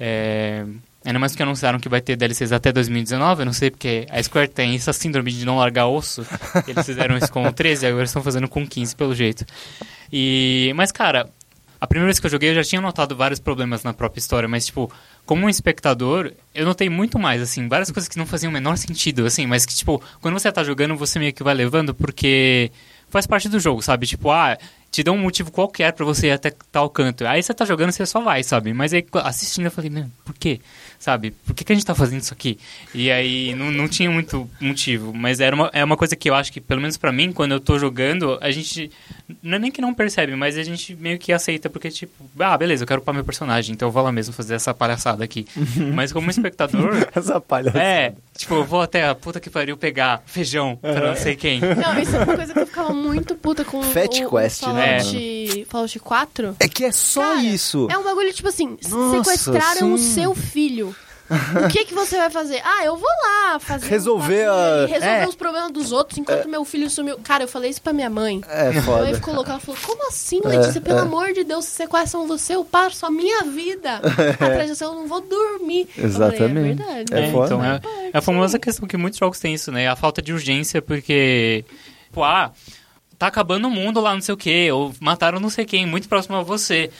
É, 0.00 0.64
ainda 1.04 1.18
mais 1.18 1.34
que 1.34 1.42
anunciaram 1.42 1.78
que 1.78 1.88
vai 1.88 2.00
ter 2.00 2.16
DLCs 2.16 2.52
até 2.52 2.72
2019, 2.72 3.42
eu 3.42 3.46
não 3.46 3.52
sei 3.52 3.70
porque 3.70 4.06
a 4.10 4.22
Square 4.22 4.48
tem 4.48 4.74
essa 4.74 4.92
síndrome 4.92 5.32
de 5.32 5.44
não 5.44 5.56
largar 5.56 5.86
osso. 5.86 6.24
Eles 6.66 6.86
fizeram 6.86 7.16
isso 7.16 7.32
com 7.32 7.44
o 7.46 7.52
13, 7.52 7.86
agora 7.86 8.04
estão 8.04 8.22
fazendo 8.22 8.48
com 8.48 8.62
o 8.62 8.66
15, 8.68 8.94
pelo 8.96 9.14
jeito. 9.14 9.44
E, 10.12 10.72
mas, 10.76 10.90
cara, 10.92 11.28
a 11.80 11.86
primeira 11.86 12.06
vez 12.06 12.18
que 12.20 12.26
eu 12.26 12.30
joguei 12.30 12.50
eu 12.50 12.54
já 12.54 12.64
tinha 12.64 12.80
notado 12.80 13.16
vários 13.16 13.40
problemas 13.40 13.82
na 13.82 13.92
própria 13.92 14.18
história, 14.20 14.48
mas, 14.48 14.66
tipo, 14.66 14.90
como 15.26 15.46
um 15.46 15.48
espectador, 15.48 16.32
eu 16.54 16.64
notei 16.64 16.88
muito 16.88 17.18
mais, 17.18 17.40
assim, 17.40 17.68
várias 17.68 17.90
coisas 17.90 18.08
que 18.08 18.18
não 18.18 18.26
faziam 18.26 18.50
o 18.50 18.52
menor 18.52 18.76
sentido, 18.76 19.24
assim, 19.24 19.46
mas 19.46 19.64
que, 19.64 19.74
tipo, 19.74 20.02
quando 20.20 20.38
você 20.38 20.52
tá 20.52 20.62
jogando, 20.62 20.96
você 20.96 21.18
meio 21.18 21.32
que 21.32 21.42
vai 21.42 21.54
levando 21.54 21.94
porque 21.94 22.70
faz 23.08 23.26
parte 23.26 23.48
do 23.48 23.60
jogo, 23.60 23.80
sabe? 23.80 24.06
Tipo, 24.06 24.30
ah, 24.30 24.58
te 24.90 25.02
dá 25.02 25.12
um 25.12 25.18
motivo 25.18 25.50
qualquer 25.50 25.92
pra 25.92 26.04
você 26.04 26.28
ir 26.28 26.32
até 26.32 26.52
tal 26.70 26.90
canto. 26.90 27.26
Aí 27.26 27.42
você 27.42 27.54
tá 27.54 27.64
jogando, 27.64 27.92
você 27.92 28.04
só 28.04 28.20
vai, 28.20 28.42
sabe? 28.42 28.72
Mas 28.72 28.92
aí 28.92 29.04
assistindo 29.24 29.64
eu 29.66 29.70
falei, 29.70 29.90
por 30.24 30.34
quê? 30.34 30.60
Sabe? 31.04 31.32
Por 31.32 31.52
que, 31.52 31.64
que 31.64 31.70
a 31.70 31.76
gente 31.76 31.84
tá 31.84 31.94
fazendo 31.94 32.22
isso 32.22 32.32
aqui? 32.32 32.58
E 32.94 33.10
aí 33.10 33.54
não, 33.54 33.70
não 33.70 33.86
tinha 33.86 34.10
muito 34.10 34.48
motivo, 34.58 35.12
mas 35.12 35.38
era 35.38 35.54
uma, 35.54 35.68
é 35.74 35.84
uma 35.84 35.98
coisa 35.98 36.16
que 36.16 36.30
eu 36.30 36.34
acho 36.34 36.50
que, 36.50 36.62
pelo 36.62 36.80
menos 36.80 36.96
pra 36.96 37.12
mim, 37.12 37.30
quando 37.30 37.52
eu 37.52 37.60
tô 37.60 37.78
jogando, 37.78 38.38
a 38.40 38.50
gente. 38.50 38.90
Não 39.42 39.56
é 39.56 39.58
nem 39.58 39.70
que 39.70 39.82
não 39.82 39.92
percebe, 39.92 40.34
mas 40.34 40.56
a 40.56 40.62
gente 40.62 40.96
meio 40.96 41.18
que 41.18 41.30
aceita, 41.30 41.68
porque, 41.68 41.90
tipo, 41.90 42.24
ah, 42.38 42.56
beleza, 42.56 42.84
eu 42.84 42.88
quero 42.88 43.02
upar 43.02 43.14
meu 43.14 43.22
personagem, 43.22 43.74
então 43.74 43.88
eu 43.88 43.92
vou 43.92 44.02
lá 44.02 44.10
mesmo 44.10 44.32
fazer 44.32 44.54
essa 44.54 44.72
palhaçada 44.72 45.22
aqui. 45.22 45.46
mas 45.92 46.10
como 46.10 46.30
espectador. 46.30 47.06
Essa 47.14 47.38
palhaçada. 47.38 47.84
É, 47.84 48.14
tipo, 48.34 48.54
eu 48.54 48.64
vou 48.64 48.80
até 48.80 49.06
a 49.06 49.14
puta 49.14 49.38
que 49.38 49.50
pariu 49.50 49.76
pegar 49.76 50.22
feijão 50.24 50.76
pra 50.76 51.08
não 51.08 51.16
sei 51.16 51.36
quem. 51.36 51.60
Não, 51.60 51.98
isso 52.00 52.16
é 52.16 52.24
uma 52.24 52.34
coisa 52.34 52.54
que 52.54 52.60
eu 52.60 52.66
ficava 52.66 52.94
muito 52.94 53.34
puta 53.34 53.62
com 53.62 53.82
Fat 53.92 54.20
o, 54.20 54.30
Quest, 54.30 54.62
o 54.62 54.72
né, 54.72 55.00
Fallout, 55.00 55.66
Fallout 55.68 55.98
4. 55.98 56.56
É 56.60 56.66
que 56.66 56.84
é 56.86 56.92
só 56.92 57.20
Cara, 57.20 57.42
isso. 57.42 57.88
É 57.90 57.98
um 57.98 58.02
bagulho 58.02 58.32
tipo 58.32 58.48
assim, 58.48 58.78
Nossa, 58.88 59.34
sequestraram 59.34 59.92
o 59.92 59.98
sim. 59.98 60.14
seu 60.14 60.34
filho. 60.34 60.93
O 61.30 61.68
que 61.70 61.86
que 61.86 61.94
você 61.94 62.18
vai 62.18 62.28
fazer? 62.28 62.60
Ah, 62.62 62.84
eu 62.84 62.96
vou 62.96 63.08
lá 63.24 63.58
fazer 63.58 63.86
um 63.86 63.88
Resolver 63.88 64.46
papinho 64.46 64.52
a- 64.52 64.86
resolver 64.86 65.06
é. 65.06 65.26
os 65.28 65.34
problemas 65.34 65.72
dos 65.72 65.90
outros 65.90 66.18
enquanto 66.18 66.46
meu 66.48 66.64
filho 66.66 66.90
sumiu. 66.90 67.18
Cara, 67.24 67.44
eu 67.44 67.48
falei 67.48 67.70
isso 67.70 67.80
pra 67.80 67.92
minha 67.94 68.10
mãe. 68.10 68.42
É 68.48 68.68
Minha 68.68 68.82
mãe 68.82 69.04
foda. 69.06 69.14
ficou 69.14 69.34
louca, 69.34 69.52
ela 69.52 69.60
falou, 69.60 69.80
como 69.86 70.06
assim, 70.08 70.40
Letícia? 70.44 70.80
Pelo 70.82 70.98
é. 70.98 71.02
amor 71.02 71.32
de 71.32 71.42
Deus, 71.44 71.64
se 71.64 71.70
sequestram 71.70 72.26
você, 72.26 72.54
eu 72.54 72.64
passo 72.64 73.06
a 73.06 73.10
minha 73.10 73.42
vida 73.44 73.96
atrás 74.38 74.68
de 74.70 74.76
você, 74.76 74.84
eu 74.84 74.94
não 74.94 75.06
vou 75.06 75.22
dormir. 75.22 75.88
Eu 75.96 76.10
falei, 76.10 76.28
Exatamente. 76.38 76.82
é 76.82 76.84
verdade. 76.84 77.14
É 77.14 77.20
né? 77.22 77.32
foda. 77.32 77.46
então 77.46 77.64
é, 77.64 77.80
é 78.12 78.18
a 78.18 78.20
famosa 78.20 78.58
questão 78.58 78.86
que 78.86 78.96
muitos 78.96 79.18
jogos 79.18 79.40
têm 79.40 79.54
isso, 79.54 79.72
né? 79.72 79.88
A 79.88 79.96
falta 79.96 80.20
de 80.20 80.32
urgência, 80.32 80.82
porque, 80.82 81.64
pô, 82.12 82.22
ah, 82.22 82.52
tá 83.18 83.28
acabando 83.28 83.66
o 83.66 83.70
mundo 83.70 83.98
lá, 84.00 84.12
não 84.12 84.20
sei 84.20 84.34
o 84.34 84.36
quê, 84.38 84.68
ou 84.70 84.92
mataram 85.00 85.40
não 85.40 85.48
sei 85.48 85.64
quem, 85.64 85.86
muito 85.86 86.06
próximo 86.08 86.36
a 86.36 86.42
você. 86.42 86.90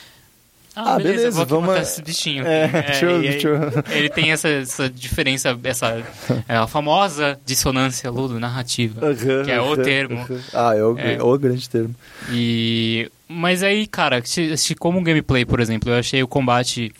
Ah, 0.76 0.94
Ah, 0.94 0.96
beleza, 0.96 1.16
beleza, 1.18 1.44
vou 1.44 1.60
vamos- 1.60 1.80
esse 1.80 2.02
bichinho. 2.02 2.44
É, 2.46 2.64
aqui. 2.64 2.72
deixa 2.90 3.06
eu- 3.06 3.16
aí 3.16 3.22
deixa 3.22 3.48
eu- 3.48 3.84
Ele 3.96 4.08
tem 4.10 4.32
essa, 4.32 4.48
essa 4.48 4.90
diferença, 4.90 5.58
essa 5.62 6.02
é, 6.48 6.56
a 6.56 6.66
famosa 6.66 7.38
dissonância 7.46 8.10
ludo-narrativa, 8.10 9.00
que 9.44 9.50
é 9.50 9.60
o 9.60 9.76
termo. 9.76 10.26
Ah, 10.52 10.74
é 10.76 10.82
o, 10.82 10.98
É. 10.98 11.22
o 11.22 11.38
grande 11.38 11.68
termo. 11.68 11.94
E 12.32 13.08
mas 13.28 13.62
aí, 13.62 13.86
cara, 13.86 14.20
se, 14.24 14.56
se 14.56 14.74
como 14.74 15.00
gameplay, 15.02 15.44
por 15.44 15.60
exemplo, 15.60 15.90
eu 15.90 15.98
achei 15.98 16.22
o 16.22 16.28
combate 16.28 16.92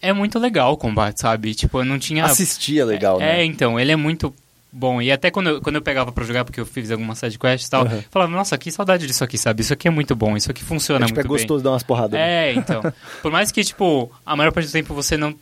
é 0.00 0.12
muito 0.12 0.38
legal 0.38 0.72
o 0.72 0.76
combate, 0.76 1.20
sabe? 1.20 1.54
Tipo, 1.54 1.78
eu 1.80 1.84
não 1.84 1.98
tinha 1.98 2.24
Assistir 2.24 2.80
é 2.80 2.84
legal, 2.84 3.20
É, 3.20 3.36
né? 3.38 3.44
então, 3.44 3.78
ele 3.78 3.92
é 3.92 3.96
muito 3.96 4.34
bom. 4.72 5.00
E 5.02 5.12
até 5.12 5.30
quando 5.30 5.48
eu, 5.50 5.60
quando 5.60 5.76
eu 5.76 5.82
pegava 5.82 6.10
pra 6.10 6.24
jogar, 6.24 6.44
porque 6.44 6.58
eu 6.60 6.66
fiz 6.66 6.90
algumas 6.90 7.18
sidequests 7.18 7.66
e 7.66 7.70
tal, 7.70 7.84
Uhum. 7.84 7.92
eu 7.96 8.04
falava, 8.10 8.32
nossa, 8.32 8.56
que 8.56 8.70
saudade 8.72 9.06
disso 9.06 9.22
aqui, 9.22 9.36
sabe? 9.36 9.60
Isso 9.60 9.72
aqui 9.72 9.86
é 9.86 9.90
muito 9.90 10.16
bom, 10.16 10.36
isso 10.36 10.50
aqui 10.50 10.64
funciona 10.64 11.04
É, 11.04 11.08
tipo, 11.08 11.20
é 11.20 11.22
muito 11.22 11.28
bem. 11.32 11.38
gostoso 11.38 11.62
dar 11.62 11.70
umas 11.70 11.82
porradas. 11.82 12.12
né? 12.18 12.50
É, 12.50 12.54
então. 12.54 12.80
Por 13.22 13.30
mais 13.30 13.52
que, 13.52 13.62
tipo, 13.62 14.10
a 14.24 14.34
maior 14.34 14.50
parte 14.52 14.66
do 14.66 14.72
tempo 14.72 14.94
você 14.94 15.16
não. 15.16 15.34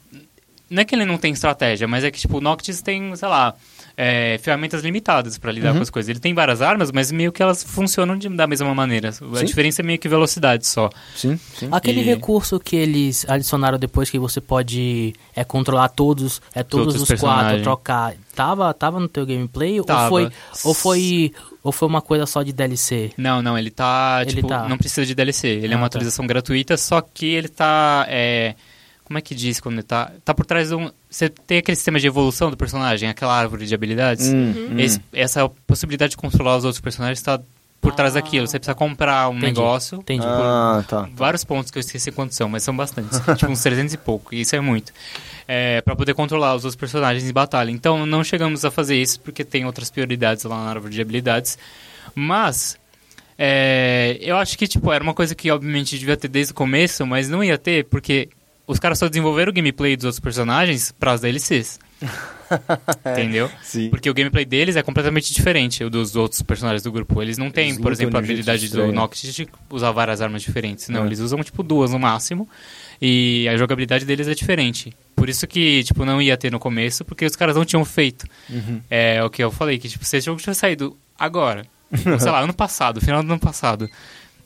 Não 0.68 0.82
é 0.82 0.84
que 0.84 0.94
ele 0.94 1.04
não 1.04 1.18
tem 1.18 1.32
estratégia, 1.32 1.88
mas 1.88 2.04
é 2.04 2.10
que, 2.12 2.18
tipo, 2.20 2.38
o 2.38 2.40
Noctis 2.40 2.80
tem, 2.80 3.14
sei 3.16 3.28
lá, 3.28 3.54
é, 4.02 4.38
ferramentas 4.38 4.82
limitadas 4.82 5.36
pra 5.36 5.52
lidar 5.52 5.70
Uhum. 5.72 5.76
com 5.76 5.82
as 5.82 5.90
coisas. 5.90 6.08
Ele 6.08 6.18
tem 6.18 6.32
várias 6.32 6.62
armas, 6.62 6.90
mas 6.90 7.12
meio 7.12 7.30
que 7.30 7.42
elas 7.42 7.62
funcionam 7.62 8.16
de- 8.16 8.30
da 8.30 8.46
mesma 8.46 8.74
maneira. 8.74 9.10
A 9.10 9.12
Sim. 9.12 9.44
diferença 9.44 9.82
é 9.82 9.84
meio 9.84 9.98
que 9.98 10.08
velocidade 10.08 10.66
só. 10.66 10.88
Sim, 11.14 11.38
sim. 11.54 11.68
Aquele 11.70 12.00
E- 12.00 12.04
recurso 12.04 12.58
que 12.58 12.76
eles 12.76 13.26
adicionaram 13.28 13.78
depois 13.78 14.08
que 14.08 14.18
você 14.18 14.40
pode 14.40 15.12
é, 15.36 15.44
controlar 15.44 15.88
todos, 15.90 16.40
é 16.54 16.62
todos 16.62 16.94
Todos 16.94 17.10
os 17.10 17.20
quatro, 17.20 17.62
trocar. 17.62 18.14
Tava, 18.34 18.72
tava 18.72 18.98
no 18.98 19.08
teu 19.08 19.26
gameplay? 19.26 19.82
Tava. 19.84 20.04
Ou 20.04 20.08
foi, 20.08 20.30
ou 20.64 20.74
foi 20.74 21.32
ou 21.62 21.70
foi 21.72 21.86
uma 21.88 22.00
coisa 22.00 22.24
só 22.24 22.42
de 22.42 22.54
DLC? 22.54 23.12
Não, 23.18 23.42
não, 23.42 23.58
ele 23.58 23.70
tá, 23.70 24.20
Ele 24.22 24.30
tipo, 24.36 24.48
tá. 24.48 24.66
não 24.66 24.78
precisa 24.78 25.04
de 25.04 25.14
DLC. 25.14 25.46
Ele 25.46 25.66
é 25.66 25.74
Ah, 25.74 25.76
uma 25.76 25.80
tá. 25.82 25.86
atualização 25.88 26.26
gratuita, 26.26 26.74
só 26.78 27.02
que 27.02 27.26
ele 27.26 27.48
tá, 27.48 28.06
é, 28.08 28.54
como 29.10 29.18
é 29.18 29.20
que 29.20 29.34
diz 29.34 29.58
quando 29.58 29.82
tá? 29.82 30.12
Tá 30.24 30.32
por 30.32 30.46
trás 30.46 30.68
de 30.68 30.74
um, 30.76 30.88
você 31.10 31.28
tem 31.28 31.58
aquele 31.58 31.74
sistema 31.74 31.98
de 31.98 32.06
evolução 32.06 32.48
do 32.48 32.56
personagem, 32.56 33.08
aquela 33.08 33.36
árvore 33.36 33.66
de 33.66 33.74
habilidades. 33.74 34.28
Hum, 34.28 34.54
hum. 34.70 34.78
Esse- 34.78 35.00
essa 35.12 35.48
possibilidade 35.66 36.10
de 36.12 36.16
controlar 36.16 36.56
os 36.58 36.64
outros 36.64 36.80
personagens 36.80 37.18
está 37.18 37.40
por 37.80 37.92
trás 37.92 38.14
Ah. 38.14 38.20
daquilo. 38.20 38.46
Você 38.46 38.56
precisa 38.56 38.72
comprar 38.76 39.28
um 39.28 39.32
Entendi. 39.38 39.46
negócio. 39.46 39.98
Entendi. 39.98 40.24
Ah, 40.24 40.84
tá. 40.86 41.08
Vários 41.12 41.42
pontos 41.42 41.72
que 41.72 41.78
eu 41.78 41.80
esqueci 41.80 42.12
quantos 42.12 42.36
são, 42.36 42.48
mas 42.48 42.62
são 42.62 42.76
bastantes. 42.76 43.18
tipo 43.36 43.50
uns 43.50 43.60
300 43.60 43.94
e 43.94 43.98
pouco, 43.98 44.32
e 44.32 44.42
isso 44.42 44.54
é 44.54 44.60
muito. 44.60 44.92
É, 45.48 45.80
para 45.80 45.96
poder 45.96 46.14
controlar 46.14 46.54
os 46.54 46.64
outros 46.64 46.76
personagens 46.78 47.28
em 47.28 47.32
batalha. 47.32 47.72
Então 47.72 48.06
não 48.06 48.22
chegamos 48.22 48.64
a 48.64 48.70
fazer 48.70 48.94
isso 48.94 49.18
porque 49.18 49.42
tem 49.44 49.66
outras 49.66 49.90
prioridades 49.90 50.44
lá 50.44 50.54
na 50.62 50.70
árvore 50.70 50.94
de 50.94 51.00
habilidades. 51.02 51.58
Mas 52.14 52.78
é, 53.36 54.18
eu 54.20 54.36
acho 54.36 54.56
que 54.56 54.68
tipo 54.68 54.92
era 54.92 55.02
uma 55.02 55.14
coisa 55.14 55.34
que 55.34 55.50
obviamente 55.50 55.98
devia 55.98 56.16
ter 56.16 56.28
desde 56.28 56.52
o 56.52 56.54
começo, 56.54 57.04
mas 57.04 57.28
não 57.28 57.42
ia 57.42 57.58
ter 57.58 57.84
porque 57.86 58.28
os 58.70 58.78
caras 58.78 58.98
só 58.98 59.08
desenvolveram 59.08 59.50
o 59.50 59.52
gameplay 59.54 59.96
dos 59.96 60.04
outros 60.04 60.20
personagens 60.20 60.92
para 60.92 61.12
as 61.12 61.20
DLCs. 61.20 61.78
Entendeu? 63.12 63.50
Sim. 63.62 63.90
Porque 63.90 64.08
o 64.08 64.14
gameplay 64.14 64.44
deles 64.44 64.76
é 64.76 64.82
completamente 64.82 65.32
diferente 65.32 65.84
dos 65.88 66.16
outros 66.16 66.42
personagens 66.42 66.82
do 66.82 66.90
grupo. 66.90 67.20
Eles 67.22 67.38
não 67.38 67.50
têm, 67.50 67.70
Eles 67.70 67.78
por 67.80 67.92
exemplo, 67.92 68.16
a 68.16 68.18
habilidade 68.20 68.68
do. 68.68 68.92
Noctis 68.92 69.34
de 69.34 69.48
usar 69.68 69.90
várias 69.92 70.20
armas 70.20 70.42
diferentes. 70.42 70.88
Não, 70.88 71.02
É. 71.04 71.06
eles 71.06 71.20
usam, 71.20 71.42
tipo, 71.42 71.62
duas 71.62 71.90
no 71.90 71.98
máximo. 71.98 72.48
E 73.00 73.46
a 73.48 73.56
jogabilidade 73.56 74.04
deles 74.04 74.28
é 74.28 74.34
diferente. 74.34 74.92
Por 75.14 75.28
isso 75.28 75.46
que, 75.46 75.82
tipo, 75.84 76.04
não 76.04 76.20
ia 76.20 76.36
ter 76.36 76.50
no 76.50 76.58
começo, 76.58 77.04
porque 77.04 77.24
os 77.26 77.36
caras 77.36 77.56
não 77.56 77.64
tinham 77.64 77.84
feito. 77.84 78.26
Uhum. 78.48 78.80
É 78.90 79.22
o 79.22 79.30
que 79.30 79.42
eu 79.42 79.50
falei, 79.50 79.78
que, 79.78 79.88
tipo, 79.88 80.04
se 80.04 80.16
esse 80.16 80.26
jogo 80.26 80.40
tivesse 80.40 80.60
saído 80.60 80.96
agora, 81.18 81.66
ou, 81.92 82.18
sei 82.18 82.30
lá, 82.30 82.40
ano 82.42 82.54
passado, 82.54 83.00
final 83.00 83.22
do 83.22 83.30
ano 83.32 83.40
passado, 83.40 83.88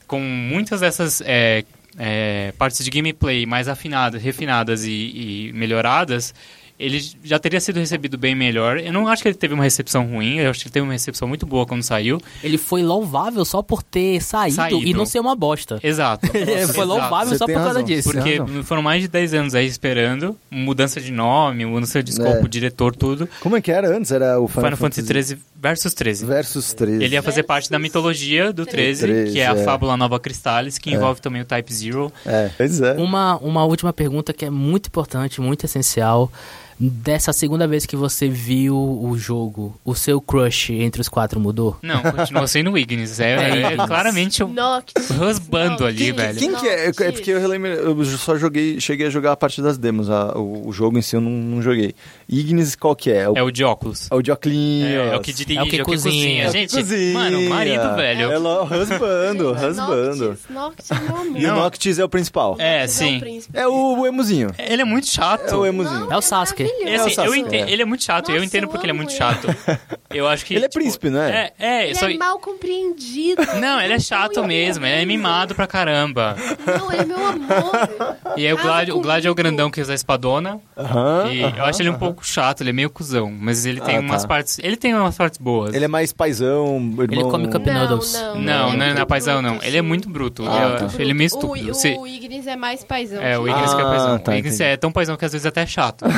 com 0.07 0.21
muitas 0.21 0.81
dessas 0.81 1.23
é, 1.25 1.65
é, 1.99 2.53
partes 2.59 2.85
de 2.85 2.91
gameplay 2.91 3.47
mais 3.47 3.69
afinadas, 3.69 4.23
refinadas 4.23 4.85
e, 4.85 5.49
e 5.49 5.53
melhoradas, 5.53 6.35
ele 6.79 7.01
já 7.23 7.39
teria 7.39 7.61
sido 7.61 7.79
recebido 7.79 8.19
bem 8.19 8.35
melhor. 8.35 8.79
Eu 8.79 8.93
não 8.93 9.07
acho 9.07 9.23
que 9.23 9.29
ele 9.29 9.37
teve 9.37 9.55
uma 9.55 9.63
recepção 9.65 10.07
ruim, 10.07 10.39
eu 10.39 10.51
acho 10.51 10.61
que 10.61 10.67
ele 10.67 10.73
teve 10.73 10.85
uma 10.85 10.93
recepção 10.93 11.29
muito 11.29 11.47
boa 11.47 11.65
quando 11.65 11.83
saiu. 11.83 12.21
Ele 12.43 12.59
foi 12.59 12.83
louvável 12.83 13.45
só 13.45 13.63
por 13.63 13.83
ter 13.83 14.21
saído, 14.23 14.57
Saído. 14.57 14.83
e 14.83 14.93
não 14.93 15.07
ser 15.07 15.21
uma 15.21 15.37
bosta. 15.37 15.79
Exato. 15.83 16.27
Ele 16.35 16.45
foi 16.47 16.55
Exato. 16.59 16.85
louvável 16.85 17.29
Você 17.29 17.39
só 17.39 17.47
por 17.47 17.55
causa 17.55 17.69
razão. 17.69 17.83
disso. 17.85 18.11
Porque 18.11 18.41
foram 18.65 18.83
mais 18.83 19.03
de 19.03 19.09
10 19.09 19.35
anos 19.35 19.55
aí 19.55 19.67
esperando, 19.67 20.37
mudança 20.51 21.01
de 21.01 21.13
nome, 21.13 21.65
mudança 21.65 22.03
de 22.03 22.11
escopo, 22.11 22.45
É. 22.45 22.49
diretor, 22.49 22.95
tudo. 22.95 23.29
Como 23.41 23.57
é 23.57 23.61
que 23.61 23.71
era 23.71 23.97
antes? 23.97 24.11
Era 24.11 24.41
o 24.41 24.49
Final, 24.49 24.65
Final, 24.65 24.77
Fantasy 24.79 25.03
13 25.05 25.39
versus 25.57 25.95
13. 25.95 26.27
versus 26.27 26.73
13. 26.75 27.05
Ele 27.05 27.15
ia 27.15 27.23
fazer 27.23 27.43
parte 27.45 27.71
da 27.71 27.79
mitologia 27.79 28.53
do 28.53 28.67
13, 28.67 29.01
13, 29.03 29.33
que 29.33 29.41
é 29.41 29.47
a 29.47 29.53
é. 29.55 29.65
fábula 29.65 29.97
Nova 29.97 30.19
Cristalis, 30.21 30.77
que 30.79 30.91
envolve 30.93 31.21
também 31.21 31.41
o 31.43 31.45
Type 31.45 31.73
Zero. 31.73 32.13
É, 32.27 32.51
pois 32.57 32.81
é. 32.81 32.93
Uma, 32.95 33.37
uma 33.39 33.65
última 33.65 33.93
pergunta 33.93 34.33
que 34.33 34.45
é 34.45 34.51
muito 34.51 34.89
importante, 34.89 35.41
muito 35.41 35.65
essencial. 35.65 36.31
Dessa 36.79 37.33
segunda 37.33 37.67
vez 37.69 37.87
que 37.87 37.95
você 37.97 38.29
viu 38.29 38.77
o 38.77 39.17
jogo, 39.17 39.79
o 39.85 39.95
seu 39.95 40.21
crush 40.21 40.71
entre 40.73 41.01
os 41.01 41.09
quatro 41.09 41.39
mudou? 41.39 41.77
Não, 41.83 42.03
continua 42.03 42.47
sendo 42.47 42.73
o 42.73 42.79
Ignis. 42.79 43.21
É, 43.21 43.35
É 43.55 43.73
é 43.75 43.77
claramente 43.77 44.43
o 44.43 44.49
Noctis. 44.49 45.09
husbando 45.11 45.85
ali, 45.87 46.11
velho. 46.13 46.39
Quem 46.39 46.55
que 46.55 46.67
é? 46.69 46.89
É 46.89 46.93
porque 47.13 47.31
eu 47.31 47.41
relembro, 47.41 47.69
eu 47.69 48.05
só 48.05 48.37
joguei, 48.37 48.81
cheguei 48.81 49.07
a 49.07 49.11
jogar 49.11 49.33
a 49.33 49.37
parte 49.37 49.63
das 49.63 49.79
demos, 49.79 50.11
a- 50.11 50.37
o, 50.37 50.69
o 50.69 50.73
jogo 50.73 50.99
em 50.99 51.03
si 51.03 51.15
eu 51.17 51.21
não, 51.21 51.31
não 51.31 51.63
joguei. 51.63 51.95
Ignis 52.29 52.75
qual 52.77 52.95
que 52.97 53.11
é? 53.11 53.29
O, 53.29 53.37
É 53.37 53.43
o 53.43 53.51
de 53.51 53.65
óculos. 53.65 54.09
é 54.11 54.15
o 54.15 54.23
de 54.23 54.31
Oclinhos. 54.33 54.89
É, 54.91 55.15
é 55.15 55.17
o 55.17 55.21
que 55.21 55.33
dirige, 55.33 55.59
É 55.59 55.63
o 55.63 55.67
que 55.67 55.79
cozinha. 55.83 56.45
É 56.45 56.49
o 56.49 56.53
que 56.53 56.59
Gente, 56.59 56.75
cozinha. 56.77 57.15
mano, 57.15 57.43
marido, 57.49 57.95
velho. 57.97 58.33
É 58.33 58.39
lá, 58.39 58.65
rasbando, 58.65 59.53
rasbando. 59.53 60.39
Noctis, 60.51 60.51
Noctis 60.51 60.91
é 60.91 61.01
meu 61.01 61.17
amor. 61.17 61.41
E 61.41 61.45
o 61.45 61.49
Não. 61.49 61.57
Noctis 61.57 61.99
é 61.99 62.05
o 62.05 62.09
principal. 62.09 62.57
É, 62.59 62.87
sim. 62.87 63.19
o. 63.21 63.59
É 63.59 63.67
o, 63.69 63.99
o 64.01 64.07
emuzinho. 64.07 64.51
Ele 64.59 64.83
é 64.83 64.85
muito 64.85 65.09
chato. 65.09 65.51
É 65.51 65.57
o 65.57 65.67
emuzinho. 65.67 66.13
É 66.13 66.17
o 66.17 66.23
Sasuke. 66.23 66.63
É 66.63 66.67
assim, 66.67 66.85
É 66.85 66.95
o 67.05 67.11
Sasuke, 67.11 67.27
eu 67.27 67.35
entendo, 67.37 67.69
é. 67.69 67.73
ele 67.73 67.83
é 67.83 67.85
muito 67.85 68.05
chato, 68.05 68.29
eu 68.31 68.35
Nossa, 68.35 68.47
entendo 68.47 68.65
eu 68.65 68.69
porque 68.69 68.85
ele 68.87 68.93
é 68.93 68.95
muito 68.95 69.13
chato. 69.13 69.47
Eu 70.15 70.29
acho 70.29 70.45
que. 70.45 70.55
Ele 70.55 70.65
é 70.65 70.69
tipo, 70.69 70.81
príncipe, 70.81 71.11
não 71.11 71.21
é? 71.23 71.53
É, 71.59 71.67
é, 71.67 71.85
Ele 71.87 71.95
só. 71.95 72.09
é 72.09 72.15
mal 72.17 72.39
compreendido. 72.39 73.43
Não, 73.61 73.81
ele 73.81 73.93
é 73.95 73.99
chato 73.99 74.45
mesmo, 74.45 74.85
ele 74.87 75.03
é 75.03 75.05
mimado 75.07 75.55
pra 75.55 75.67
caramba. 75.67 76.37
Não, 76.67 76.93
ele 76.93 77.03
é 77.03 77.05
meu 77.05 77.27
amor. 77.27 78.17
E 78.37 78.47
aí 78.47 78.53
o 78.53 78.57
Glad, 78.61 78.89
o 78.91 79.01
Glad 79.01 79.25
é 79.25 79.31
o 79.31 79.35
grandão 79.35 79.71
que 79.71 79.81
usa 79.81 79.93
a 79.93 79.95
espadona. 79.95 80.61
Aham, 80.77 81.31
E 81.33 81.41
eu 81.41 81.65
acho 81.65 81.83
ele 81.83 81.91
um 81.91 81.99
pouco 81.99 82.27
chato, 82.27 82.61
ele 82.63 82.71
é 82.71 82.73
meio 82.73 82.91
cuzão, 82.91 83.31
mas 83.31 83.65
ele 83.67 83.81
tem 83.81 83.97
Ah, 83.97 84.01
umas 84.01 84.23
tá. 84.23 84.29
partes. 84.29 84.59
Ele 84.63 84.77
tem 84.77 84.95
umas 84.95 85.17
partes 85.17 85.39
boas. 85.39 85.75
Ele 85.75 85.85
é 85.85 85.89
mais 85.89 86.13
paizão, 86.13 86.77
irmão... 86.77 87.05
Ele 87.11 87.23
come 87.25 87.49
Cup 87.49 87.67
Não, 87.67 87.75
Noodles. 87.75 88.13
não. 88.15 88.35
Não, 88.41 88.69
ele 88.69 88.77
não 88.79 88.85
é 88.87 88.89
muito 88.95 89.07
paisão, 89.07 89.43
não. 89.43 89.51
bruto, 89.53 89.67
Ele 89.67 89.77
é 89.77 89.83
muito 89.83 90.09
bruto. 90.09 90.45
Ah, 90.49 90.63
eu 90.73 90.77
tá. 90.79 90.85
acho 90.87 91.01
ele 91.01 91.15
meio 91.15 91.31
O, 91.31 91.35
estúpido. 91.35 91.71
o, 91.71 91.75
Se- 91.75 91.97
o 91.99 92.07
Ignis 92.07 92.47
é 92.47 92.57
mais 92.57 92.83
paizão. 92.85 93.23
É, 93.23 93.39
o 93.39 93.49
Ignis 93.49 93.73
que 93.75 93.81
é 93.81 93.85
Ah, 93.85 93.89
paizão. 93.89 94.19
tá, 94.19 94.33
o 94.33 94.35
Ignis 94.35 94.55
entendi. 94.55 94.71
é 94.71 94.77
tão 94.77 94.91
paizão 94.93 95.17
que 95.17 95.25
às 95.25 95.33
vezes 95.33 95.47
até 95.47 95.63
é 95.63 95.67
chato. 95.67 96.05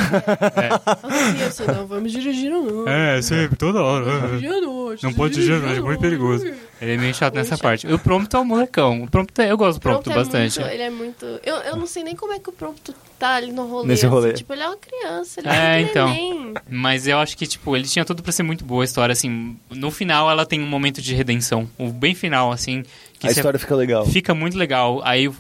Assim, 1.06 1.42
assim, 1.44 1.66
não, 1.66 1.86
vamos 1.86 2.12
dirigir 2.12 2.50
não. 2.50 2.86
é, 2.88 3.20
sempre, 3.22 3.56
toda 3.56 3.82
hora. 3.86 4.40
Não 5.02 5.12
pode 5.12 5.40
à 5.52 5.56
é 5.56 5.80
muito 5.80 6.00
perigoso. 6.00 6.44
Ele 6.80 6.92
é 6.92 6.96
meio 6.98 7.14
chato 7.14 7.32
Muito 7.34 7.44
nessa 7.44 7.56
chato. 7.56 7.62
parte. 7.62 7.86
O 7.86 7.98
Prompto 7.98 8.36
é 8.36 8.40
um 8.40 8.44
molecão. 8.44 9.02
O 9.04 9.10
Prompto, 9.10 9.40
é- 9.40 9.50
eu 9.50 9.56
gosto 9.56 9.78
do 9.78 9.80
Prompto, 9.82 10.10
Prompto 10.10 10.20
é 10.20 10.22
bastante. 10.40 10.60
muito- 10.60 10.72
ele 10.74 10.82
é 10.82 10.90
muito. 10.90 11.24
Eu, 11.44 11.56
eu 11.56 11.76
não 11.76 11.86
sei 11.86 12.02
nem 12.04 12.14
como 12.14 12.32
é 12.34 12.38
que 12.38 12.48
o 12.50 12.52
Prompto 12.52 12.94
tá 13.18 13.34
ali 13.36 13.50
no 13.52 13.66
rolê. 13.66 13.88
Nesse 13.88 14.04
assim, 14.04 14.14
rolê. 14.14 14.32
tipo, 14.34 14.52
ele 14.52 14.62
é 14.62 14.66
uma 14.68 14.76
criança, 14.76 15.40
ele 15.40 15.48
É, 15.48 15.52
é, 15.80 15.84
um 15.84 15.88
então. 15.88 16.08
neném. 16.08 16.54
Mas 16.68 17.06
eu 17.06 17.18
acho 17.18 17.36
que, 17.36 17.46
tipo, 17.46 17.74
ele 17.74 17.86
tinha 17.88 18.04
tudo 18.04 18.22
pra 18.22 18.30
ser 18.32 18.42
muito 18.42 18.64
boa 18.64 18.82
a 18.82 18.84
história, 18.84 19.12
assim. 19.12 19.56
No 19.70 19.90
final, 19.90 20.30
ela 20.30 20.44
tem 20.44 20.60
um 20.60 20.66
momento 20.66 21.00
de 21.00 21.14
redenção. 21.14 21.68
O 21.78 21.88
bem 21.90 22.14
final, 22.14 22.52
assim. 22.52 22.82
Que 23.18 23.26
A 23.28 23.30
história 23.30 23.58
fica 23.58 23.74
legal. 23.74 24.04
fica 24.04 24.34
muito 24.34 24.58
legal. 24.58 25.00
Aí 25.02 25.30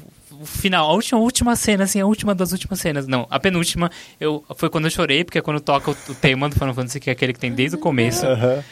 o 0.40 0.46
final, 0.46 0.90
a 0.90 0.92
última, 0.92 1.18
a 1.18 1.22
última 1.22 1.56
cena, 1.56 1.84
assim, 1.84 2.00
a 2.00 2.06
última 2.06 2.34
das 2.34 2.52
últimas 2.52 2.80
cenas. 2.80 3.06
Não, 3.06 3.26
a 3.30 3.38
penúltima, 3.38 3.90
eu, 4.20 4.44
foi 4.56 4.68
quando 4.70 4.84
eu 4.84 4.90
chorei, 4.90 5.24
porque 5.24 5.38
é 5.38 5.42
quando 5.42 5.60
toca 5.60 5.90
o, 5.90 5.96
o 6.08 6.14
tema 6.14 6.48
do 6.48 6.54
Final 6.54 6.74
Fantasy, 6.74 7.00
que 7.00 7.10
é 7.10 7.12
aquele 7.12 7.32
que 7.32 7.38
tem 7.40 7.52
desde 7.52 7.76
o 7.76 7.78
começo. 7.78 8.26
Aham. 8.26 8.62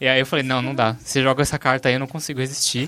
E 0.00 0.06
aí 0.06 0.20
eu 0.20 0.26
falei, 0.26 0.44
não, 0.44 0.62
não 0.62 0.74
dá. 0.74 0.96
Você 1.02 1.22
joga 1.22 1.42
essa 1.42 1.58
carta 1.58 1.88
aí, 1.88 1.94
eu 1.94 2.00
não 2.00 2.06
consigo 2.06 2.40
resistir. 2.40 2.86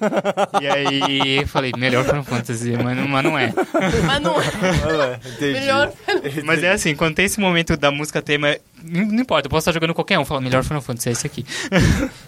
e 0.60 0.66
aí 0.66 1.38
eu 1.38 1.48
falei, 1.48 1.72
melhor 1.76 2.04
Final 2.04 2.24
Fantasy, 2.24 2.72
mas 2.76 2.96
não, 2.96 3.08
mas 3.08 3.24
não 3.24 3.38
é. 3.38 3.52
Mas 4.06 4.22
não 4.22 4.40
é. 4.40 5.18
Entendi. 5.34 5.52
Melhor. 5.52 5.92
Mas 6.44 6.62
é 6.62 6.70
assim, 6.70 6.94
quando 6.94 7.14
tem 7.14 7.24
esse 7.24 7.40
momento 7.40 7.76
da 7.76 7.90
música 7.90 8.22
tema, 8.22 8.56
não, 8.84 9.20
importa, 9.20 9.46
eu 9.46 9.50
posso 9.50 9.68
estar 9.68 9.72
jogando 9.72 9.94
qualquer 9.94 10.18
um, 10.18 10.24
falo, 10.24 10.40
melhor 10.40 10.62
Final 10.62 10.80
Fantasy 10.82 11.08
é 11.08 11.12
esse 11.12 11.26
aqui. 11.26 11.44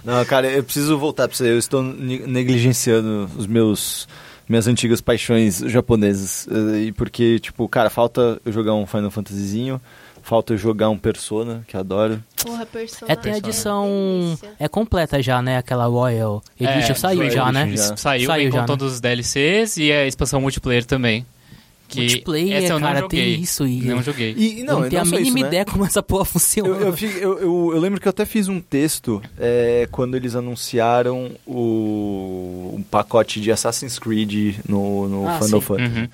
Não, 0.05 0.24
cara, 0.24 0.49
eu 0.49 0.64
preciso 0.64 0.99
voltar 0.99 1.28
pra 1.28 1.36
você. 1.36 1.44
Eu 1.51 1.59
estou 1.59 1.82
ne- 1.82 2.26
negligenciando 2.26 3.30
os 3.36 3.46
meus 3.46 4.09
minhas 4.49 4.66
antigas 4.66 5.01
paixões 5.01 5.59
japonesas. 5.59 6.49
Eh, 6.51 6.78
E 6.86 6.92
porque, 6.92 7.38
tipo, 7.38 7.68
cara, 7.68 7.90
falta 7.90 8.40
eu 8.44 8.53
jogar 8.53 8.74
um 8.74 8.86
Final 8.86 9.11
Fantasyzinho, 9.11 9.80
falta 10.22 10.53
eu 10.55 10.59
jogar 10.59 10.88
um 10.90 10.99
Persona, 10.99 11.64
que 11.66 11.76
eu 11.76 11.80
adoro. 11.80 12.22
Porra, 12.42 12.64
persona. 12.66 13.12
É, 13.12 13.16
tem 13.16 13.32
a 13.32 13.38
edição. 13.38 14.38
É 14.59 14.68
completa 14.68 15.22
já, 15.22 15.40
né? 15.42 15.57
Aquela 15.59 15.86
Royal 15.86 16.42
Edition 16.59 16.92
É, 16.92 16.94
saiu 16.94 17.18
Royal 17.18 17.32
já, 17.32 17.53
né? 17.53 17.70
Já. 17.76 17.96
Saiu, 17.96 18.26
Saiu 18.26 18.42
vem 18.44 18.51
com 18.51 18.57
já, 18.57 18.61
né? 18.62 18.66
todos 18.66 18.92
os 18.94 19.01
DLCs 19.01 19.76
e 19.78 19.92
a 19.92 20.07
expansão 20.07 20.40
multiplayer 20.40 20.84
também. 20.84 21.24
Que 21.89 22.01
Multiplayer, 22.01 22.62
essa 22.64 22.74
eu 22.74 22.78
não 22.78 22.86
cara, 22.86 23.01
joguei. 23.01 23.20
tem 23.34 23.41
isso 23.43 23.66
e. 23.66 23.80
Não 23.82 24.03
joguei. 24.03 24.34
E, 24.36 24.61
eu 24.61 24.66
não, 24.66 24.80
não 24.80 24.89
tenho 24.91 25.01
a 25.01 25.05
só 25.07 25.16
mínima 25.16 25.28
isso, 25.30 25.43
né? 25.43 25.49
ideia 25.49 25.64
como 25.64 25.84
essa 25.86 26.03
porra 26.03 26.24
funciona. 26.26 26.68
Eu, 26.68 26.76
eu, 26.76 26.95
eu- 27.20 27.39
eu- 27.39 27.70
eu 27.74 27.80
lembro 27.80 27.99
que 28.01 28.07
eu 28.07 28.11
até 28.11 28.26
fiz 28.26 28.47
um 28.47 28.61
texto 28.61 29.22
é, 29.39 29.89
quando 29.91 30.14
eles 30.14 30.34
anunciaram 30.36 31.30
o 31.47 32.74
um 32.76 32.82
pacote 32.82 33.41
de 33.41 33.51
Assassin's 33.51 33.99
Creed 33.99 34.57
no, 34.68 35.09
no 35.09 35.28
Ah, 35.28 35.41
Final 35.41 35.61
sim. 35.61 35.66
Fantasy. 35.66 35.99
Uhum. 36.01 36.09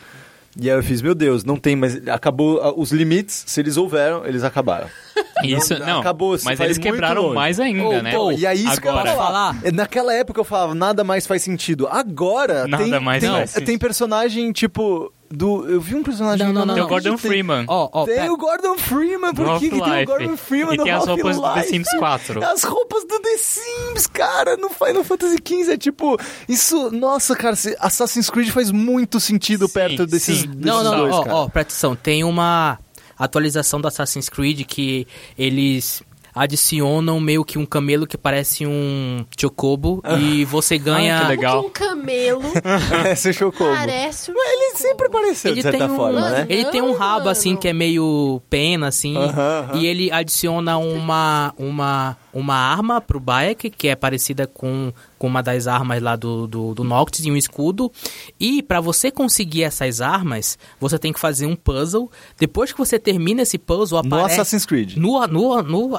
E 0.56 0.70
aí 0.70 0.76
eu 0.76 0.82
fiz, 0.84 1.02
meu 1.02 1.16
Deus, 1.16 1.42
não 1.42 1.56
tem, 1.56 1.74
mas 1.74 2.06
acabou 2.06 2.60
ah, 2.62 2.72
os 2.76 2.92
limites, 2.92 3.42
se 3.44 3.60
eles 3.60 3.76
houveram, 3.76 4.24
eles 4.24 4.44
acabaram. 4.44 4.86
Isso, 5.42 5.76
Não, 5.80 5.86
não. 5.86 6.00
acabou, 6.00 6.38
se 6.38 6.44
mas 6.44 6.60
eles 6.60 6.78
quebraram 6.78 7.22
longe. 7.22 7.34
mais 7.34 7.58
ainda, 7.58 7.84
Ô, 7.88 8.00
né? 8.02 8.12
pô, 8.14 8.30
E 8.30 8.46
aí 8.46 8.64
isso 8.64 8.80
que 8.80 8.86
eu 8.86 8.92
ia 8.94 9.00
Agora. 9.00 9.16
falar. 9.16 9.58
É, 9.64 9.72
Naquela 9.72 10.14
época 10.14 10.38
eu 10.40 10.44
falava, 10.44 10.74
nada 10.76 11.02
mais 11.02 11.26
faz 11.26 11.42
sentido. 11.42 11.88
Agora 11.88 12.68
Nada 12.68 12.84
tem, 12.84 13.00
mais 13.00 13.20
tem, 13.20 13.30
faz 13.32 13.52
tem 13.52 13.76
personagem 13.76 14.52
tipo 14.52 15.12
do, 15.36 15.68
eu 15.68 15.80
vi 15.80 15.94
um 15.94 16.02
personagem 16.02 16.46
Não, 16.46 16.52
não, 16.52 16.66
não, 16.66 16.74
Tem 16.74 16.82
o. 16.84 16.88
Gordon 16.88 17.16
tem- 17.16 17.18
Freeman. 17.18 17.64
Ó, 17.68 17.88
ó, 17.92 18.04
Tem 18.04 18.14
pera- 18.16 18.32
o 18.32 18.36
Gordon 18.36 18.78
Freeman, 18.78 19.34
por 19.34 19.58
que, 19.58 19.70
que 19.70 19.80
tem 19.82 20.02
o. 20.02 20.06
Gordon 20.06 20.36
Freeman 20.36 20.74
E 20.74 20.76
no 20.78 20.84
tem 20.84 20.92
as 20.92 21.06
roupas 21.06 21.36
do 21.36 21.54
The? 21.54 21.62
Sims 21.64 21.88
4. 21.98 22.44
As 22.44 22.62
roupas 22.64 23.04
do 23.04 23.20
The 23.20 23.36
Sims, 23.38 24.06
cara, 24.06 24.56
no 24.56 24.68
Final 24.70 25.04
Fantasy 25.04 25.36
XV 25.46 25.72
é 25.72 25.76
tipo, 25.76 26.18
isso, 26.48 26.90
nossa, 26.90 27.34
cara, 27.34 27.56
Assassin's 27.80 28.30
Creed 28.30 28.50
faz 28.50 28.70
muito 28.70 29.18
sentido 29.20 29.66
Sim, 29.66 29.72
perto 29.74 30.06
desses, 30.06 30.40
sim. 30.40 30.46
desses 30.48 30.64
Não, 30.66 30.82
não, 30.84 30.96
dois, 30.98 31.14
ó, 31.14 31.22
cara. 31.24 31.36
ó, 31.36 31.48
presta 31.48 31.72
atenção. 31.72 31.96
Tem 31.96 32.24
uma 32.24 32.78
atualização 33.18 33.80
do 33.80 33.88
Assassin's 33.88 34.28
Creed 34.28 34.64
que 34.66 35.06
eles 35.38 36.02
adicionam 36.34 37.20
meio 37.20 37.44
que 37.44 37.58
um 37.58 37.66
camelo 37.66 38.06
que 38.06 38.18
parece 38.18 38.66
um 38.66 39.24
chocobo 39.38 40.02
e 40.18 40.44
você 40.44 40.76
ganha... 40.78 41.18
Ah, 41.18 41.20
que 41.22 41.28
legal. 41.28 41.64
Um 41.66 41.70
camelo 41.70 42.42
chocou. 43.34 43.68
parece 43.68 44.30
um 44.30 44.34
Ele 44.36 44.76
sempre 44.76 45.08
pareceu, 45.08 45.50
Ele 45.52 45.56
de 45.56 45.62
certa 45.62 45.78
tem, 45.78 45.90
um, 45.90 45.96
forma, 45.96 46.28
né? 46.30 46.46
ele 46.48 46.64
tem 46.66 46.82
um 46.82 46.92
rabo 46.94 47.28
assim 47.28 47.56
que 47.56 47.68
é 47.68 47.72
meio 47.72 48.40
pena 48.50 48.88
assim 48.88 49.16
Aham, 49.16 49.66
aham. 49.70 49.78
e 49.78 49.86
ele 49.86 50.10
adiciona 50.10 50.76
uma 50.78 51.54
uma 51.58 52.16
uma 52.32 52.56
arma 52.56 53.00
pro 53.00 53.20
Bayek 53.20 53.70
que 53.70 53.88
é 53.88 53.94
parecida 53.94 54.46
com, 54.46 54.92
com 55.24 55.28
uma 55.28 55.42
das 55.42 55.66
armas 55.66 56.02
lá 56.02 56.16
do, 56.16 56.46
do, 56.46 56.74
do 56.74 56.84
Noctis 56.84 57.24
e 57.24 57.30
um 57.30 57.36
escudo 57.36 57.90
e 58.38 58.62
pra 58.62 58.78
você 58.78 59.10
conseguir 59.10 59.62
essas 59.62 60.02
armas 60.02 60.58
você 60.78 60.98
tem 60.98 61.14
que 61.14 61.18
fazer 61.18 61.46
um 61.46 61.56
puzzle 61.56 62.10
depois 62.38 62.70
que 62.72 62.76
você 62.76 62.98
termina 62.98 63.40
esse 63.40 63.56
puzzle 63.56 64.02
No 64.02 64.14
aparece 64.16 64.34
Assassin's 64.38 64.66
Creed. 64.66 64.96
no, 64.98 65.26
no, 65.26 65.62
no 65.62 65.90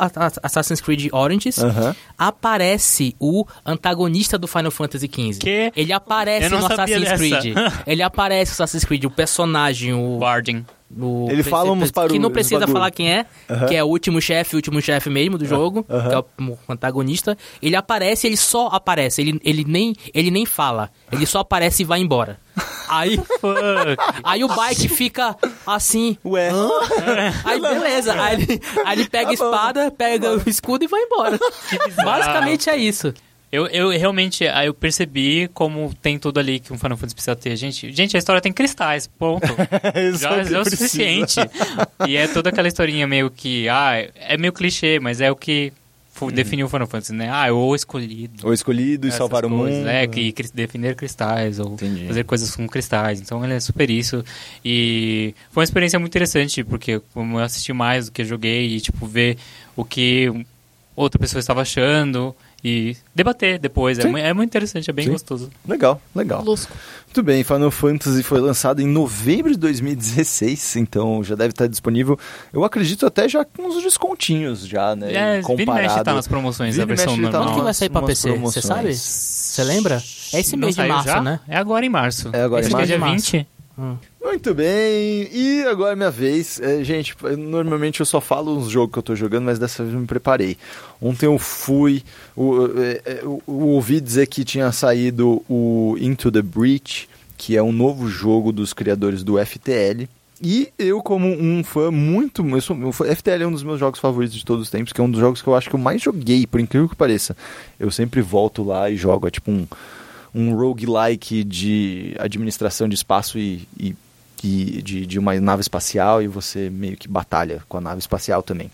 Assassin's 0.44 0.80
Creed 0.80 1.10
Origins 1.12 1.58
Aham. 1.58 1.96
aparece 2.16 3.16
o 3.20 3.46
antagonista 3.66 4.38
do 4.38 4.48
Final 4.48 4.70
Fantasy 4.70 5.08
XV. 5.08 5.40
Que? 5.40 5.72
Ele 5.76 5.92
aparece 5.92 6.46
Eu 6.46 6.52
não 6.52 6.60
no 6.62 6.68
sabia 6.68 6.98
Assassin's 6.98 7.30
dessa. 7.30 7.40
Creed. 7.42 7.58
Ele 7.88 8.04
aparece 8.04 8.52
no 8.52 8.54
Assassin's 8.64 8.86
Creed, 8.86 9.06
o 9.06 9.10
personagem, 9.10 9.92
o... 9.92 10.20
Barding. 10.20 10.64
O 10.98 11.28
Ele 11.30 11.42
fala 11.44 11.72
uns 11.72 11.90
Que 11.90 11.96
não 11.98 12.04
barulhos, 12.08 12.32
precisa 12.32 12.68
falar 12.68 12.92
quem 12.92 13.12
é, 13.12 13.26
Aham. 13.50 13.66
que 13.68 13.76
é 13.76 13.84
o 13.84 13.88
último 13.88 14.22
chefe, 14.22 14.56
o 14.56 14.58
último 14.58 14.82
chefe 14.82 15.10
mesmo 15.10 15.38
do 15.38 15.46
jogo, 15.46 15.86
Aham. 15.90 16.10
que 16.10 16.16
é 16.16 16.20
o, 16.20 16.58
antagonista. 16.70 17.38
Ele 17.62 17.76
aparece, 17.76 18.28
ele 18.28 18.38
só 18.38 18.68
aparece, 18.68 19.22
ele, 19.22 19.40
ele, 19.44 19.66
nem, 19.68 19.94
ele 20.14 20.30
nem 20.32 20.46
fala. 20.46 20.92
Ele 21.12 21.26
só 21.26 21.40
aparece 21.40 21.82
e 21.82 21.86
vai 21.86 22.00
embora. 22.00 22.40
Aí, 22.88 23.20
aí 24.24 24.44
o 24.44 24.48
bike 24.48 24.88
fica 24.88 25.36
assim. 25.66 26.18
Ué. 26.24 26.52
Aí 27.44 27.60
beleza, 27.60 28.14
aí 28.14 28.36
ele, 28.44 28.62
aí 28.86 29.00
ele 29.00 29.10
pega 29.10 29.32
a 29.32 29.36
Tá 29.36 29.44
bom. 29.44 29.52
espada, 29.52 29.92
pega 29.92 30.34
o 30.38 30.48
escudo 30.48 30.84
e 30.84 30.88
vai 30.88 31.02
embora. 31.02 31.40
Basicamente 32.06 32.70
é 32.70 32.78
isso. 32.78 33.12
Eu, 33.56 33.68
eu 33.68 33.90
realmente, 33.90 34.44
eu 34.44 34.74
percebi 34.74 35.48
como 35.54 35.94
tem 36.02 36.20
tudo 36.20 36.40
ali 36.40 36.60
que 36.60 36.72
um 36.74 36.78
Final 36.78 36.98
Fantasy 36.98 37.16
precisa 37.16 37.36
ter. 37.36 37.56
Gente, 37.56 37.92
gente 37.92 38.16
a 38.16 38.20
história 38.20 38.42
tem 38.42 38.52
cristais, 38.54 39.08
ponto. 39.08 39.46
Isso 40.14 40.20
Já, 40.24 40.36
é 40.38 40.44
que 40.46 40.54
é 40.54 40.60
o 40.60 40.66
suficiente. 40.66 41.40
e 42.08 42.16
é 42.18 42.28
toda 42.28 42.50
aquela 42.50 42.68
historinha 42.68 43.08
meio 43.08 43.30
que, 43.30 43.68
ah, 43.70 43.94
é 44.16 44.38
meio 44.38 44.52
clichê, 44.54 45.00
mas 45.00 45.22
é 45.22 45.32
o 45.32 45.36
que 45.36 45.72
fu- 46.12 46.32
definir 46.32 46.64
o 46.64 46.70
Final 46.70 46.88
Fantasy, 46.88 47.14
né? 47.14 47.30
Ah, 47.30 47.52
o 47.54 47.76
escolhido. 47.76 48.48
O 48.48 48.54
escolhido 48.54 49.08
e 49.08 49.12
salvar 49.12 49.46
o 49.46 49.50
mundo. 49.50 49.88
É, 49.88 50.06
que 50.08 50.32
cri- 50.32 50.50
defender 50.54 50.96
cristais 50.96 51.60
ou 51.60 51.74
Entendi. 51.74 52.08
fazer 52.08 52.24
coisas 52.24 52.56
com 52.56 52.68
cristais. 52.68 53.20
Então 53.22 53.44
ele 53.44 53.54
é 53.54 53.60
super 53.60 53.90
isso. 53.90 54.24
E 54.64 55.34
foi 55.52 55.62
uma 55.62 55.66
experiência 55.66 56.00
muito 56.00 56.12
interessante, 56.12 56.64
porque 56.64 57.02
como 57.14 57.40
eu 57.40 57.44
assisti 57.44 57.72
mais 57.74 58.06
do 58.08 58.12
que 58.12 58.22
eu 58.22 58.26
joguei 58.26 58.76
e, 58.76 58.82
tipo, 58.82 59.06
ver 59.06 59.38
o 59.76 59.84
que 59.86 60.32
outra 60.96 61.20
pessoa 61.20 61.40
estava 61.40 61.62
achando 61.62 62.34
e 62.68 62.98
debater 63.14 63.60
depois. 63.60 64.00
É, 64.00 64.08
é 64.08 64.34
muito 64.34 64.50
interessante, 64.50 64.90
é 64.90 64.94
bem 64.94 65.06
Sim. 65.06 65.12
gostoso. 65.12 65.52
Legal, 65.68 66.02
legal. 66.16 66.44
Lusco. 66.44 66.76
Muito 67.06 67.22
bem, 67.22 67.44
Final 67.44 67.70
Fantasy 67.70 68.24
foi 68.24 68.42
lançado 68.42 68.82
em 68.82 68.88
novembro 68.88 69.52
de 69.52 69.58
2016, 69.60 70.78
então 70.78 71.24
já 71.24 71.36
deve 71.36 71.52
estar 71.52 71.68
disponível. 71.68 72.18
Eu 72.52 72.64
acredito 72.64 73.06
até 73.06 73.30
já 73.30 73.46
com 73.46 73.68
uns 73.68 73.84
descontinhos 73.84 74.66
já, 74.68 74.96
né? 74.96 75.14
É, 75.14 75.42
vira 75.42 75.62
e 75.62 75.66
mexe 75.68 76.04
tá 76.04 76.12
nas 76.16 76.28
promoções 76.28 76.76
da 76.76 76.82
e 76.82 76.86
versão 76.88 77.16
tá 77.16 77.22
normal. 77.22 77.44
Quando 77.44 77.56
que 77.58 77.62
vai 77.62 77.74
sair 77.76 77.90
pra 77.90 78.02
PC? 78.02 78.32
Você 78.40 78.62
sabe? 78.64 78.96
Você 78.96 79.64
lembra? 79.64 80.02
É 80.34 80.40
esse 80.40 80.58
mês 80.58 80.76
de 80.76 80.88
março, 80.88 81.08
já? 81.08 81.22
né? 81.22 81.40
É 81.48 81.58
agora 81.58 81.86
em 81.86 81.90
março. 81.90 82.32
É 82.34 82.42
agora 82.42 82.64
em 82.64 82.66
Esse 82.66 82.74
março. 82.74 82.84
é 82.84 82.88
dia 82.88 82.98
Março. 83.00 83.32
20. 83.32 83.48
Hum. 83.78 83.98
Muito 84.28 84.56
bem, 84.56 85.30
e 85.32 85.64
agora 85.70 85.94
é 85.94 85.96
minha 85.96 86.10
vez. 86.10 86.60
É, 86.60 86.84
gente, 86.84 87.16
eu- 87.24 87.38
normalmente 87.38 88.00
eu 88.00 88.06
só 88.08 88.20
falo 88.20 88.58
uns 88.58 88.70
jogos 88.70 88.92
que 88.94 88.98
eu 89.00 89.04
tô 89.04 89.16
jogando, 89.16 89.46
mas 89.46 89.60
dessa 89.60 89.84
vez 89.84 89.94
eu 89.94 90.00
me 90.02 90.08
preparei. 90.08 90.58
Ontem 91.00 91.28
eu 91.28 91.38
fui, 91.38 92.04
o- 92.36 92.66
é, 92.82 93.02
é, 93.06 93.20
eu, 93.22 93.42
eu 93.48 93.54
ouvi 93.54 94.02
dizer 94.02 94.26
que 94.28 94.44
tinha 94.44 94.72
saído 94.72 95.44
o 95.48 95.96
Into 96.00 96.32
the 96.32 96.42
Breach, 96.42 97.08
que 97.38 97.56
é 97.56 97.62
um 97.62 97.72
novo 97.72 98.08
jogo 98.10 98.52
dos 98.52 98.74
criadores 98.74 99.24
do 99.24 99.38
FTL. 99.38 100.10
E 100.42 100.70
eu, 100.78 101.02
como 101.04 101.28
um 101.28 101.64
fã 101.64 101.92
muito. 101.92 102.44
Eu 102.46 102.62
sou, 102.62 102.76
eu, 102.82 102.92
FTL 102.92 103.44
é 103.44 103.48
um 103.48 103.52
dos 103.52 103.64
meus 103.64 103.80
jogos 103.80 104.00
favoritos 104.00 104.36
de 104.36 104.44
todos 104.44 104.64
os 104.64 104.70
tempos, 104.72 104.92
que 104.92 105.00
é 105.00 105.04
um 105.04 105.10
dos 105.10 105.20
jogos 105.22 105.42
que 105.42 105.48
eu 105.48 105.56
acho 105.56 105.70
que 105.70 105.76
eu 105.76 105.80
mais 105.80 106.02
joguei, 106.02 106.48
por 106.48 106.60
incrível 106.60 106.90
que 106.90 106.96
pareça. 106.96 107.38
Eu 107.80 107.92
sempre 107.92 108.22
volto 108.22 108.64
lá 108.64 108.90
e 108.90 108.98
jogo. 108.98 109.28
É 109.28 109.32
tipo 109.32 109.52
um, 109.52 109.68
um 110.34 110.54
roguelike 110.56 111.44
de 111.44 112.16
administração 112.20 112.90
de 112.90 112.96
espaço 112.96 113.38
e, 113.40 113.66
e, 113.80 113.96
e 114.46 114.82
de, 114.84 115.08
de 115.08 115.18
uma 115.18 115.34
nave 115.42 115.62
espacial 115.62 116.22
e 116.22 116.28
você 116.28 116.70
meio 116.70 116.96
que 116.96 117.08
batalha 117.08 117.64
com 117.68 117.78
a 117.78 117.82
nave 117.82 118.00
espacial 118.00 118.44
também. 118.44 118.70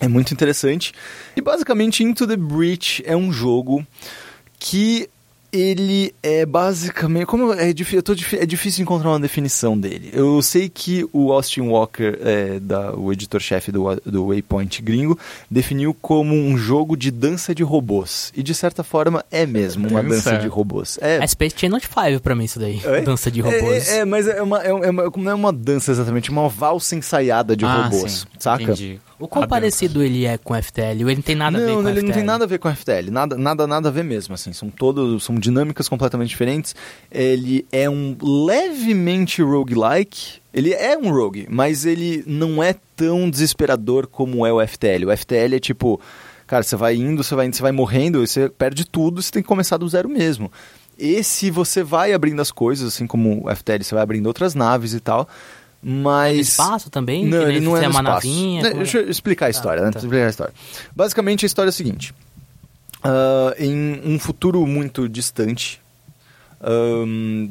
É 0.00 0.06
muito 0.06 0.32
interessante. 0.32 0.92
E 1.36 1.40
basicamente 1.40 2.04
Into 2.04 2.26
the 2.28 2.36
Breach 2.36 3.02
é 3.04 3.16
um 3.16 3.32
jogo 3.32 3.84
que 4.58 5.08
ele 5.56 6.14
é 6.22 6.44
basicamente. 6.44 7.26
Como 7.26 7.52
é, 7.52 7.72
difí- 7.72 7.96
eu 7.96 8.02
tô 8.02 8.12
é 8.32 8.44
difícil 8.46 8.82
encontrar 8.82 9.10
uma 9.10 9.20
definição 9.20 9.78
dele. 9.78 10.10
Eu 10.12 10.42
sei 10.42 10.68
que 10.68 11.06
o 11.12 11.32
Austin 11.32 11.62
Walker, 11.62 12.18
é, 12.20 12.58
da, 12.60 12.92
o 12.96 13.12
editor-chefe 13.12 13.70
do, 13.70 13.84
do 14.04 14.26
Waypoint 14.28 14.82
gringo, 14.82 15.18
definiu 15.50 15.94
como 15.94 16.34
um 16.34 16.56
jogo 16.58 16.96
de 16.96 17.10
dança 17.10 17.54
de 17.54 17.62
robôs. 17.62 18.32
E 18.36 18.42
de 18.42 18.54
certa 18.54 18.82
forma 18.82 19.24
é 19.30 19.46
mesmo 19.46 19.88
uma 19.88 20.02
Dança? 20.02 20.30
dança 20.30 20.38
de 20.42 20.48
robôs. 20.48 20.98
É, 21.00 21.16
É 21.22 21.26
Space 21.26 21.54
Channel 21.56 21.80
5 21.80 22.20
pra 22.20 22.34
mim 22.34 22.44
isso 22.44 22.58
daí. 22.58 22.80
Oi? 22.84 23.02
Dança 23.02 23.30
de 23.30 23.40
robôs. 23.40 23.88
É, 23.88 23.98
é, 23.98 24.04
mas 24.04 24.26
é 24.26 24.42
uma, 24.42 24.62
é 24.62 24.72
uma- 24.72 25.04
não 25.16 25.30
é 25.30 25.34
uma 25.34 25.52
dança 25.52 25.90
exatamente, 25.92 26.30
é 26.30 26.32
uma 26.32 26.48
valsa 26.48 26.96
ensaiada 26.96 27.56
de 27.56 27.64
Ah, 27.64 27.84
robôs, 27.84 28.12
sim. 28.12 28.26
saca? 28.38 28.62
Entendi. 28.64 29.00
O 29.24 29.28
quão 29.28 29.48
parecido 29.48 30.02
ele 30.02 30.26
é 30.26 30.36
com 30.36 30.52
o 30.52 30.62
FTL? 30.62 31.02
Ou 31.02 31.08
ele 31.08 31.14
não 31.16 31.22
tem 31.22 31.34
nada 31.34 31.56
a 31.56 31.60
ver 31.60 31.66
não, 31.66 31.76
com 31.76 31.82
o 31.82 31.88
ele 31.88 32.00
FTL? 32.00 32.06
não 32.06 32.14
tem 32.14 32.22
nada 32.22 32.44
a 32.44 32.46
ver 32.46 32.58
com 32.58 32.74
FTL, 32.74 33.10
nada, 33.10 33.38
nada, 33.38 33.66
nada 33.66 33.88
a 33.88 33.90
ver 33.90 34.04
mesmo, 34.04 34.34
assim, 34.34 34.52
são 34.52 34.68
todos, 34.68 35.24
são 35.24 35.36
dinâmicas 35.36 35.88
completamente 35.88 36.28
diferentes. 36.28 36.74
Ele 37.10 37.66
é 37.72 37.88
um 37.88 38.14
levemente 38.20 39.40
roguelike, 39.40 40.40
ele 40.52 40.74
é 40.74 40.98
um 40.98 41.10
rogue, 41.10 41.46
mas 41.48 41.86
ele 41.86 42.22
não 42.26 42.62
é 42.62 42.74
tão 42.94 43.30
desesperador 43.30 44.06
como 44.06 44.44
é 44.44 44.52
o 44.52 44.60
FTL. 44.66 45.06
O 45.06 45.16
FTL 45.16 45.56
é 45.56 45.58
tipo, 45.58 45.98
cara, 46.46 46.62
você 46.62 46.76
vai 46.76 46.94
indo, 46.94 47.24
você 47.24 47.34
vai 47.34 47.46
indo, 47.46 47.56
você 47.56 47.62
vai 47.62 47.72
morrendo, 47.72 48.22
e 48.22 48.26
você 48.26 48.50
perde 48.50 48.84
tudo, 48.84 49.22
você 49.22 49.32
tem 49.32 49.42
que 49.42 49.48
começar 49.48 49.78
do 49.78 49.88
zero 49.88 50.08
mesmo. 50.08 50.52
Esse 50.98 51.50
você 51.50 51.82
vai 51.82 52.12
abrindo 52.12 52.42
as 52.42 52.52
coisas, 52.52 52.88
assim 52.88 53.06
como 53.06 53.46
o 53.46 53.56
FTL, 53.56 53.82
você 53.82 53.94
vai 53.94 54.02
abrindo 54.02 54.26
outras 54.26 54.54
naves 54.54 54.92
e 54.92 55.00
tal, 55.00 55.26
mas... 55.84 56.48
Espaço 56.48 56.88
também? 56.88 57.26
Não, 57.26 57.42
ele 57.42 57.60
não 57.60 57.76
é 57.76 57.80
uma 57.80 58.00
espaço. 58.00 58.02
navinha? 58.02 58.62
Né, 58.62 58.70
é? 58.70 58.74
Deixa 58.74 58.98
eu 58.98 59.10
explicar 59.10 59.46
a 59.46 59.50
história, 59.50 59.82
né? 59.84 59.90
tá. 59.90 59.98
Explicar 59.98 60.26
a 60.26 60.30
história. 60.30 60.54
Basicamente, 60.96 61.44
a 61.44 61.46
história 61.46 61.68
é 61.68 61.70
a 61.70 61.72
seguinte. 61.72 62.14
Ah, 63.04 63.54
em 63.58 64.00
um 64.02 64.18
futuro 64.18 64.66
muito 64.66 65.06
distante, 65.08 65.80
ahn, 66.64 67.48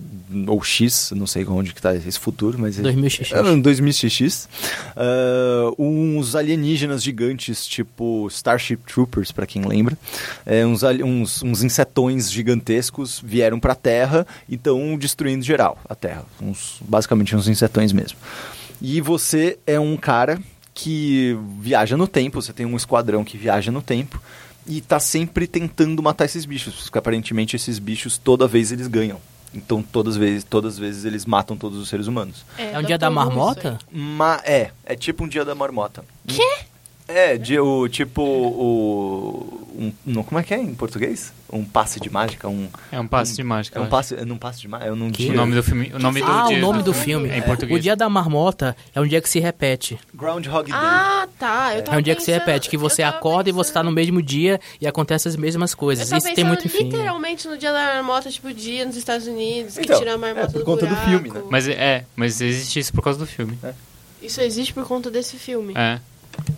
ou 0.47 0.61
X, 0.64 1.11
não 1.16 1.28
sei 1.28 1.45
onde 1.45 1.74
que 1.74 1.82
tá 1.82 1.95
esse 1.95 2.20
futuro, 2.20 2.57
mas... 2.59 2.80
2000XX. 2.80 3.32
É, 3.32 3.41
2000XX. 3.61 4.47
ah, 4.95 5.72
uns 5.78 6.36
alienígenas 6.36 7.03
gigantes, 7.03 7.66
tipo 7.66 8.28
Starship 8.30 8.78
Troopers, 8.86 9.32
pra 9.32 9.45
quem 9.45 9.64
lembra. 9.64 9.97
É, 10.45 10.66
uns, 10.66 10.84
uns, 10.84 11.43
uns 11.43 11.64
insetões 11.64 12.32
gigantescos 12.32 13.22
vieram 13.24 13.59
pra 13.59 13.76
Terra 13.76 14.26
e 14.49 14.55
estão 14.55 14.97
destruindo 14.97 15.43
geral 15.43 15.78
a 15.88 15.95
Terra. 15.95 16.26
Uns, 16.41 16.78
basicamente 16.82 17.36
uns 17.36 17.47
insetões 17.47 17.91
mesmo. 17.91 18.18
E 18.82 18.99
você 18.99 19.57
é 19.66 19.80
um 19.80 19.95
cara 19.95 20.41
que 20.74 21.38
viaja 21.59 21.95
no 21.95 22.07
tempo, 22.07 22.41
você 22.41 22.51
tem 22.51 22.66
um 22.66 22.76
esquadrão 22.76 23.24
que 23.24 23.38
viaja 23.38 23.72
no 23.72 23.82
tempo 23.82 24.20
e 24.66 24.82
tá 24.82 24.99
sempre 24.99 25.47
tentando 25.47 26.01
matar 26.01 26.26
esses 26.26 26.45
bichos, 26.45 26.76
porque 26.84 26.97
aparentemente 26.97 27.55
esses 27.55 27.80
bichos 27.80 28.18
toda 28.18 28.47
vez 28.47 28.72
eles 28.72 28.88
ganham. 28.88 29.20
Então 29.53 29.84
todas 29.84 30.16
as 30.16 30.20
vezes, 30.20 30.43
todas 30.43 30.74
as 30.74 30.80
vezes 30.80 31.05
eles 31.05 31.26
matam 31.26 31.55
todos 31.55 31.78
os 31.78 31.88
seres 31.88 32.07
humanos. 32.07 32.43
É 32.57 32.78
um 32.80 32.84
dia 32.84 32.97
da 32.97 33.09
marmota? 33.09 33.78
Ma 33.91 34.41
é, 34.43 34.72
é 34.86 34.95
tipo 34.95 35.26
um 35.26 35.28
dia 35.28 35.45
da 35.45 35.53
marmota. 35.53 36.03
Quê? 36.28 36.66
É, 37.08 37.38
de, 37.38 37.60
o, 37.60 37.88
tipo 37.89 38.22
o. 38.22 39.60
Um, 39.76 39.91
não, 40.06 40.24
como 40.24 40.39
é 40.39 40.43
que 40.43 40.54
é 40.54 40.58
em 40.58 40.74
português? 40.74 41.34
Um 41.51 41.64
passe 41.66 41.99
de 41.99 42.10
mágica? 42.10 42.47
Um, 42.47 42.68
É 42.91 42.99
um 42.99 43.08
passe 43.08 43.36
de 43.36 43.43
mágica. 43.43 43.78
é 43.78 43.82
um 43.82 43.88
passe, 43.88 44.16
é 44.16 44.22
um 44.24 44.38
passe 44.38 44.62
de 44.62 44.68
mágica? 44.68 44.89
É 44.89 44.93
um 44.93 45.12
Que? 45.12 45.24
dia. 45.24 45.32
O 45.34 45.36
nome 45.36 45.54
do 45.56 45.64
filme. 45.64 45.91
O 45.93 45.99
nome 45.99 46.22
do 46.22 46.26
ah, 46.32 46.47
o 46.47 46.58
nome 46.58 46.84
do 46.84 46.93
filme. 46.93 47.30
É 47.30 47.38
em 47.39 47.41
português. 47.41 47.78
O 47.80 47.82
dia 47.82 47.95
da 47.95 48.08
marmota 48.08 48.76
é 48.95 49.01
um 49.01 49.08
dia 49.08 49.20
que 49.22 49.28
se 49.30 49.39
repete. 49.39 49.99
Groundhog 50.14 50.72
Day. 50.72 50.80
Ah, 50.82 51.28
tá. 51.38 51.76
Eu 51.76 51.84
tava 51.84 51.97
É 51.97 51.99
um 51.99 52.01
dia 52.04 52.16
que 52.16 52.22
se 52.22 52.28
pensando- 52.32 52.45
repete, 52.47 52.70
que 52.70 52.78
você 52.78 53.04
acorda 53.04 53.49
e 53.49 53.51
você 53.51 53.72
tá 53.74 53.80
pensando- 53.82 53.89
no 53.89 53.95
mesmo 53.95 54.22
dia 54.22 54.60
e 54.80 54.88
acontece 54.88 55.28
as 55.28 55.36
mesmas 55.36 55.74
coisas. 55.76 56.06
Isso 56.10 56.22
tem 56.24 56.36
pensando 56.36 56.47
muito 56.47 56.70
fim. 56.70 56.84
literalmente 56.86 57.47
no 57.47 57.58
dia 57.58 57.74
da 57.74 57.95
marmota, 57.95 58.30
tipo, 58.30 58.54
dia 58.54 58.86
nos 58.86 58.95
Estados 58.95 59.28
Unidos, 59.28 59.76
que 59.76 59.82
Então, 59.82 59.99
tira 59.99 60.14
a 60.14 60.18
marmota 60.18 60.47
é, 60.47 60.51
por 60.51 60.60
do 60.60 60.66
conta 60.66 60.86
do 60.86 60.89
buraco. 60.95 61.10
filme, 61.10 61.30
né? 61.30 61.41
Mas 61.49 61.68
é, 61.68 62.06
mas 62.16 62.39
existe 62.39 62.80
isso 62.80 62.93
por 62.93 63.04
causa 63.04 63.18
do 63.20 63.26
filme. 63.28 63.58
Isso 64.22 64.39
existe 64.39 64.74
por 64.74 64.88
conta 64.88 65.12
desse 65.12 65.36
filme. 65.38 65.74
É. 65.76 65.99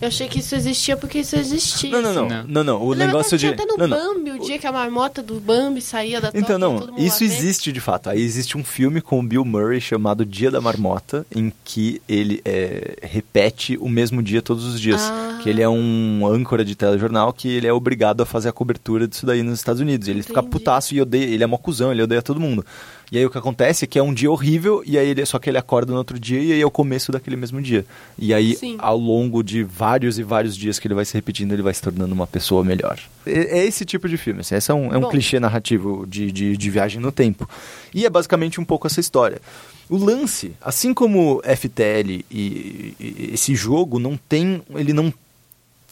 Eu 0.00 0.08
achei 0.08 0.28
que 0.28 0.40
isso 0.40 0.54
existia 0.54 0.96
porque 0.96 1.20
isso 1.20 1.36
existia. 1.36 1.90
Não, 1.90 2.02
não, 2.02 2.12
não. 2.12 2.28
Não. 2.28 2.44
Não, 2.46 2.64
não. 2.64 2.82
O 2.82 2.92
Eu 2.92 2.98
negócio 2.98 3.30
que 3.30 3.36
de. 3.36 3.40
tinha 3.40 3.52
até 3.52 3.64
no 3.64 3.76
Não, 3.76 3.86
não. 3.86 4.14
Bambi, 4.14 4.30
o 4.32 4.38
dia 4.38 4.58
que 4.58 4.66
a 4.66 4.72
marmota 4.72 5.22
do 5.22 5.40
Bambi 5.40 5.80
saía 5.80 6.20
da 6.20 6.30
Então, 6.34 6.58
não, 6.58 6.78
todo 6.78 6.92
mundo 6.92 7.02
isso 7.02 7.24
existe 7.24 7.72
de 7.72 7.80
fato. 7.80 8.10
Aí 8.10 8.20
existe 8.20 8.58
um 8.58 8.64
filme 8.64 9.00
com 9.00 9.18
o 9.18 9.22
Bill 9.22 9.44
Murray 9.44 9.80
chamado 9.80 10.24
Dia 10.24 10.50
da 10.50 10.60
Marmota, 10.60 11.26
em 11.34 11.52
que 11.64 12.00
ele 12.08 12.42
é, 12.44 12.96
repete 13.02 13.78
o 13.80 13.88
mesmo 13.88 14.22
dia 14.22 14.42
todos 14.42 14.64
os 14.64 14.80
dias. 14.80 15.00
Ah. 15.02 15.40
Que 15.42 15.48
ele 15.48 15.62
é 15.62 15.68
um 15.68 16.26
âncora 16.26 16.64
de 16.64 16.74
telejornal 16.74 17.32
que 17.32 17.48
ele 17.48 17.66
é 17.66 17.72
obrigado 17.72 18.22
a 18.22 18.26
fazer 18.26 18.48
a 18.48 18.52
cobertura 18.52 19.06
disso 19.08 19.24
daí 19.24 19.42
nos 19.42 19.58
Estados 19.58 19.80
Unidos. 19.80 20.08
E 20.08 20.10
ele 20.10 20.22
fica 20.22 20.40
Entendi. 20.40 20.50
putaço 20.52 20.94
e 20.94 21.00
odeia, 21.00 21.24
ele 21.24 21.42
é 21.42 21.46
mocuzão, 21.46 21.90
ele 21.90 22.02
odeia 22.02 22.20
todo 22.20 22.40
mundo. 22.40 22.64
E 23.10 23.18
aí 23.18 23.24
o 23.24 23.30
que 23.30 23.38
acontece 23.38 23.84
é 23.84 23.88
que 23.88 23.98
é 23.98 24.02
um 24.02 24.12
dia 24.12 24.30
horrível, 24.30 24.82
e 24.84 24.98
aí 24.98 25.08
ele, 25.08 25.24
só 25.24 25.38
que 25.38 25.48
ele 25.48 25.58
acorda 25.58 25.92
no 25.92 25.98
outro 25.98 26.18
dia 26.18 26.40
e 26.40 26.52
aí 26.52 26.60
é 26.60 26.66
o 26.66 26.70
começo 26.70 27.12
daquele 27.12 27.36
mesmo 27.36 27.62
dia. 27.62 27.86
E 28.18 28.34
aí, 28.34 28.56
Sim. 28.56 28.76
ao 28.78 28.98
longo 28.98 29.42
de 29.42 29.62
vários 29.62 30.18
e 30.18 30.24
vários 30.24 30.56
dias 30.56 30.78
que 30.78 30.88
ele 30.88 30.94
vai 30.94 31.04
se 31.04 31.14
repetindo, 31.14 31.52
ele 31.52 31.62
vai 31.62 31.72
se 31.72 31.80
tornando 31.80 32.12
uma 32.12 32.26
pessoa 32.26 32.64
melhor. 32.64 32.98
É, 33.24 33.60
é 33.60 33.64
esse 33.64 33.84
tipo 33.84 34.08
de 34.08 34.16
filme. 34.16 34.40
Assim, 34.40 34.56
esse 34.56 34.70
é 34.70 34.74
um, 34.74 34.92
é 34.92 34.98
um 34.98 35.02
Bom. 35.02 35.08
clichê 35.10 35.38
narrativo 35.38 36.04
de, 36.06 36.32
de, 36.32 36.56
de 36.56 36.70
viagem 36.70 37.00
no 37.00 37.12
tempo. 37.12 37.48
E 37.94 38.04
é 38.04 38.10
basicamente 38.10 38.60
um 38.60 38.64
pouco 38.64 38.88
essa 38.88 38.98
história. 38.98 39.40
O 39.88 39.96
lance, 39.96 40.52
assim 40.60 40.92
como 40.92 41.40
FTL 41.44 42.24
e, 42.28 42.94
e 42.98 43.30
esse 43.34 43.54
jogo, 43.54 44.00
não 44.00 44.16
tem. 44.16 44.60
Ele 44.74 44.92
não 44.92 45.14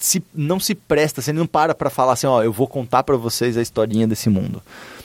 se, 0.05 0.23
não 0.35 0.59
se 0.59 0.75
presta, 0.75 1.21
assim, 1.21 1.31
ele 1.31 1.39
não 1.39 1.47
para 1.47 1.75
pra 1.75 1.89
falar 1.89 2.15
assim, 2.15 2.27
ó, 2.27 2.43
eu 2.43 2.53
vou 2.53 2.67
contar 2.67 3.03
pra 3.05 3.17
vocês 3.17 3.57
a 3.57 3.63
historinha 3.63 4.07
desse 4.07 4.29
mundo. 4.29 4.61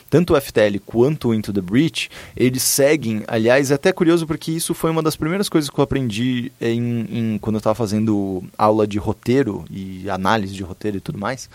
Tanto 0.10 0.34
o 0.34 0.42
FTL 0.42 0.80
quanto 0.86 1.30
o 1.30 1.34
Into 1.34 1.54
the 1.54 1.62
Breach, 1.62 2.10
eles 2.36 2.64
seguem, 2.64 3.24
aliás, 3.28 3.70
é 3.72 3.76
até 3.76 3.92
curioso 3.92 4.26
porque 4.26 4.52
isso 4.52 4.74
foi 4.74 4.90
uma 4.90 5.04
das 5.04 5.16
primeiras 5.16 5.48
coisas 5.50 5.70
que 5.70 5.80
eu 5.80 5.84
aprendi 5.84 6.52
em, 6.60 7.06
em- 7.12 7.38
quando 7.40 7.56
eu 7.56 7.60
estava 7.60 7.76
fazendo 7.76 8.44
aula 8.58 8.88
de 8.88 8.98
roteiro 8.98 9.66
e 9.70 10.10
análise 10.10 10.54
de 10.54 10.64
roteiro 10.64 10.98
e 10.98 11.02
tudo 11.02 11.20
mais. 11.20 11.50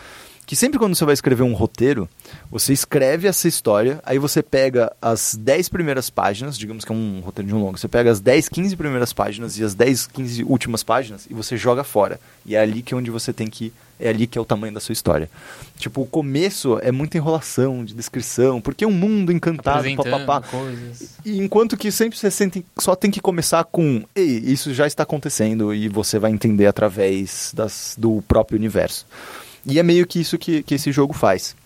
Que 0.47 0.55
sempre 0.55 0.79
quando 0.79 0.95
você 0.95 1.05
vai 1.05 1.15
escrever 1.15 1.43
um 1.43 1.55
roteiro, 1.55 2.09
você 2.51 2.73
escreve 2.73 3.27
essa 3.27 3.49
história, 3.49 4.01
aí 4.05 4.19
você 4.19 4.43
pega 4.43 4.93
as 5.01 5.35
10 5.35 5.71
primeiras 5.71 6.11
páginas, 6.11 6.59
digamos 6.59 6.85
que 6.85 6.93
é 6.93 6.95
um 6.95 7.21
roteiro 7.21 7.49
de 7.49 7.55
um 7.55 7.59
longo, 7.59 7.79
você 7.79 7.89
pega 7.89 8.11
as 8.11 8.21
10, 8.21 8.51
15 8.51 8.77
primeiras 8.77 9.13
páginas 9.13 9.59
e 9.59 9.65
as 9.65 9.75
10, 9.75 10.09
15 10.09 10.45
últimas 10.45 10.83
páginas 10.83 11.27
e 11.31 11.35
você 11.35 11.57
joga 11.57 11.83
fora. 11.83 12.21
E 12.45 12.55
é 12.55 12.61
ali 12.61 12.83
que 12.83 12.93
é 12.93 12.97
onde 12.97 13.11
você 13.11 13.33
tem 13.33 13.49
que. 13.49 13.73
É 13.99 14.09
ali 14.09 14.27
que 14.27 14.37
é 14.37 14.41
o 14.41 14.45
tamanho 14.45 14.75
da 14.75 14.81
sua 14.81 14.93
história. 14.93 15.31
Tipo, 15.79 16.03
o 16.03 16.07
começo 16.07 16.79
é 16.83 16.91
muita 16.91 17.17
enrolação 17.17 17.85
de 17.85 17.95
descrição, 17.95 18.61
porque 18.61 18.85
é 18.85 18.89
um 18.89 18.93
mundo 18.93 19.31
encantado, 19.31 19.89
papapá. 19.97 20.41
coisas. 20.43 21.15
E 21.25 21.39
enquanto 21.39 21.77
que 21.77 21.93
sempre 21.93 22.19
você 22.19 22.29
sente, 22.29 22.67
só 22.77 22.97
tem 22.97 23.11
que 23.11 23.21
começar 23.21 23.63
com 23.65 24.03
Ei, 24.15 24.43
isso 24.45 24.75
já 24.75 24.87
está 24.87 25.05
acontecendo 25.05 25.73
e 25.73 25.89
você 25.89 26.19
vai 26.19 26.33
entender 26.33 26.67
através 26.67 27.53
das, 27.55 27.95
do 27.97 28.21
próprio 28.27 28.59
universo. 28.59 29.07
E 29.67 29.79
é 29.79 29.83
meio 29.83 30.07
que 30.07 30.21
isso 30.21 30.39
que, 30.39 30.63
que 30.63 30.75
esse 30.75 30.93
jogo 30.93 31.15
faz. 31.15 31.57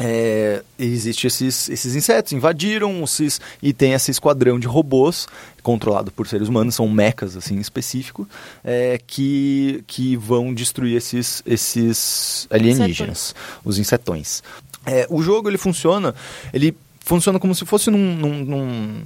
É, 0.00 0.62
existe 0.78 1.26
esses, 1.26 1.68
esses 1.68 1.96
insetos, 1.96 2.32
invadiram 2.32 3.02
esses, 3.02 3.40
e 3.60 3.72
tem 3.72 3.94
esse 3.94 4.12
esquadrão 4.12 4.58
de 4.58 4.68
robôs 4.68 5.26
controlado 5.60 6.12
por 6.12 6.28
seres 6.28 6.46
humanos, 6.46 6.76
são 6.76 6.88
mechas 6.88 7.36
assim 7.36 7.56
em 7.56 7.60
específico, 7.60 8.28
é, 8.62 9.00
que, 9.04 9.82
que 9.88 10.16
vão 10.16 10.54
destruir 10.54 10.96
esses, 10.96 11.42
esses 11.44 12.46
alienígenas, 12.48 13.34
os 13.64 13.76
insetões. 13.76 14.40
É, 14.86 15.04
o 15.10 15.20
jogo 15.20 15.48
ele 15.50 15.58
funciona, 15.58 16.14
ele 16.52 16.76
funciona 17.00 17.40
como 17.40 17.54
se 17.54 17.66
fosse 17.66 17.90
num, 17.90 18.14
num, 18.14 18.44
num 18.44 19.02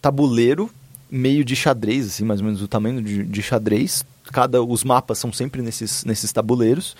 tabuleiro 0.00 0.68
meio 1.08 1.44
de 1.44 1.54
xadrez, 1.54 2.06
assim, 2.06 2.24
mais 2.24 2.40
ou 2.40 2.46
menos 2.46 2.60
do 2.60 2.66
tamanho 2.66 3.00
de, 3.00 3.22
de 3.22 3.42
xadrez. 3.42 4.04
Cada, 4.32 4.62
os 4.62 4.82
mapas 4.82 5.18
são 5.18 5.32
sempre 5.32 5.62
nesses, 5.62 6.04
nesses 6.04 6.32
tabuleiros. 6.32 6.96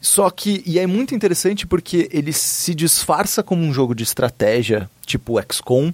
Só 0.00 0.30
que, 0.30 0.62
e 0.64 0.78
é 0.78 0.86
muito 0.86 1.14
interessante 1.14 1.66
porque 1.66 2.08
ele 2.12 2.32
se 2.32 2.74
disfarça 2.74 3.42
como 3.42 3.62
um 3.62 3.72
jogo 3.72 3.94
de 3.94 4.04
estratégia, 4.04 4.88
tipo 5.04 5.40
XCOM, 5.52 5.92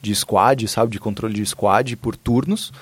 de 0.00 0.14
squad, 0.14 0.66
sabe? 0.68 0.92
De 0.92 1.00
controle 1.00 1.34
de 1.34 1.46
squad 1.46 1.96
por 1.96 2.16
turnos. 2.16 2.72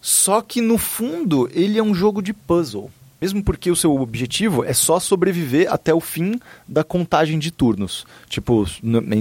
Só 0.00 0.40
que 0.40 0.60
no 0.60 0.78
fundo 0.78 1.48
ele 1.52 1.78
é 1.78 1.82
um 1.82 1.94
jogo 1.94 2.22
de 2.22 2.32
puzzle. 2.32 2.90
Mesmo 3.20 3.42
porque 3.42 3.70
o 3.70 3.76
seu 3.76 3.94
objetivo 3.94 4.64
é 4.64 4.74
só 4.74 5.00
sobreviver 5.00 5.72
até 5.72 5.94
o 5.94 6.00
fim 6.00 6.38
da 6.68 6.84
contagem 6.84 7.38
de 7.38 7.50
turnos. 7.50 8.04
Tipo, 8.28 8.66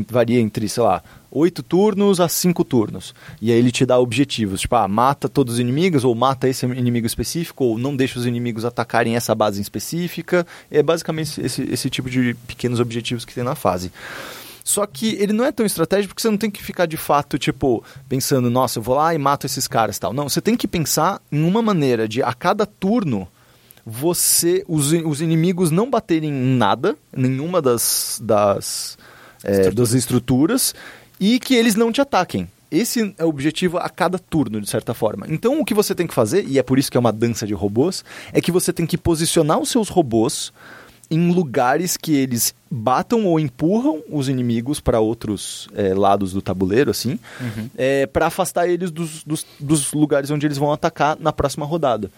varia 0.09 0.41
entre, 0.41 0.67
sei 0.67 0.83
lá, 0.83 1.01
oito 1.33 1.63
turnos 1.63 2.19
a 2.19 2.29
cinco 2.29 2.63
turnos. 2.63 3.13
E 3.41 3.51
aí 3.51 3.57
ele 3.57 3.71
te 3.71 3.85
dá 3.85 3.99
objetivos, 3.99 4.61
tipo, 4.61 4.75
ah, 4.75 4.87
mata 4.87 5.27
todos 5.27 5.55
os 5.55 5.59
inimigos, 5.59 6.03
ou 6.03 6.13
mata 6.13 6.47
esse 6.47 6.65
inimigo 6.65 7.07
específico, 7.07 7.65
ou 7.65 7.77
não 7.77 7.95
deixa 7.95 8.19
os 8.19 8.25
inimigos 8.25 8.63
atacarem 8.63 9.15
essa 9.15 9.33
base 9.33 9.59
específica. 9.59 10.45
É 10.69 10.83
basicamente 10.83 11.41
esse, 11.41 11.63
esse 11.63 11.89
tipo 11.89 12.09
de 12.09 12.35
pequenos 12.47 12.79
objetivos 12.79 13.25
que 13.25 13.33
tem 13.33 13.43
na 13.43 13.55
fase. 13.55 13.91
Só 14.63 14.85
que 14.85 15.15
ele 15.19 15.33
não 15.33 15.43
é 15.43 15.51
tão 15.51 15.65
estratégico 15.65 16.13
porque 16.13 16.21
você 16.21 16.29
não 16.29 16.37
tem 16.37 16.49
que 16.49 16.63
ficar 16.63 16.85
de 16.85 16.95
fato, 16.95 17.37
tipo, 17.37 17.83
pensando, 18.07 18.49
nossa, 18.49 18.79
eu 18.79 18.83
vou 18.83 18.95
lá 18.95 19.13
e 19.13 19.17
mato 19.17 19.45
esses 19.45 19.67
caras 19.67 19.99
tal. 19.99 20.13
Não, 20.13 20.29
você 20.29 20.39
tem 20.39 20.55
que 20.55 20.67
pensar 20.67 21.21
em 21.31 21.43
uma 21.43 21.61
maneira 21.61 22.07
de 22.07 22.23
a 22.23 22.33
cada 22.33 22.65
turno 22.65 23.27
você 23.85 24.63
os, 24.65 24.93
os 24.93 25.19
inimigos 25.19 25.69
não 25.69 25.89
baterem 25.89 26.29
em 26.29 26.55
nada, 26.55 26.95
nenhuma 27.11 27.61
das, 27.61 28.17
das, 28.23 28.97
é, 29.43 29.69
das 29.71 29.91
estruturas 29.91 30.73
e 31.19 31.39
que 31.39 31.55
eles 31.55 31.75
não 31.75 31.91
te 31.91 32.01
ataquem. 32.01 32.47
Esse 32.71 33.13
é 33.19 33.23
o 33.23 33.29
objetivo 33.29 33.77
a 33.77 33.87
cada 33.87 34.17
turno, 34.17 34.59
de 34.59 34.67
certa 34.67 34.95
forma. 34.95 35.27
Então, 35.29 35.59
o 35.59 35.65
que 35.65 35.75
você 35.75 35.93
tem 35.93 36.07
que 36.07 36.13
fazer, 36.13 36.43
e 36.47 36.57
é 36.57 36.63
por 36.63 36.79
isso 36.79 36.89
que 36.89 36.97
é 36.97 36.99
uma 36.99 37.11
dança 37.11 37.45
de 37.45 37.53
robôs, 37.53 38.03
é 38.31 38.41
que 38.41 38.51
você 38.51 38.73
tem 38.73 38.87
que 38.87 38.97
posicionar 38.97 39.59
os 39.59 39.69
seus 39.69 39.89
robôs 39.89 40.51
em 41.11 41.31
lugares 41.31 41.95
que 41.95 42.15
eles 42.15 42.55
batam 42.71 43.25
ou 43.27 43.39
empurram 43.39 44.01
os 44.09 44.27
inimigos 44.27 44.79
para 44.79 44.99
outros 44.99 45.67
é, 45.75 45.93
lados 45.93 46.33
do 46.33 46.41
tabuleiro, 46.41 46.89
assim, 46.89 47.19
uhum. 47.39 47.69
é, 47.77 48.07
para 48.07 48.25
afastar 48.25 48.67
eles 48.67 48.89
dos, 48.89 49.23
dos, 49.23 49.45
dos, 49.59 49.93
lugares 49.93 50.31
onde 50.31 50.47
eles 50.47 50.57
vão 50.57 50.71
atacar 50.73 51.15
na 51.19 51.31
próxima 51.31 51.67
rodada. 51.67 52.09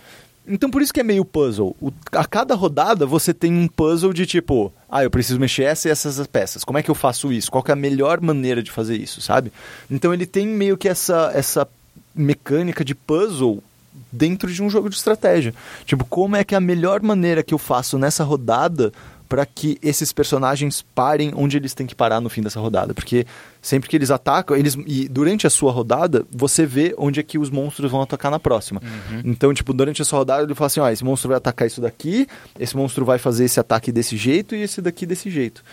Então 0.48 0.70
por 0.70 0.82
isso 0.82 0.94
que 0.94 1.00
é 1.00 1.04
meio 1.04 1.26
puzzle. 1.26 1.76
O, 1.82 1.92
a 2.12 2.26
cada 2.26 2.56
rodada 2.56 3.06
você 3.06 3.34
tem 3.34 3.54
um 3.54 3.68
puzzle 3.68 4.14
de 4.14 4.26
tipo, 4.26 4.72
ah, 4.90 5.04
eu 5.04 5.10
preciso 5.10 5.40
mexer 5.40 5.64
essa 5.64 5.88
e 5.88 5.92
essas 5.92 6.26
peças. 6.28 6.64
Como 6.64 6.78
é 6.78 6.84
que 6.84 6.92
eu 6.92 6.96
faço 6.96 7.32
isso? 7.32 7.52
Qual 7.52 7.64
é 7.68 7.72
a 7.72 7.76
melhor 7.76 8.22
maneira 8.22 8.62
de 8.62 8.72
fazer 8.72 8.96
isso, 8.96 9.22
sabe? 9.22 9.52
Então 9.90 10.14
ele 10.14 10.26
tem 10.26 10.48
meio 10.48 10.78
que 10.78 10.88
essa, 10.88 11.32
essa 11.34 11.68
mecânica 12.14 12.86
de 12.86 12.94
puzzle 12.94 13.64
dentro 14.12 14.52
de 14.52 14.62
um 14.62 14.70
jogo 14.70 14.90
de 14.90 14.96
estratégia. 14.96 15.54
Tipo, 15.86 16.06
como 16.06 16.36
é 16.36 16.44
que 16.44 16.54
é 16.56 16.58
a 16.58 16.62
melhor 16.62 17.02
maneira 17.02 17.44
que 17.44 17.54
eu 17.54 17.58
faço 17.58 17.98
nessa 17.98 18.24
rodada 18.24 18.94
para 19.28 19.46
que 19.46 19.78
esses 19.82 20.14
personagens 20.14 20.84
parem 20.94 21.32
onde 21.36 21.58
eles 21.58 21.74
têm 21.74 21.88
que 21.88 21.96
parar 21.96 22.22
no 22.22 22.30
fim 22.30 22.42
dessa 22.42 22.60
rodada. 22.60 22.94
Porque 22.94 23.26
sempre 23.62 23.90
que 23.90 23.96
eles 23.96 24.12
atacam, 24.12 24.56
eles 24.56 24.78
e 24.86 25.08
durante 25.08 25.48
a 25.48 25.50
sua 25.50 25.72
rodada, 25.72 26.26
você 26.32 26.66
vê 26.66 26.94
onde 26.98 27.20
é 27.20 27.24
que 27.24 27.38
os 27.38 27.50
monstros 27.50 27.92
vão 27.92 28.02
atacar 28.02 28.32
na 28.32 28.40
próxima. 28.40 28.82
Uhum. 28.84 29.22
Então, 29.26 29.54
tipo, 29.54 29.74
durante 29.74 30.02
a 30.02 30.06
sua 30.06 30.20
rodada, 30.20 30.44
ele 30.44 30.56
fala 30.56 30.68
assim: 30.68 30.80
ó, 30.80 30.90
esse 30.90 31.04
monstro 31.04 31.30
vai 31.30 31.38
atacar 31.38 31.68
isso 31.68 31.82
daqui, 31.82 32.28
esse 32.60 32.76
monstro 32.76 33.06
vai 33.06 33.18
fazer 33.18 33.46
esse 33.46 33.60
ataque 33.60 33.92
desse 33.92 34.16
jeito 34.18 34.56
e 34.56 34.62
esse 34.62 34.82
daqui 34.82 35.06
desse 35.06 35.30
jeito. 35.30 35.64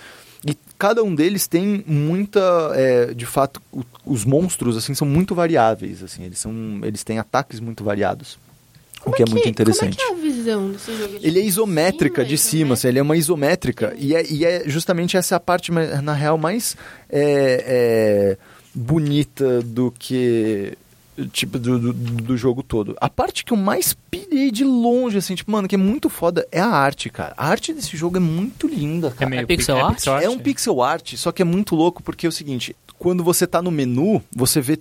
E 0.45 0.57
cada 0.77 1.05
um 1.05 1.15
deles 1.15 1.47
tem 1.47 1.85
muita, 1.87 2.41
é, 2.75 3.15
de 3.15 3.25
fato, 3.25 3.63
os 4.05 4.25
monstros 4.25 4.77
assim 4.77 4.93
são 4.93 5.07
muito 5.07 5.37
variáveis, 5.37 6.03
assim, 6.03 6.25
eles 6.25 6.41
são, 6.41 6.81
eles 6.83 7.05
têm 7.05 7.19
ataques 7.19 7.61
muito 7.61 7.85
variados. 7.85 8.39
Como 9.03 9.15
o 9.15 9.17
que 9.17 9.23
é, 9.23 9.27
que, 9.27 9.33
muito 9.33 9.49
interessante. 9.49 9.97
Como 9.97 10.13
é, 10.13 10.21
que 10.21 10.27
é 10.27 10.31
a 10.31 10.33
visão 10.33 10.71
desse 10.71 10.97
jogo? 10.97 11.19
Ele 11.21 11.41
é 11.41 11.43
isométrica 11.43 12.25
de 12.25 12.39
cima, 12.39 12.75
assim, 12.75 12.89
ele 12.89 13.01
é 13.01 13.03
uma 13.03 13.17
isométrica. 13.17 13.95
E 13.99 14.15
é, 14.15 14.25
e 14.31 14.45
é 14.45 14.63
justamente 14.67 15.17
essa 15.17 15.37
a 15.37 15.41
parte, 15.41 15.73
na 15.73 16.13
real, 16.13 16.39
mais 16.39 16.77
é, 17.11 17.65
é, 17.67 18.39
bonita 18.73 19.61
do 19.63 19.93
que. 19.99 20.79
Tipo, 21.31 21.59
do, 21.59 21.79
do, 21.79 21.93
do, 21.93 22.37
jogo 22.39 22.63
todo. 22.63 22.97
A 22.99 23.09
parte 23.09 23.45
que 23.45 23.53
eu 23.53 23.57
mais 23.57 23.95
pirei 24.11 24.51
de 24.51 24.65
longe, 24.65 25.19
assim, 25.19 25.35
tipo, 25.35 25.51
mano, 25.51 25.69
que 25.69 25.75
é 25.75 25.79
muito 25.79 26.09
foda, 26.09 26.47
é 26.51 26.59
a 26.59 26.69
arte, 26.69 27.11
cara. 27.11 27.35
A 27.37 27.49
arte 27.49 27.75
desse 27.75 27.97
jogo 27.99 28.17
é 28.17 28.21
muito 28.21 28.67
linda, 28.67 29.11
cara. 29.11 29.27
É, 29.27 29.29
meio 29.29 29.43
é 29.43 29.47
pixel, 29.47 29.77
art? 29.77 29.95
pixel 29.97 30.15
art? 30.15 30.25
É 30.25 30.31
um 30.31 30.39
pixel 30.39 30.83
art, 30.83 31.15
só 31.17 31.31
que 31.31 31.43
é 31.43 31.45
muito 31.45 31.75
louco 31.75 32.03
porque 32.03 32.25
é 32.25 32.29
o 32.29 32.33
seguinte: 32.33 32.75
quando 32.99 33.23
você 33.23 33.47
tá 33.47 33.61
no 33.61 33.71
menu, 33.71 34.23
você 34.35 34.61
vê 34.61 34.79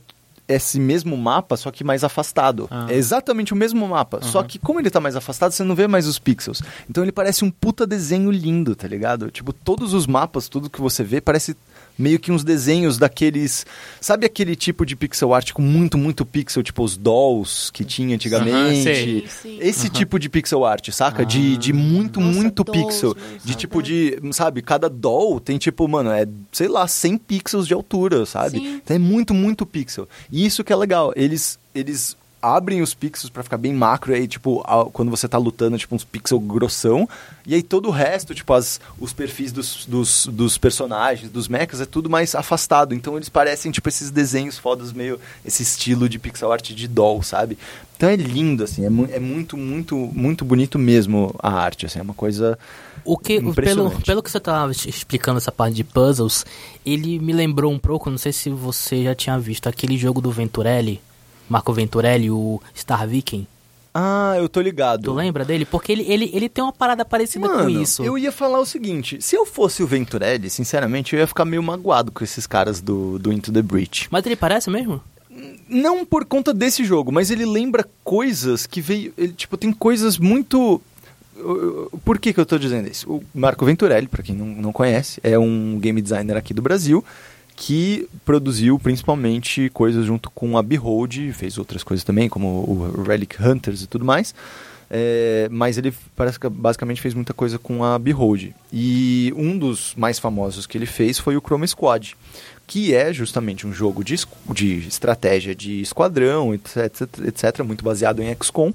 esse 0.47 0.79
mesmo 0.79 1.15
mapa, 1.15 1.55
só 1.57 1.71
que 1.71 1.83
mais 1.83 2.03
afastado. 2.03 2.67
Ah. 2.69 2.87
É 2.89 2.95
exatamente 2.95 3.53
o 3.53 3.55
mesmo 3.55 3.87
mapa. 3.87 4.17
Uhum. 4.17 4.23
Só 4.23 4.43
que 4.43 4.59
como 4.59 4.79
ele 4.79 4.89
tá 4.89 4.99
mais 4.99 5.15
afastado, 5.15 5.51
você 5.51 5.63
não 5.63 5.75
vê 5.75 5.87
mais 5.87 6.07
os 6.07 6.19
pixels. 6.19 6.61
Então 6.89 7.03
ele 7.03 7.11
parece 7.11 7.43
um 7.45 7.51
puta 7.51 7.87
desenho 7.87 8.31
lindo, 8.31 8.75
tá 8.75 8.87
ligado? 8.87 9.31
Tipo, 9.31 9.53
todos 9.53 9.93
os 9.93 10.07
mapas, 10.07 10.47
tudo 10.49 10.69
que 10.69 10.81
você 10.81 11.03
vê, 11.03 11.21
parece 11.21 11.55
meio 12.01 12.19
que 12.19 12.31
uns 12.31 12.43
desenhos 12.43 12.97
daqueles. 12.97 13.65
Sabe 13.99 14.25
aquele 14.25 14.55
tipo 14.55 14.85
de 14.85 14.95
pixel 14.95 15.33
art 15.33 15.51
com 15.53 15.61
muito, 15.61 15.97
muito 15.97 16.25
pixel, 16.25 16.63
tipo 16.63 16.83
os 16.83 16.97
dolls 16.97 17.71
que 17.71 17.85
tinha 17.85 18.15
antigamente? 18.15 18.83
Sim, 18.83 19.23
sim. 19.27 19.57
Esse 19.61 19.89
tipo 19.89 20.19
de 20.19 20.27
pixel 20.29 20.65
art, 20.65 20.89
saca? 20.91 21.25
De, 21.25 21.55
de 21.57 21.71
muito, 21.71 22.19
Nossa, 22.19 22.35
muito 22.35 22.63
dolls, 22.63 22.85
pixel. 22.85 23.15
De 23.43 23.55
tipo 23.55 23.81
de. 23.81 24.19
Sabe, 24.31 24.61
cada 24.61 24.89
doll 24.89 25.39
tem 25.39 25.57
tipo, 25.57 25.87
mano, 25.87 26.11
é, 26.11 26.27
sei 26.51 26.67
lá, 26.67 26.87
100 26.87 27.17
pixels 27.17 27.67
de 27.67 27.73
altura, 27.73 28.25
sabe? 28.25 28.59
Sim. 28.59 28.81
Então 28.83 28.95
é 28.95 28.99
muito, 28.99 29.33
muito 29.33 29.65
pixel. 29.65 30.07
E 30.31 30.45
isso 30.45 30.63
que 30.63 30.73
é 30.73 30.75
legal. 30.75 31.13
Eles. 31.15 31.59
Eles 31.73 32.17
abrem 32.41 32.81
os 32.81 32.93
pixels 32.93 33.29
pra 33.29 33.43
ficar 33.43 33.57
bem 33.57 33.73
macro, 33.73 34.11
e 34.11 34.15
aí, 34.15 34.27
tipo, 34.27 34.61
a- 34.65 34.85
quando 34.91 35.11
você 35.11 35.27
tá 35.27 35.37
lutando, 35.37 35.77
tipo, 35.77 35.93
uns 35.95 36.03
pixels 36.03 36.43
grossão, 36.43 37.07
e 37.45 37.53
aí 37.53 37.61
todo 37.61 37.87
o 37.87 37.91
resto, 37.91 38.33
tipo, 38.33 38.51
as, 38.53 38.79
os 38.99 39.13
perfis 39.13 39.51
dos, 39.51 39.85
dos, 39.85 40.27
dos 40.27 40.57
personagens, 40.57 41.29
dos 41.31 41.47
mechas, 41.47 41.81
é 41.81 41.85
tudo 41.85 42.09
mais 42.09 42.33
afastado, 42.35 42.93
então 42.95 43.15
eles 43.15 43.29
parecem, 43.29 43.71
tipo, 43.71 43.87
esses 43.89 44.09
desenhos 44.09 44.57
fodas, 44.57 44.91
meio, 44.91 45.19
esse 45.45 45.61
estilo 45.63 46.09
de 46.09 46.17
pixel 46.17 46.51
art 46.51 46.71
de 46.71 46.87
doll, 46.87 47.21
sabe? 47.21 47.57
Então 47.95 48.09
é 48.09 48.15
lindo, 48.15 48.63
assim, 48.63 48.83
é, 48.85 48.89
mu- 48.89 49.07
é 49.11 49.19
muito, 49.19 49.55
muito, 49.55 49.95
muito 49.95 50.43
bonito 50.43 50.79
mesmo 50.79 51.35
a 51.39 51.51
arte, 51.51 51.85
assim, 51.85 51.99
é 51.99 52.01
uma 52.01 52.13
coisa... 52.15 52.57
O 53.03 53.17
que, 53.17 53.39
pelo, 53.75 53.89
pelo 54.05 54.21
que 54.23 54.29
você 54.29 54.37
estava 54.37 54.71
explicando 54.71 55.37
essa 55.39 55.51
parte 55.51 55.73
de 55.75 55.83
puzzles, 55.83 56.45
ele 56.85 57.17
me 57.19 57.33
lembrou 57.33 57.71
um 57.71 57.79
pouco, 57.79 58.09
não 58.11 58.17
sei 58.17 58.31
se 58.31 58.49
você 58.49 59.03
já 59.03 59.15
tinha 59.15 59.39
visto, 59.39 59.67
aquele 59.67 59.97
jogo 59.97 60.21
do 60.21 60.31
Venturelli, 60.31 61.01
Marco 61.51 61.73
Venturelli, 61.73 62.31
o 62.31 62.61
Star 62.73 63.05
Viking. 63.05 63.45
Ah, 63.93 64.35
eu 64.37 64.47
tô 64.47 64.61
ligado. 64.61 65.03
Tu 65.03 65.13
lembra 65.13 65.43
dele? 65.43 65.65
Porque 65.65 65.91
ele, 65.91 66.03
ele, 66.09 66.31
ele 66.33 66.47
tem 66.47 66.63
uma 66.63 66.71
parada 66.71 67.03
parecida 67.03 67.45
Mano, 67.45 67.63
com 67.63 67.69
isso. 67.69 68.01
eu 68.03 68.17
ia 68.17 68.31
falar 68.31 68.57
o 68.61 68.65
seguinte, 68.65 69.21
se 69.21 69.35
eu 69.35 69.45
fosse 69.45 69.83
o 69.83 69.87
Venturelli, 69.87 70.49
sinceramente, 70.49 71.13
eu 71.13 71.19
ia 71.19 71.27
ficar 71.27 71.43
meio 71.43 71.61
magoado 71.61 72.09
com 72.09 72.23
esses 72.23 72.47
caras 72.47 72.79
do, 72.79 73.19
do 73.19 73.33
Into 73.33 73.51
the 73.51 73.61
Breach. 73.61 74.07
Mas 74.09 74.25
ele 74.25 74.37
parece 74.37 74.69
mesmo? 74.69 75.01
Não 75.67 76.05
por 76.05 76.23
conta 76.23 76.53
desse 76.53 76.85
jogo, 76.85 77.11
mas 77.11 77.29
ele 77.29 77.45
lembra 77.45 77.85
coisas 78.01 78.65
que 78.65 78.79
veio. 78.79 79.13
Ele, 79.17 79.33
tipo, 79.33 79.57
tem 79.57 79.73
coisas 79.73 80.17
muito. 80.17 80.81
Por 82.05 82.17
que, 82.17 82.31
que 82.31 82.39
eu 82.39 82.45
tô 82.45 82.57
dizendo 82.57 82.87
isso? 82.87 83.11
O 83.11 83.23
Marco 83.33 83.65
Venturelli, 83.65 84.07
pra 84.07 84.23
quem 84.23 84.35
não, 84.35 84.45
não 84.45 84.71
conhece, 84.71 85.19
é 85.21 85.37
um 85.37 85.77
game 85.79 86.01
designer 86.01 86.37
aqui 86.37 86.53
do 86.53 86.61
Brasil 86.61 87.03
que 87.55 88.07
produziu 88.25 88.79
principalmente 88.79 89.69
coisas 89.69 90.05
junto 90.05 90.29
com 90.31 90.57
a 90.57 90.63
Behold, 90.63 91.31
fez 91.33 91.57
outras 91.57 91.83
coisas 91.83 92.03
também, 92.03 92.27
como 92.27 92.47
o 92.47 93.03
Relic 93.03 93.41
Hunters 93.41 93.83
e 93.83 93.87
tudo 93.87 94.05
mais. 94.05 94.33
É, 94.93 95.47
mas 95.49 95.77
ele 95.77 95.93
parece 96.17 96.37
que 96.37 96.49
basicamente 96.49 96.99
fez 96.99 97.13
muita 97.13 97.33
coisa 97.33 97.57
com 97.57 97.83
a 97.83 97.97
Behold. 97.97 98.53
E 98.73 99.33
um 99.37 99.57
dos 99.57 99.93
mais 99.95 100.19
famosos 100.19 100.67
que 100.67 100.77
ele 100.77 100.85
fez 100.85 101.17
foi 101.17 101.37
o 101.37 101.41
Chroma 101.41 101.65
Squad, 101.65 102.17
que 102.67 102.93
é 102.93 103.13
justamente 103.13 103.65
um 103.65 103.73
jogo 103.73 104.03
de, 104.03 104.17
de 104.53 104.87
estratégia 104.87 105.55
de 105.55 105.81
esquadrão, 105.81 106.53
etc, 106.53 107.07
etc, 107.25 107.59
muito 107.63 107.85
baseado 107.85 108.21
em 108.21 108.35
XCOM. 108.35 108.73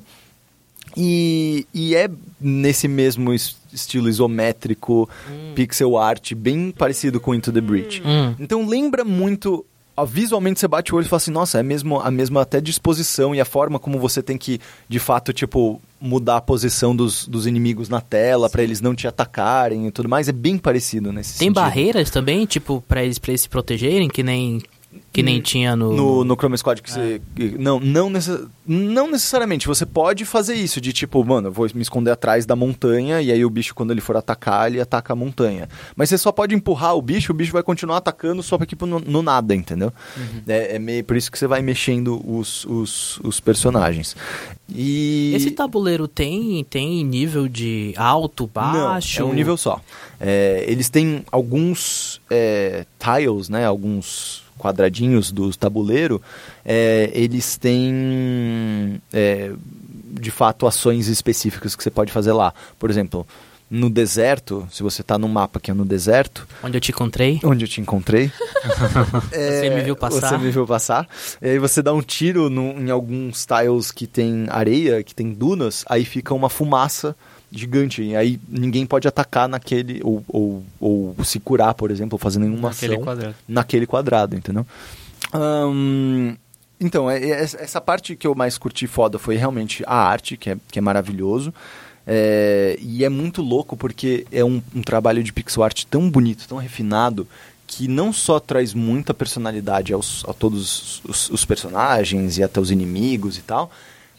E, 0.97 1.67
e 1.73 1.95
é 1.95 2.09
nesse 2.41 2.87
mesmo 2.89 3.33
es- 3.33 3.57
estilo 3.73 4.09
isométrico, 4.09 5.09
pixel 5.55 5.97
art, 5.97 6.35
bem 6.35 6.71
parecido 6.71 7.21
com 7.21 7.35
Into 7.35 7.53
the 7.53 7.61
Breach. 7.61 8.03
Hum. 8.05 8.35
Então 8.39 8.67
lembra 8.67 9.05
muito 9.05 9.65
ó, 9.99 10.05
visualmente 10.05 10.61
você 10.61 10.69
bate 10.69 10.93
o 10.93 10.97
olho 10.99 11.07
e 11.07 11.09
fala 11.09 11.17
assim, 11.17 11.31
nossa, 11.31 11.59
é 11.59 11.63
mesmo 11.63 11.99
a 12.01 12.11
mesma 12.11 12.43
até 12.43 12.61
disposição 12.61 13.35
e 13.35 13.41
a 13.41 13.47
forma 13.47 13.79
como 13.79 13.99
você 13.99 14.23
tem 14.23 14.37
que, 14.37 14.61
de 14.89 14.99
fato, 14.99 15.33
tipo, 15.33 15.81
mudar 15.99 16.37
a 16.37 16.41
posição 16.43 16.95
dos, 16.95 17.27
dos 17.27 17.47
inimigos 17.47 17.89
na 17.89 18.01
tela 18.03 18.51
pra 18.51 18.63
eles 18.63 18.83
não 18.83 18.95
te 18.95 19.09
atacarem 19.09 19.87
e 19.87 19.91
tudo 19.91 20.07
mais, 20.09 20.29
é 20.29 20.33
bem 20.33 20.59
parecido 20.59 21.11
nesse 21.15 21.39
Tem 21.39 21.49
sentido. 21.49 21.55
barreiras 21.63 22.11
também, 22.11 22.45
tipo, 22.45 22.85
pra 22.87 23.03
eles, 23.03 23.19
pra 23.19 23.31
eles 23.31 23.41
se 23.41 23.49
protegerem, 23.49 24.07
que 24.09 24.23
nem, 24.23 24.61
que 25.13 25.23
nem 25.23 25.41
tinha 25.41 25.75
no... 25.75 25.93
No, 25.93 26.25
no 26.25 26.35
Chroma 26.35 26.57
Squad 26.57 26.83
que 26.83 26.91
você. 26.91 27.21
Não, 27.59 27.81
não, 27.81 28.11
necess- 28.11 28.47
não 28.67 29.11
necessariamente. 29.11 29.67
Você 29.67 29.87
pode 29.87 30.25
fazer 30.25 30.55
isso, 30.55 30.81
de 30.81 30.93
tipo, 30.93 31.25
mano, 31.25 31.49
eu 31.49 31.53
vou 31.53 31.69
me 31.75 31.83
esconder 31.83 32.11
atrás 32.11 32.45
da 32.47 32.57
montanha 32.57 33.21
e 33.21 33.31
aí 33.33 33.45
o 33.45 33.51
bicho, 33.51 33.75
quando 33.75 33.91
ele 33.91 34.01
for 34.01 34.17
atacar, 34.17 34.69
ele 34.71 34.81
ataca 34.81 35.13
a 35.13 35.17
montanha. 35.17 35.69
Mas 35.95 36.09
você 36.09 36.19
só 36.19 36.33
pode 36.33 36.55
empurrar 36.55 36.97
o 36.97 37.03
bicho, 37.03 37.33
o 37.33 37.35
bicho 37.35 37.53
vai 37.53 37.63
continuar 37.63 37.99
atacando 37.99 38.43
só 38.43 38.57
pra, 38.57 38.67
tipo, 38.67 38.87
no, 38.87 39.01
no 39.01 39.23
nada, 39.23 39.55
entendeu? 39.55 39.93
É, 40.47 40.77
é 40.77 40.79
meio, 40.79 41.05
por 41.05 41.17
isso 41.17 41.31
que 41.31 41.39
você 41.39 41.47
vai 41.47 41.63
mexendo 41.63 42.21
os, 42.29 42.65
os, 42.65 43.19
os 43.23 43.41
personagens. 43.41 44.17
E. 44.69 45.33
Esse 45.35 45.51
tabuleiro 45.51 46.09
tem, 46.09 46.65
tem 46.65 47.05
nível 47.05 47.49
de 47.49 47.95
alto, 47.97 48.47
baixo? 48.47 49.21
Não, 49.21 49.29
é 49.29 49.33
um 49.33 49.35
nível 49.35 49.57
só. 49.57 49.81
É, 50.21 50.65
eles 50.67 50.89
têm 50.89 51.25
alguns 51.31 52.21
é, 52.31 52.85
tiles, 52.99 53.49
né? 53.49 53.67
Alguns 53.67 54.46
quadradinhos 54.59 55.31
do 55.33 55.51
tabuleiro. 55.57 56.21
é, 56.65 57.11
eles 57.15 57.57
têm, 57.57 59.01
é, 59.13 59.53
de 60.21 60.31
fato, 60.31 60.67
ações 60.67 61.09
específicas 61.09 61.75
que 61.77 61.83
você 61.83 61.91
pode 61.91 62.13
fazer 62.13 62.33
lá. 62.33 62.53
Por 62.79 62.91
exemplo, 62.91 63.27
no 63.69 63.91
deserto, 63.91 64.67
se 64.71 64.83
você 64.83 65.01
está 65.03 65.19
num 65.19 65.27
mapa 65.29 65.59
que 65.59 65.71
é 65.71 65.75
no 65.75 65.85
deserto, 65.85 66.47
Onde 66.63 66.77
eu 66.77 66.81
te 66.81 66.91
encontrei? 66.93 67.41
onde 67.45 67.65
eu 67.65 67.69
te 67.69 67.81
encontrei. 67.81 68.31
É, 69.33 69.61
Você 69.61 69.71
me 69.71 69.83
viu 69.83 69.97
passar? 69.97 70.31
Você 70.31 70.39
me 70.39 70.51
viu 70.51 70.67
passar. 70.67 71.09
E 71.43 71.49
aí 71.51 71.59
você 71.59 71.83
dá 71.83 71.93
um 71.93 72.01
tiro 72.03 72.49
no- 72.51 72.73
em 72.81 72.91
alguns 72.91 73.45
tiles 73.47 73.91
que 73.93 74.07
tem 74.07 74.47
areia, 74.49 75.03
que 75.03 75.15
tem 75.15 75.33
dunas, 75.33 75.85
aí 75.89 76.05
fica 76.05 76.35
uma 76.35 76.49
fumaça 76.49 77.15
gigante. 77.51 78.03
E 78.03 78.15
aí 78.17 78.41
ninguém 78.49 78.85
pode 78.87 79.07
atacar 79.09 79.49
naquele, 79.49 80.01
ou, 80.05 80.25
ou, 80.29 80.65
ou 80.81 81.17
se 81.25 81.39
curar, 81.41 81.75
por 81.75 81.91
exemplo, 81.91 82.15
ou 82.15 82.19
fazer 82.19 82.39
nenhuma 82.39 82.69
Naquele 82.71 82.95
ação 82.95 83.05
quadrado. 83.05 83.35
naquele 83.49 83.87
quadrado, 83.87 84.37
entendeu? 84.37 84.67
Então, 86.79 87.11
é- 87.11 87.23
é- 87.23 87.41
essa 87.43 87.81
parte 87.81 88.15
que 88.17 88.27
eu 88.27 88.35
mais 88.35 88.59
curti 88.59 88.87
foda 88.87 89.19
foi 89.19 89.37
realmente 89.37 89.83
a 89.87 89.97
arte, 89.97 90.37
que 90.37 90.51
é, 90.51 90.57
que 90.71 90.79
é 90.79 90.83
maravilhoso. 90.83 91.53
É, 92.07 92.79
e 92.81 93.05
é 93.05 93.09
muito 93.09 93.43
louco 93.43 93.77
porque 93.77 94.27
é 94.31 94.45
um, 94.45 94.63
um 94.75 94.83
trabalho 94.83 95.25
de 95.25 95.33
pixel 95.33 95.63
art 95.65 95.85
tão 95.91 96.09
bonito, 96.11 96.47
tão 96.47 96.59
refinado, 96.59 97.27
que 97.67 97.89
não 97.89 98.13
só 98.13 98.39
traz 98.39 98.73
muita 98.75 99.13
personalidade 99.13 99.93
aos, 99.93 100.25
a 100.29 100.33
todos 100.33 101.03
os, 101.05 101.31
os 101.31 101.45
personagens 101.45 102.39
e 102.39 102.45
até 102.45 102.61
os 102.61 102.71
inimigos 102.71 103.39
e 103.39 103.43
tal, 103.43 103.73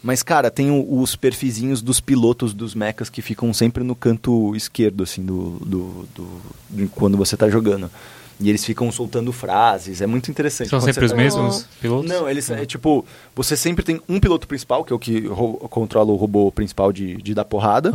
mas, 0.07 0.23
cara, 0.23 0.49
tem 0.49 0.71
o- 0.71 1.01
os 1.01 1.17
perfizinhos 1.17 1.81
dos 1.81 1.99
pilotos 1.99 2.53
dos 2.53 2.73
mechas 2.73 3.09
que 3.09 3.21
ficam 3.21 3.53
sempre 3.53 3.83
no 3.83 3.93
canto 3.93 4.55
esquerdo, 4.55 5.03
assim, 5.03 5.21
do, 5.25 5.59
do, 5.59 6.07
do- 6.15 6.89
quando 6.95 7.17
você 7.17 7.35
tá 7.35 7.49
jogando. 7.49 7.91
E 8.39 8.49
eles 8.49 8.63
ficam 8.63 8.89
soltando 8.91 9.33
frases, 9.33 9.99
é 9.99 10.07
muito 10.07 10.31
interessante. 10.31 10.69
São 10.69 10.79
Quando 10.79 10.85
sempre 10.93 11.05
os 11.05 11.11
tá- 11.11 11.17
mesmos 11.17 11.67
pilotos? 11.81 12.09
não, 12.09 12.29
eles 12.29 12.49
é 12.49 12.65
tipo, 12.65 13.03
você 13.35 13.57
sempre 13.57 13.83
tem 13.83 13.99
um 14.07 14.17
piloto 14.19 14.47
principal, 14.47 14.85
que 14.85 14.93
é 14.93 14.95
o 14.95 14.99
que 14.99 15.27
ro- 15.27 15.57
controla 15.69 16.11
o 16.11 16.15
robô 16.15 16.49
principal 16.51 16.93
de, 16.93 17.17
de 17.17 17.33
dar 17.33 17.43
porrada. 17.45 17.91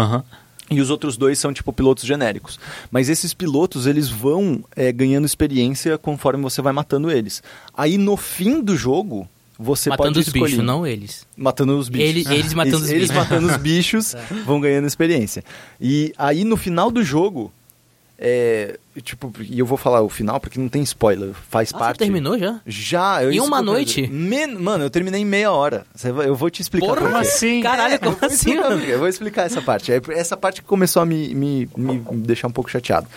E 0.70 0.80
os 0.80 0.90
outros 0.90 1.16
dois 1.16 1.38
são, 1.38 1.52
tipo, 1.52 1.72
pilotos 1.72 2.04
genéricos. 2.04 2.58
Mas 2.90 3.08
esses 3.08 3.32
pilotos, 3.34 3.86
eles 3.86 4.08
vão 4.08 4.64
é, 4.76 4.90
ganhando 4.92 5.26
experiência 5.26 5.96
conforme 5.98 6.42
você 6.42 6.60
vai 6.62 6.72
matando 6.72 7.10
eles. 7.10 7.42
Aí, 7.76 7.96
no 7.98 8.16
fim 8.16 8.60
do 8.60 8.76
jogo, 8.76 9.28
você 9.58 9.90
Matando 9.90 10.08
pode 10.14 10.18
os 10.20 10.26
escolher... 10.26 10.44
bichos, 10.50 10.64
não 10.64 10.86
eles. 10.86 11.26
Matando 11.36 11.76
os 11.78 11.88
bichos. 11.88 12.08
Ele- 12.08 12.34
eles 12.38 12.52
matando 12.54 12.76
Eles- 12.76 12.84
os 12.86 12.90
Eles 12.90 13.08
bichos. 13.10 13.16
matando 13.28 13.46
os 13.48 13.56
bichos 13.62 14.14
vão 14.44 14.60
ganhando 14.60 14.86
experiência. 14.86 15.44
E 15.80 16.12
aí, 16.18 16.44
no 16.44 16.56
final 16.56 16.90
do 16.90 17.02
jogo... 17.04 17.52
É, 18.24 18.78
tipo, 19.02 19.32
e 19.40 19.58
eu 19.58 19.66
vou 19.66 19.76
falar 19.76 20.00
o 20.00 20.08
final 20.08 20.38
porque 20.38 20.56
não 20.56 20.68
tem 20.68 20.80
spoiler. 20.84 21.32
Faz 21.50 21.72
Ah, 21.74 21.78
parte... 21.78 21.98
você 21.98 22.04
terminou 22.04 22.38
já? 22.38 22.60
Já, 22.64 23.20
eu 23.24 23.32
Em 23.32 23.40
uma 23.40 23.60
noite? 23.60 24.06
Men- 24.06 24.54
Mano, 24.60 24.84
eu 24.84 24.90
terminei 24.90 25.22
em 25.22 25.24
meia 25.24 25.50
hora. 25.50 25.84
Eu 26.24 26.36
vou 26.36 26.48
te 26.48 26.62
explicar 26.62 26.86
Porra, 26.86 27.00
por 27.00 27.06
Como 27.08 27.16
assim? 27.16 27.60
Caralho, 27.62 27.94
É, 27.94 27.98
como 27.98 28.12
eu 28.12 28.16
vou 28.20 28.26
assim, 28.28 28.36
explicar. 28.36 28.88
Eu 28.88 28.98
vou 29.00 29.08
explicar 29.08 29.42
essa 29.46 29.60
parte. 29.60 29.90
É 29.92 30.00
Essa 30.10 30.36
parte 30.36 30.60
que 30.62 30.68
começou 30.68 31.02
a 31.02 31.06
me, 31.06 31.34
me, 31.34 31.68
me 31.76 31.98
deixar 32.18 32.46
um 32.46 32.52
pouco 32.52 32.70
chateado. 32.70 33.08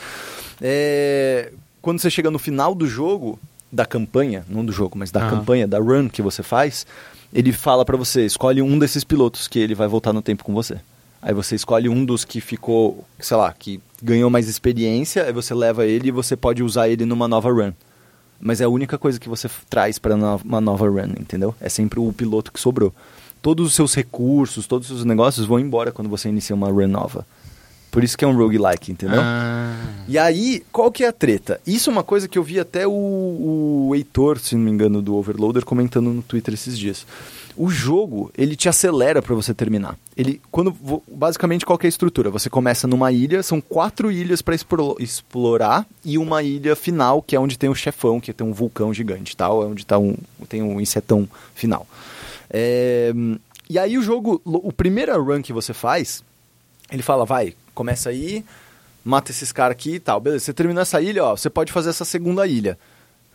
É, 0.59 1.51
quando 1.83 1.99
você 1.99 2.09
chega 2.09 2.31
no 2.31 2.39
final 2.39 2.73
do 2.73 2.87
jogo, 2.87 3.39
da 3.75 3.85
campanha, 3.85 4.45
não 4.49 4.65
do 4.65 4.71
jogo, 4.71 4.97
mas 4.97 5.11
da 5.11 5.19
Aham. 5.19 5.29
campanha, 5.29 5.67
da 5.67 5.77
run 5.77 6.09
que 6.09 6.21
você 6.21 6.41
faz, 6.41 6.87
ele 7.33 7.51
fala 7.51 7.83
pra 7.83 7.97
você, 7.97 8.25
escolhe 8.25 8.61
um 8.61 8.79
desses 8.79 9.03
pilotos 9.03 9.47
que 9.47 9.59
ele 9.59 9.75
vai 9.75 9.87
voltar 9.87 10.13
no 10.13 10.21
tempo 10.21 10.43
com 10.43 10.53
você. 10.53 10.79
Aí 11.21 11.33
você 11.33 11.55
escolhe 11.55 11.89
um 11.89 12.05
dos 12.05 12.23
que 12.23 12.39
ficou, 12.39 13.03
sei 13.19 13.35
lá, 13.35 13.51
que 13.51 13.81
ganhou 14.01 14.29
mais 14.29 14.47
experiência, 14.47 15.23
aí 15.23 15.33
você 15.33 15.53
leva 15.53 15.85
ele 15.85 16.07
e 16.07 16.11
você 16.11 16.35
pode 16.35 16.63
usar 16.63 16.87
ele 16.87 17.05
numa 17.05 17.27
nova 17.27 17.51
run. 17.51 17.73
Mas 18.39 18.61
é 18.61 18.63
a 18.63 18.69
única 18.69 18.97
coisa 18.97 19.19
que 19.19 19.27
você 19.27 19.49
traz 19.69 19.97
para 19.97 20.15
uma 20.15 20.61
nova 20.61 20.87
run, 20.87 21.13
entendeu? 21.19 21.53
É 21.59 21.67
sempre 21.67 21.99
o 21.99 22.13
piloto 22.13 22.51
que 22.51 22.59
sobrou. 22.59 22.93
Todos 23.41 23.67
os 23.67 23.75
seus 23.75 23.93
recursos, 23.93 24.67
todos 24.67 24.89
os 24.89 24.97
seus 24.97 25.05
negócios 25.05 25.45
vão 25.45 25.59
embora 25.59 25.91
quando 25.91 26.09
você 26.09 26.29
inicia 26.29 26.55
uma 26.55 26.69
run 26.69 26.87
nova. 26.87 27.25
Por 27.95 28.03
isso 28.03 28.17
que 28.17 28.25
é 28.25 28.27
um 28.27 28.35
roguelike, 28.35 28.91
entendeu? 28.91 29.21
Ah. 29.21 29.73
E 30.05 30.19
aí, 30.19 30.61
qual 30.69 30.91
que 30.91 31.05
é 31.05 31.07
a 31.07 31.13
treta? 31.13 31.61
Isso 31.65 31.89
é 31.89 31.93
uma 31.93 32.03
coisa 32.03 32.27
que 32.27 32.37
eu 32.37 32.43
vi 32.43 32.59
até 32.59 32.85
o, 32.85 32.91
o 32.91 33.95
Heitor, 33.95 34.37
se 34.37 34.53
não 34.53 34.65
me 34.65 34.69
engano, 34.69 35.01
do 35.01 35.15
Overloader, 35.15 35.63
comentando 35.63 36.09
no 36.09 36.21
Twitter 36.21 36.53
esses 36.53 36.77
dias. 36.77 37.07
O 37.55 37.69
jogo, 37.69 38.29
ele 38.37 38.57
te 38.57 38.67
acelera 38.67 39.21
para 39.21 39.33
você 39.33 39.53
terminar. 39.53 39.97
Ele, 40.17 40.41
quando, 40.51 40.75
basicamente, 41.07 41.65
qual 41.65 41.77
que 41.77 41.85
é 41.85 41.87
a 41.87 41.89
estrutura? 41.89 42.29
Você 42.31 42.49
começa 42.49 42.85
numa 42.85 43.13
ilha, 43.13 43.41
são 43.41 43.61
quatro 43.61 44.11
ilhas 44.11 44.41
para 44.41 44.55
explorar 44.99 45.87
e 46.03 46.17
uma 46.17 46.43
ilha 46.43 46.75
final, 46.75 47.21
que 47.21 47.33
é 47.33 47.39
onde 47.39 47.57
tem 47.57 47.69
o 47.69 47.75
chefão, 47.75 48.19
que 48.19 48.33
tem 48.33 48.45
um 48.45 48.51
vulcão 48.51 48.93
gigante, 48.93 49.37
tal, 49.37 49.63
é 49.63 49.67
onde 49.67 49.85
tá 49.85 49.97
um, 49.97 50.17
tem 50.49 50.61
um 50.61 50.81
insetão 50.81 51.25
final. 51.53 51.87
É, 52.49 53.13
e 53.69 53.79
aí 53.79 53.97
o 53.97 54.03
jogo, 54.03 54.41
o 54.43 54.73
primeiro 54.73 55.23
run 55.23 55.41
que 55.41 55.53
você 55.53 55.73
faz, 55.73 56.21
ele 56.91 57.01
fala, 57.01 57.25
vai, 57.25 57.55
começa 57.73 58.09
aí, 58.09 58.43
mata 59.03 59.31
esses 59.31 59.51
caras 59.51 59.73
aqui 59.73 59.95
e 59.95 59.99
tal. 59.99 60.19
Beleza, 60.19 60.45
você 60.45 60.53
terminou 60.53 60.81
essa 60.81 61.01
ilha, 61.01 61.23
ó, 61.23 61.35
você 61.35 61.49
pode 61.49 61.71
fazer 61.71 61.89
essa 61.89 62.05
segunda 62.05 62.45
ilha. 62.47 62.77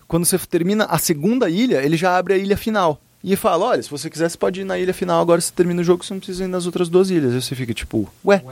Quando 0.08 0.24
você 0.24 0.38
termina 0.38 0.84
a 0.86 0.98
segunda 0.98 1.48
ilha, 1.48 1.82
ele 1.82 1.96
já 1.96 2.16
abre 2.16 2.34
a 2.34 2.36
ilha 2.36 2.56
final. 2.56 3.00
E 3.22 3.36
fala, 3.36 3.66
olha, 3.66 3.82
se 3.82 3.90
você 3.90 4.08
quiser, 4.08 4.30
você 4.30 4.38
pode 4.38 4.62
ir 4.62 4.64
na 4.64 4.78
ilha 4.78 4.94
final, 4.94 5.20
agora 5.20 5.40
você 5.40 5.52
termina 5.52 5.82
o 5.82 5.84
jogo, 5.84 6.04
você 6.04 6.14
não 6.14 6.20
precisa 6.20 6.44
ir 6.44 6.48
nas 6.48 6.64
outras 6.66 6.88
duas 6.88 7.10
ilhas. 7.10 7.34
Aí 7.34 7.42
você 7.42 7.54
fica 7.54 7.74
tipo, 7.74 8.10
ué, 8.24 8.42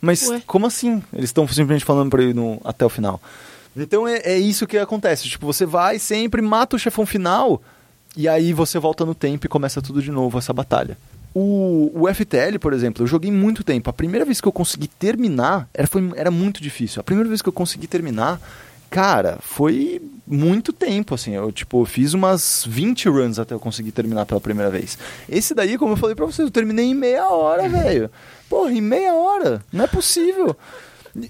mas 0.00 0.28
Ué. 0.28 0.42
como 0.46 0.66
assim? 0.66 1.02
Eles 1.12 1.30
estão 1.30 1.46
simplesmente 1.48 1.84
falando 1.84 2.10
pra 2.10 2.22
ir 2.22 2.34
no, 2.34 2.60
até 2.64 2.84
o 2.86 2.88
final. 2.88 3.20
Então 3.76 4.06
é, 4.06 4.18
é 4.18 4.38
isso 4.38 4.66
que 4.66 4.78
acontece. 4.78 5.28
Tipo, 5.28 5.46
você 5.46 5.66
vai 5.66 5.98
sempre, 5.98 6.40
mata 6.40 6.76
o 6.76 6.78
chefão 6.78 7.04
final, 7.04 7.60
e 8.16 8.28
aí 8.28 8.52
você 8.52 8.78
volta 8.78 9.04
no 9.04 9.14
tempo 9.14 9.46
e 9.46 9.48
começa 9.48 9.82
tudo 9.82 10.00
de 10.00 10.10
novo, 10.10 10.38
essa 10.38 10.52
batalha. 10.52 10.96
O, 11.38 11.90
o 11.94 12.14
FTL, 12.14 12.58
por 12.58 12.72
exemplo, 12.72 13.02
eu 13.02 13.06
joguei 13.06 13.30
muito 13.30 13.62
tempo. 13.62 13.90
A 13.90 13.92
primeira 13.92 14.24
vez 14.24 14.40
que 14.40 14.48
eu 14.48 14.52
consegui 14.52 14.88
terminar 14.88 15.68
era, 15.74 15.86
foi, 15.86 16.10
era 16.16 16.30
muito 16.30 16.62
difícil. 16.62 16.98
A 16.98 17.04
primeira 17.04 17.28
vez 17.28 17.42
que 17.42 17.48
eu 17.50 17.52
consegui 17.52 17.86
terminar, 17.86 18.40
cara, 18.88 19.36
foi 19.42 20.00
muito 20.26 20.72
tempo, 20.72 21.14
assim. 21.14 21.34
Eu, 21.34 21.52
tipo, 21.52 21.84
fiz 21.84 22.14
umas 22.14 22.64
20 22.66 23.10
runs 23.10 23.38
até 23.38 23.54
eu 23.54 23.60
conseguir 23.60 23.92
terminar 23.92 24.24
pela 24.24 24.40
primeira 24.40 24.70
vez. 24.70 24.96
Esse 25.28 25.54
daí, 25.54 25.76
como 25.76 25.92
eu 25.92 25.98
falei 25.98 26.16
pra 26.16 26.24
vocês, 26.24 26.46
eu 26.46 26.50
terminei 26.50 26.86
em 26.86 26.94
meia 26.94 27.28
hora, 27.28 27.68
velho. 27.68 28.10
Porra, 28.48 28.72
em 28.72 28.80
meia 28.80 29.12
hora. 29.12 29.62
Não 29.70 29.84
é 29.84 29.86
possível. 29.86 30.56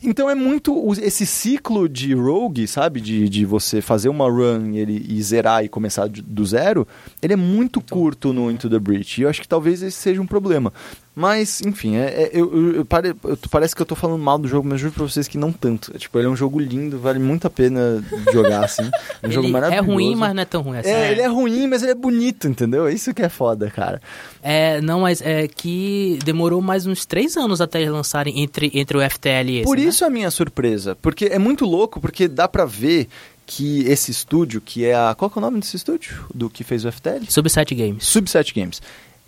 Então 0.02 0.28
é 0.28 0.34
muito 0.34 0.92
esse 1.00 1.24
ciclo 1.24 1.88
de 1.88 2.14
rogue, 2.14 2.66
sabe? 2.66 3.00
De, 3.00 3.28
de 3.28 3.44
você 3.44 3.80
fazer 3.80 4.08
uma 4.08 4.28
run 4.28 4.72
e, 4.72 4.78
ele, 4.78 5.06
e 5.08 5.22
zerar 5.22 5.64
e 5.64 5.68
começar 5.68 6.08
do 6.08 6.44
zero, 6.44 6.86
ele 7.22 7.32
é 7.32 7.36
muito 7.36 7.80
curto 7.80 8.32
no 8.32 8.50
Into 8.50 8.68
the 8.68 8.78
Breach. 8.78 9.20
E 9.20 9.24
eu 9.24 9.28
acho 9.28 9.40
que 9.40 9.48
talvez 9.48 9.82
esse 9.82 9.96
seja 9.96 10.20
um 10.20 10.26
problema. 10.26 10.72
Mas, 11.18 11.62
enfim, 11.62 11.96
é, 11.96 12.24
é- 12.24 12.30
eu, 12.34 12.54
eu- 12.54 12.74
eu 12.76 12.84
pare- 12.84 13.14
eu- 13.24 13.38
parece 13.50 13.74
que 13.74 13.80
eu 13.80 13.86
tô 13.86 13.94
falando 13.96 14.22
mal 14.22 14.36
do 14.36 14.46
jogo, 14.46 14.68
mas 14.68 14.78
juro 14.78 14.92
pra 14.92 15.02
vocês 15.02 15.26
que 15.26 15.38
não 15.38 15.50
tanto. 15.50 15.90
É, 15.94 15.98
tipo, 15.98 16.18
ele 16.18 16.26
é 16.26 16.30
um 16.30 16.36
jogo 16.36 16.58
lindo, 16.60 16.98
vale 16.98 17.18
muito 17.18 17.46
a 17.46 17.50
pena 17.50 18.04
jogar, 18.30 18.62
assim. 18.66 18.82
É 19.22 19.26
um 19.26 19.30
jogo 19.30 19.46
Ele 19.46 19.56
é 19.56 19.60
maravilhoso. 19.60 19.90
ruim, 19.90 20.14
mas 20.14 20.34
não 20.34 20.42
é 20.42 20.44
tão 20.44 20.60
ruim 20.60 20.76
assim. 20.76 20.90
É, 20.90 21.10
ele 21.12 21.22
é 21.22 21.26
ruim, 21.26 21.66
mas 21.68 21.82
ele 21.82 21.92
é 21.92 21.94
bonito, 21.94 22.46
entendeu? 22.46 22.86
É 22.86 22.92
Isso 22.92 23.14
que 23.14 23.22
é 23.22 23.30
foda, 23.30 23.70
cara. 23.70 24.02
É, 24.42 24.78
não, 24.82 25.00
mas 25.00 25.22
é 25.22 25.48
que 25.48 26.18
demorou 26.22 26.60
mais 26.60 26.86
uns 26.86 27.06
três 27.06 27.34
anos 27.34 27.62
até 27.62 27.80
eles 27.80 27.90
lançarem 27.92 28.42
entre, 28.42 28.70
entre 28.74 28.98
o 28.98 29.00
FTL 29.10 29.50
e 29.50 29.56
esse, 29.60 29.64
Por 29.64 29.78
né? 29.78 29.84
isso 29.84 30.04
a 30.04 30.10
minha 30.10 30.30
surpresa, 30.30 30.94
porque 31.00 31.24
é 31.24 31.38
muito 31.38 31.64
louco, 31.64 31.98
porque 31.98 32.28
dá 32.28 32.46
pra 32.46 32.66
ver 32.66 33.08
que 33.46 33.86
esse 33.88 34.10
estúdio, 34.10 34.60
que 34.60 34.84
é 34.84 34.94
a... 34.94 35.14
Qual 35.16 35.30
que 35.30 35.38
é 35.38 35.40
o 35.40 35.42
nome 35.42 35.60
desse 35.60 35.76
estúdio? 35.76 36.26
Do 36.34 36.50
que 36.50 36.62
fez 36.62 36.84
o 36.84 36.92
FTL? 36.92 37.24
Subset 37.30 37.74
Games. 37.74 38.04
Subset 38.04 38.52
Games. 38.52 38.82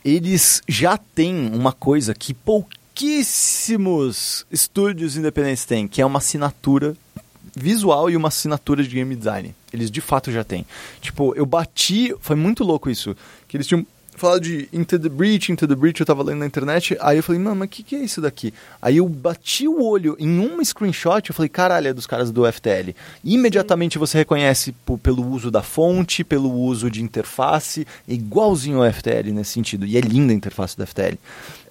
Eles 0.05 0.63
já 0.69 0.97
têm 0.97 1.51
uma 1.53 1.73
coisa 1.73 2.15
que 2.15 2.33
pouquíssimos 2.33 4.47
estúdios 4.51 5.17
independentes 5.17 5.65
têm, 5.65 5.89
que 5.89 6.01
é 6.01 6.07
uma 6.07 6.19
assinatura 6.19 6.97
visual 7.55 8.09
e 8.09 8.17
uma 8.17 8.29
assinatura 8.29 8.83
de 8.83 8.89
game 8.89 9.17
design. 9.17 9.55
Eles 9.73 9.91
de 9.91 10.01
fato 10.01 10.31
já 10.31 10.45
têm. 10.45 10.65
Tipo, 11.01 11.35
eu 11.35 11.45
bati, 11.45 12.15
foi 12.21 12.37
muito 12.37 12.65
louco 12.65 12.89
isso, 12.89 13.17
que 13.47 13.57
eles 13.57 13.67
tinham 13.67 13.87
falado 14.19 14.41
de 14.43 14.69
Into 14.73 14.99
the 14.99 15.09
Breach, 15.09 15.51
Into 15.53 15.67
the 15.67 15.75
Breach, 15.75 16.01
eu 16.01 16.07
tava 16.07 16.23
lendo 16.23 16.39
na 16.41 16.47
internet, 16.47 16.97
aí 17.01 17.17
eu 17.19 17.23
falei, 17.23 17.41
mano, 17.41 17.57
mas 17.57 17.67
o 17.67 17.71
que, 17.71 17.83
que 17.83 17.97
é 17.97 18.01
isso 18.01 18.21
daqui? 18.21 18.53
Aí 18.83 18.97
eu 18.99 19.09
bati 19.09 19.67
o 19.69 19.83
olho 19.83 20.17
em 20.19 20.39
um 20.41 20.63
screenshot, 20.65 21.29
eu 21.29 21.35
falei, 21.35 21.49
caralho, 21.49 21.89
é 21.89 21.93
dos 21.93 22.07
caras 22.07 22.31
do 22.31 22.51
FTL. 22.51 22.95
Imediatamente 23.25 23.99
você 23.99 24.19
reconhece 24.19 24.75
pelo 25.03 25.27
uso 25.27 25.51
da 25.51 25.63
fonte, 25.63 26.23
pelo 26.25 26.53
uso 26.53 26.91
de 26.91 27.03
interface, 27.03 27.87
igualzinho 28.07 28.83
ao 28.83 28.93
FTL 28.93 29.31
nesse 29.33 29.53
sentido, 29.53 29.87
e 29.87 29.97
é 29.97 30.01
linda 30.01 30.33
a 30.33 30.37
interface 30.37 30.77
do 30.77 30.87
FTL. 30.87 31.19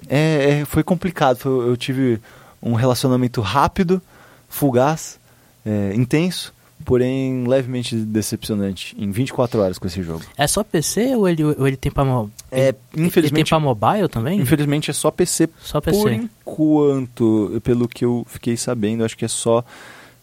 É, 0.08 0.60
é, 0.62 0.66
foi 0.66 0.84
complicado, 0.84 1.38
foi- 1.38 1.70
eu 1.70 1.76
tive 1.78 2.20
um 2.62 2.74
relacionamento 2.74 3.42
rápido, 3.42 4.02
fugaz, 4.50 5.20
é, 5.66 5.94
intenso, 5.94 6.54
porém 6.86 7.46
levemente 7.48 7.96
decepcionante 7.96 8.96
em 8.98 9.12
24 9.12 9.60
horas 9.62 9.78
com 9.78 9.88
esse 9.88 10.02
jogo. 10.02 10.24
É 10.38 10.48
só 10.48 10.64
PC 10.64 11.16
ou 11.16 11.28
ele, 11.28 11.44
ou 11.44 11.68
ele 11.68 11.76
tem 11.78 11.92
pra... 11.92 12.06
mo- 12.06 12.32
É, 12.52 12.68
Ele 12.70 12.76
tem 12.94 13.06
infelizmente, 13.06 13.50
pra 13.50 13.60
mobile 13.60 14.08
também? 14.08 14.40
infelizmente 14.40 14.90
é 14.90 14.94
só 14.94 15.12
PC 15.12 15.50
Só 15.62 15.82
PC. 15.82 16.00
por 16.00 16.12
enquanto, 16.12 17.62
pelo 17.64 17.88
que 17.88 18.06
eu 18.06 18.26
fiquei 18.30 18.56
sabendo, 18.58 19.04
acho 19.04 19.18
que 19.18 19.26
é 19.26 19.28
só 19.28 19.64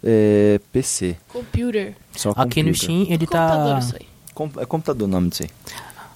é, 0.03 0.61
PC. 0.73 1.17
Computer. 1.29 1.95
Só 2.13 2.33
Aqui 2.37 2.63
no. 2.63 2.75
Steam 2.75 3.03
ele 3.09 3.27
Computador, 3.27 3.73
tá... 3.75 3.79
isso 3.79 3.97
aí. 3.97 4.07
Com- 4.35 4.51
é 4.59 4.67
computador 4.67 5.09
o 5.09 5.11
nome 5.11 5.29
disso 5.31 5.45
aí. 5.45 5.51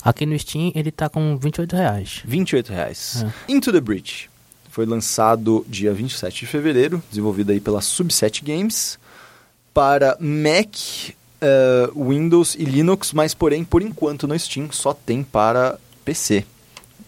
Aqui 0.04 0.24
no 0.26 0.38
Steam 0.38 0.72
ele 0.74 0.90
tá 0.90 1.08
com 1.08 1.36
28 1.36 1.74
reais. 1.76 2.22
28 2.24 2.72
reais. 2.72 3.24
É. 3.48 3.52
Into 3.52 3.72
the 3.72 3.80
Breach. 3.80 4.28
Foi 4.70 4.86
lançado 4.86 5.64
dia 5.68 5.92
27 5.92 6.40
de 6.40 6.46
fevereiro, 6.46 7.02
desenvolvido 7.10 7.50
aí 7.50 7.58
pela 7.60 7.80
Subset 7.80 8.44
Games, 8.44 8.98
para 9.78 10.16
Mac, 10.18 10.74
eh, 11.40 11.90
Windows 11.94 12.56
e 12.56 12.64
Linux, 12.64 13.12
mas 13.12 13.32
porém, 13.32 13.62
por 13.62 13.80
enquanto 13.80 14.26
no 14.26 14.36
Steam 14.36 14.72
só 14.72 14.92
tem 14.92 15.22
para 15.22 15.78
PC. 16.04 16.44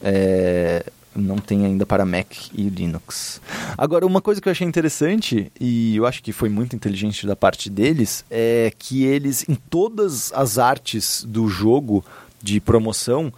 É, 0.01 0.85
não 1.13 1.39
tem 1.39 1.67
ainda 1.67 1.85
para 1.85 2.07
Mac 2.07 2.33
e 2.55 2.69
Linux. 2.69 3.41
Agora, 3.77 4.07
uma 4.07 4.21
coisa 4.21 4.41
que 4.41 4.47
eu 4.47 4.53
achei 4.53 4.65
interessante, 4.65 5.51
e 5.59 5.97
eu 5.97 6.07
acho 6.07 6.23
que 6.23 6.33
foi 6.33 6.49
muito 6.49 6.77
inteligente 6.77 7.27
da 7.27 7.35
parte 7.35 7.69
deles, 7.69 8.25
é 8.31 8.73
que 8.79 9.03
eles, 9.03 9.45
em 9.49 9.57
todas 9.57 10.33
as 10.33 10.57
artes 10.57 11.25
do 11.25 11.49
jogo 11.49 12.05
de 12.41 12.61
promoção, 12.61 13.33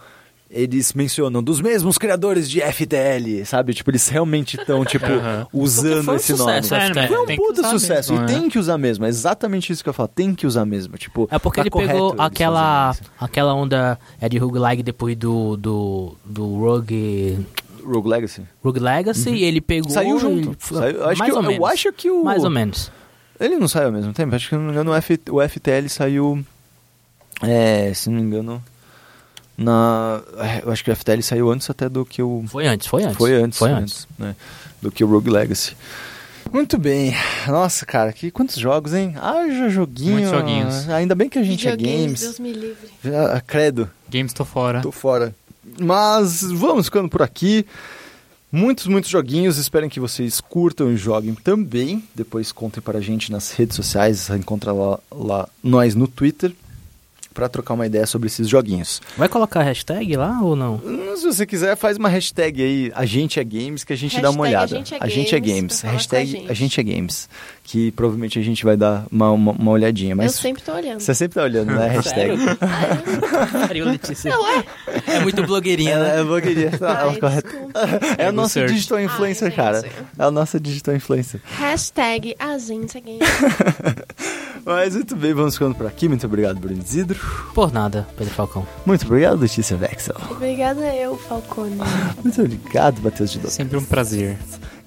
eles 0.53 0.93
mencionam 0.93 1.41
dos 1.41 1.59
mesmos 1.59 1.97
criadores 1.97 2.47
de 2.49 2.61
FTL, 2.61 3.43
sabe? 3.45 3.73
Tipo, 3.73 3.89
eles 3.89 4.07
realmente 4.07 4.55
estão, 4.55 4.85
tipo, 4.85 5.05
Aham. 5.05 5.47
usando 5.51 6.11
um 6.11 6.15
esse 6.15 6.37
sucesso, 6.37 6.73
nome. 6.73 6.85
FTL. 6.89 6.95
né? 6.99 7.07
Foi 7.07 7.17
um 7.19 7.25
Tem 7.25 7.35
puta 7.35 7.69
sucesso. 7.69 8.13
mesmo, 8.13 8.27
e 8.29 8.31
né? 8.33 8.39
tem 8.39 8.49
que 8.49 8.59
usar 8.59 8.77
mesmo. 8.77 9.03
É 9.05 9.09
exatamente 9.09 9.73
isso 9.73 9.83
que 9.83 9.89
eu 9.89 9.93
falo. 9.93 10.07
Tem 10.09 10.35
que 10.35 10.45
usar 10.45 10.63
mesmo. 10.65 10.95
Tipo, 10.97 11.27
É 11.31 11.39
porque 11.39 11.61
tá 11.61 11.63
ele 11.63 11.87
pegou 11.87 12.15
aquela, 12.19 12.95
aquela 13.19 13.53
onda 13.55 13.97
é 14.21 14.29
de 14.29 14.37
roguelike 14.37 14.83
depois 14.83 15.15
do, 15.17 15.57
do, 15.57 16.15
do 16.23 16.55
Rogue. 16.59 17.39
Rogue 17.83 18.07
Legacy. 18.07 18.43
Rogue 18.63 18.79
Legacy 18.79 19.29
e 19.31 19.43
ele 19.43 19.59
pegou... 19.59 19.89
Saiu 19.89 20.17
junto. 20.19 20.49
ele- 20.49 20.57
Saiu- 20.59 20.97
eu 20.97 21.09
acho 21.09 21.19
mais 21.19 21.31
que, 21.31 21.37
ou 21.37 21.43
eu, 21.43 21.49
eu 21.49 21.51
menos. 21.59 21.69
acho 21.73 21.91
que 21.93 22.09
o. 22.11 22.23
Mais 22.23 22.43
ou 22.43 22.49
menos. 22.49 22.91
Ele 23.39 23.57
não 23.57 23.67
saiu 23.67 23.87
ao 23.87 23.91
mesmo 23.91 24.13
tempo. 24.13 24.33
Acho 24.35 24.45
que, 24.47 24.49
se 24.51 24.55
não 24.55 24.65
me 24.67 24.71
engano, 24.71 24.91
o, 24.91 24.95
F, 24.95 25.19
o 25.31 25.41
FTL 25.49 25.89
saiu. 25.89 26.45
É, 27.41 27.91
se 27.93 28.09
não 28.09 28.17
me 28.17 28.21
engano. 28.27 28.63
Na, 29.57 30.21
é, 30.37 30.63
eu 30.65 30.71
acho 30.71 30.83
que 30.83 30.91
o 30.91 30.95
FTL 30.95 31.21
saiu 31.21 31.51
antes 31.51 31.69
até 31.69 31.87
do 31.87 32.05
que 32.05 32.21
o. 32.21 32.43
Foi 32.47 32.65
antes, 32.67 32.87
foi 32.87 33.03
antes. 33.03 33.17
Foi 33.17 33.33
antes. 33.33 33.59
Foi 33.59 33.71
antes. 33.71 34.07
né, 34.17 34.35
do 34.81 34.91
que 34.91 35.03
o 35.03 35.07
Rogue 35.07 35.29
Legacy. 35.29 35.75
Muito 36.51 36.77
bem. 36.77 37.15
Nossa, 37.47 37.85
cara, 37.85 38.11
que 38.11 38.29
quantos 38.29 38.55
jogos, 38.57 38.93
hein? 38.93 39.15
Haja 39.19 39.69
joguinho. 39.69 40.13
Muitos 40.13 40.31
joguinhos. 40.31 40.89
Ainda 40.89 41.15
bem 41.15 41.29
que 41.29 41.39
a 41.39 41.43
gente 41.43 41.67
é 41.67 41.71
Videogames, 41.71 42.03
games. 42.03 42.21
Deus 42.21 42.39
me 42.39 42.51
livre. 42.51 42.89
Já, 43.03 43.41
credo, 43.41 43.89
Games 44.09 44.33
tô 44.33 44.43
fora. 44.43 44.81
tô 44.81 44.91
fora. 44.91 45.33
Mas 45.79 46.41
vamos 46.41 46.85
ficando 46.85 47.07
por 47.09 47.21
aqui. 47.21 47.65
Muitos, 48.51 48.85
muitos 48.87 49.09
joguinhos. 49.09 49.57
Esperem 49.57 49.89
que 49.89 49.99
vocês 49.99 50.41
curtam 50.41 50.91
e 50.91 50.97
joguem 50.97 51.33
também. 51.33 52.03
Depois 52.13 52.51
contem 52.51 52.81
para 52.81 52.99
a 52.99 53.01
gente 53.01 53.31
nas 53.31 53.51
redes 53.51 53.75
sociais. 53.75 54.29
Encontra 54.29 54.71
lá, 54.71 54.99
lá 55.11 55.49
nós 55.63 55.95
no 55.95 56.07
Twitter 56.07 56.53
para 57.33 57.49
trocar 57.49 57.73
uma 57.73 57.85
ideia 57.85 58.05
sobre 58.05 58.27
esses 58.27 58.47
joguinhos. 58.47 59.01
Vai 59.17 59.27
colocar 59.27 59.59
a 59.61 59.63
hashtag 59.63 60.15
lá 60.15 60.39
ou 60.41 60.55
não? 60.55 60.79
Se 61.17 61.25
você 61.25 61.45
quiser, 61.45 61.75
faz 61.75 61.97
uma 61.97 62.09
hashtag 62.09 62.61
aí, 62.61 62.91
a 62.95 63.05
gente 63.05 63.39
é 63.39 63.43
games, 63.43 63.83
que 63.83 63.91
a 63.93 63.95
gente 63.97 64.19
dá 64.21 64.29
uma 64.29 64.45
Hashtag 64.47 64.73
olhada. 64.73 64.75
a 64.75 64.77
gente 64.77 64.93
é 64.93 64.97
a 64.99 65.07
gente 65.07 65.35
é 65.35 65.39
games, 65.39 65.55
games. 65.55 65.81
Hashtag 65.81 66.25
gente. 66.31 66.51
a 66.51 66.53
gente 66.53 66.79
é 66.79 66.83
games. 66.83 67.29
Que 67.63 67.91
provavelmente 67.91 68.37
a 68.37 68.41
gente 68.41 68.63
vai 68.65 68.75
dar 68.75 69.05
uma, 69.11 69.31
uma, 69.31 69.51
uma 69.53 69.71
olhadinha. 69.71 70.15
Mas 70.15 70.35
Eu 70.35 70.41
sempre 70.41 70.61
tô 70.61 70.73
olhando. 70.73 70.99
você 70.99 71.13
sempre 71.15 71.35
tá 71.35 71.43
olhando, 71.43 71.73
né? 71.73 71.87
Hashtag. 71.87 72.33
Pariu, 73.67 73.85
Letícia. 73.89 74.31
É 75.07 75.19
muito 75.21 75.43
blogueirinha, 75.43 75.97
né? 75.97 76.19
é 76.19 76.23
blogueirinha. 76.23 76.71
Ela 76.79 77.03
Ai. 77.03 77.19
É 78.17 78.23
a 78.25 78.27
Ego 78.27 78.35
nossa 78.35 78.49
search. 78.53 78.73
digital 78.73 78.99
influencer, 78.99 79.47
Ai, 79.49 79.55
cara. 79.55 79.85
É 80.17 80.23
a 80.23 80.29
nossa 80.31 80.59
digital 80.59 80.95
influencer. 80.95 81.39
Hashtag 81.45 82.35
a 82.37 82.57
gente 82.57 82.97
é 82.97 83.01
gamer. 83.01 83.27
Mas 84.65 84.95
muito 84.95 85.15
bem, 85.15 85.33
vamos 85.33 85.55
ficando 85.55 85.75
por 85.75 85.85
aqui. 85.85 86.07
Muito 86.07 86.25
obrigado, 86.25 86.59
Bruno 86.59 86.81
Isidro. 86.81 87.19
Por 87.53 87.71
nada, 87.71 88.07
Pedro 88.17 88.33
Falcão. 88.33 88.65
Muito 88.85 89.05
obrigado, 89.05 89.39
Letícia 89.39 89.75
Vexel. 89.75 90.15
Obrigada 90.29 90.81
eu, 90.95 91.17
Falcone. 91.17 91.77
Muito 92.23 92.41
obrigado, 92.41 93.01
Matheus 93.01 93.31
de 93.31 93.39
Doce. 93.39 93.55
Sempre 93.55 93.77
um 93.77 93.83
prazer. 93.83 94.37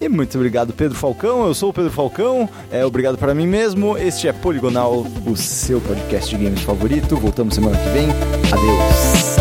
E 0.01 0.09
muito 0.09 0.37
obrigado, 0.37 0.75
Pedro 0.75 0.97
Falcão. 0.97 1.47
Eu 1.47 1.55
sou 1.55 1.71
o 1.71 1.73
Pedro 1.73 1.91
Falcão. 1.91 2.49
É 2.71 2.85
obrigado 2.85 3.17
para 3.17 3.35
mim 3.35 3.47
mesmo. 3.47 3.97
Este 3.97 4.29
é 4.29 4.33
Poligonal, 4.33 5.07
o 5.27 5.37
seu 5.37 5.81
podcast 5.81 6.37
de 6.37 6.45
games 6.45 6.61
favorito. 6.61 7.17
Voltamos 7.17 7.55
semana 7.55 7.79
que 7.79 7.89
vem. 7.91 8.09
Adeus. 8.53 9.36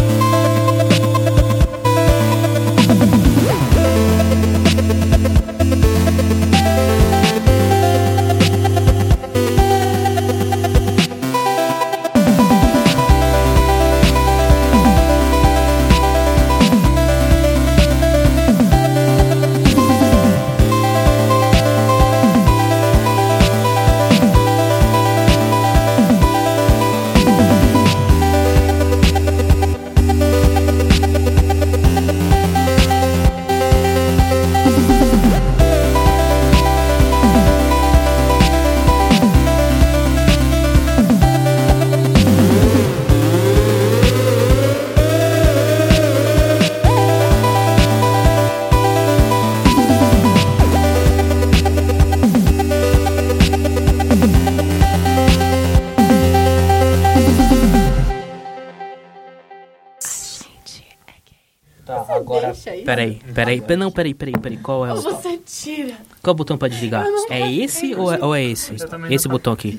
Peraí, 63.35 63.57
peraí. 63.59 63.61
pe- 63.61 63.75
Não, 63.75 63.91
peraí, 63.91 64.13
peraí, 64.13 64.33
peraí. 64.41 64.57
Qual 64.57 64.85
é 64.85 64.93
o. 64.93 65.01
Você 65.01 65.37
tira. 65.45 65.95
Qual 66.21 66.31
é 66.31 66.33
o 66.33 66.35
botão 66.35 66.57
pra 66.57 66.67
desligar? 66.67 67.05
É 67.29 67.51
esse 67.51 67.93
ou 67.93 68.11
é, 68.11 68.17
ou 68.23 68.33
é 68.33 68.43
esse? 68.43 68.73
Esse 69.11 69.27
botão 69.27 69.53
aqui. 69.53 69.77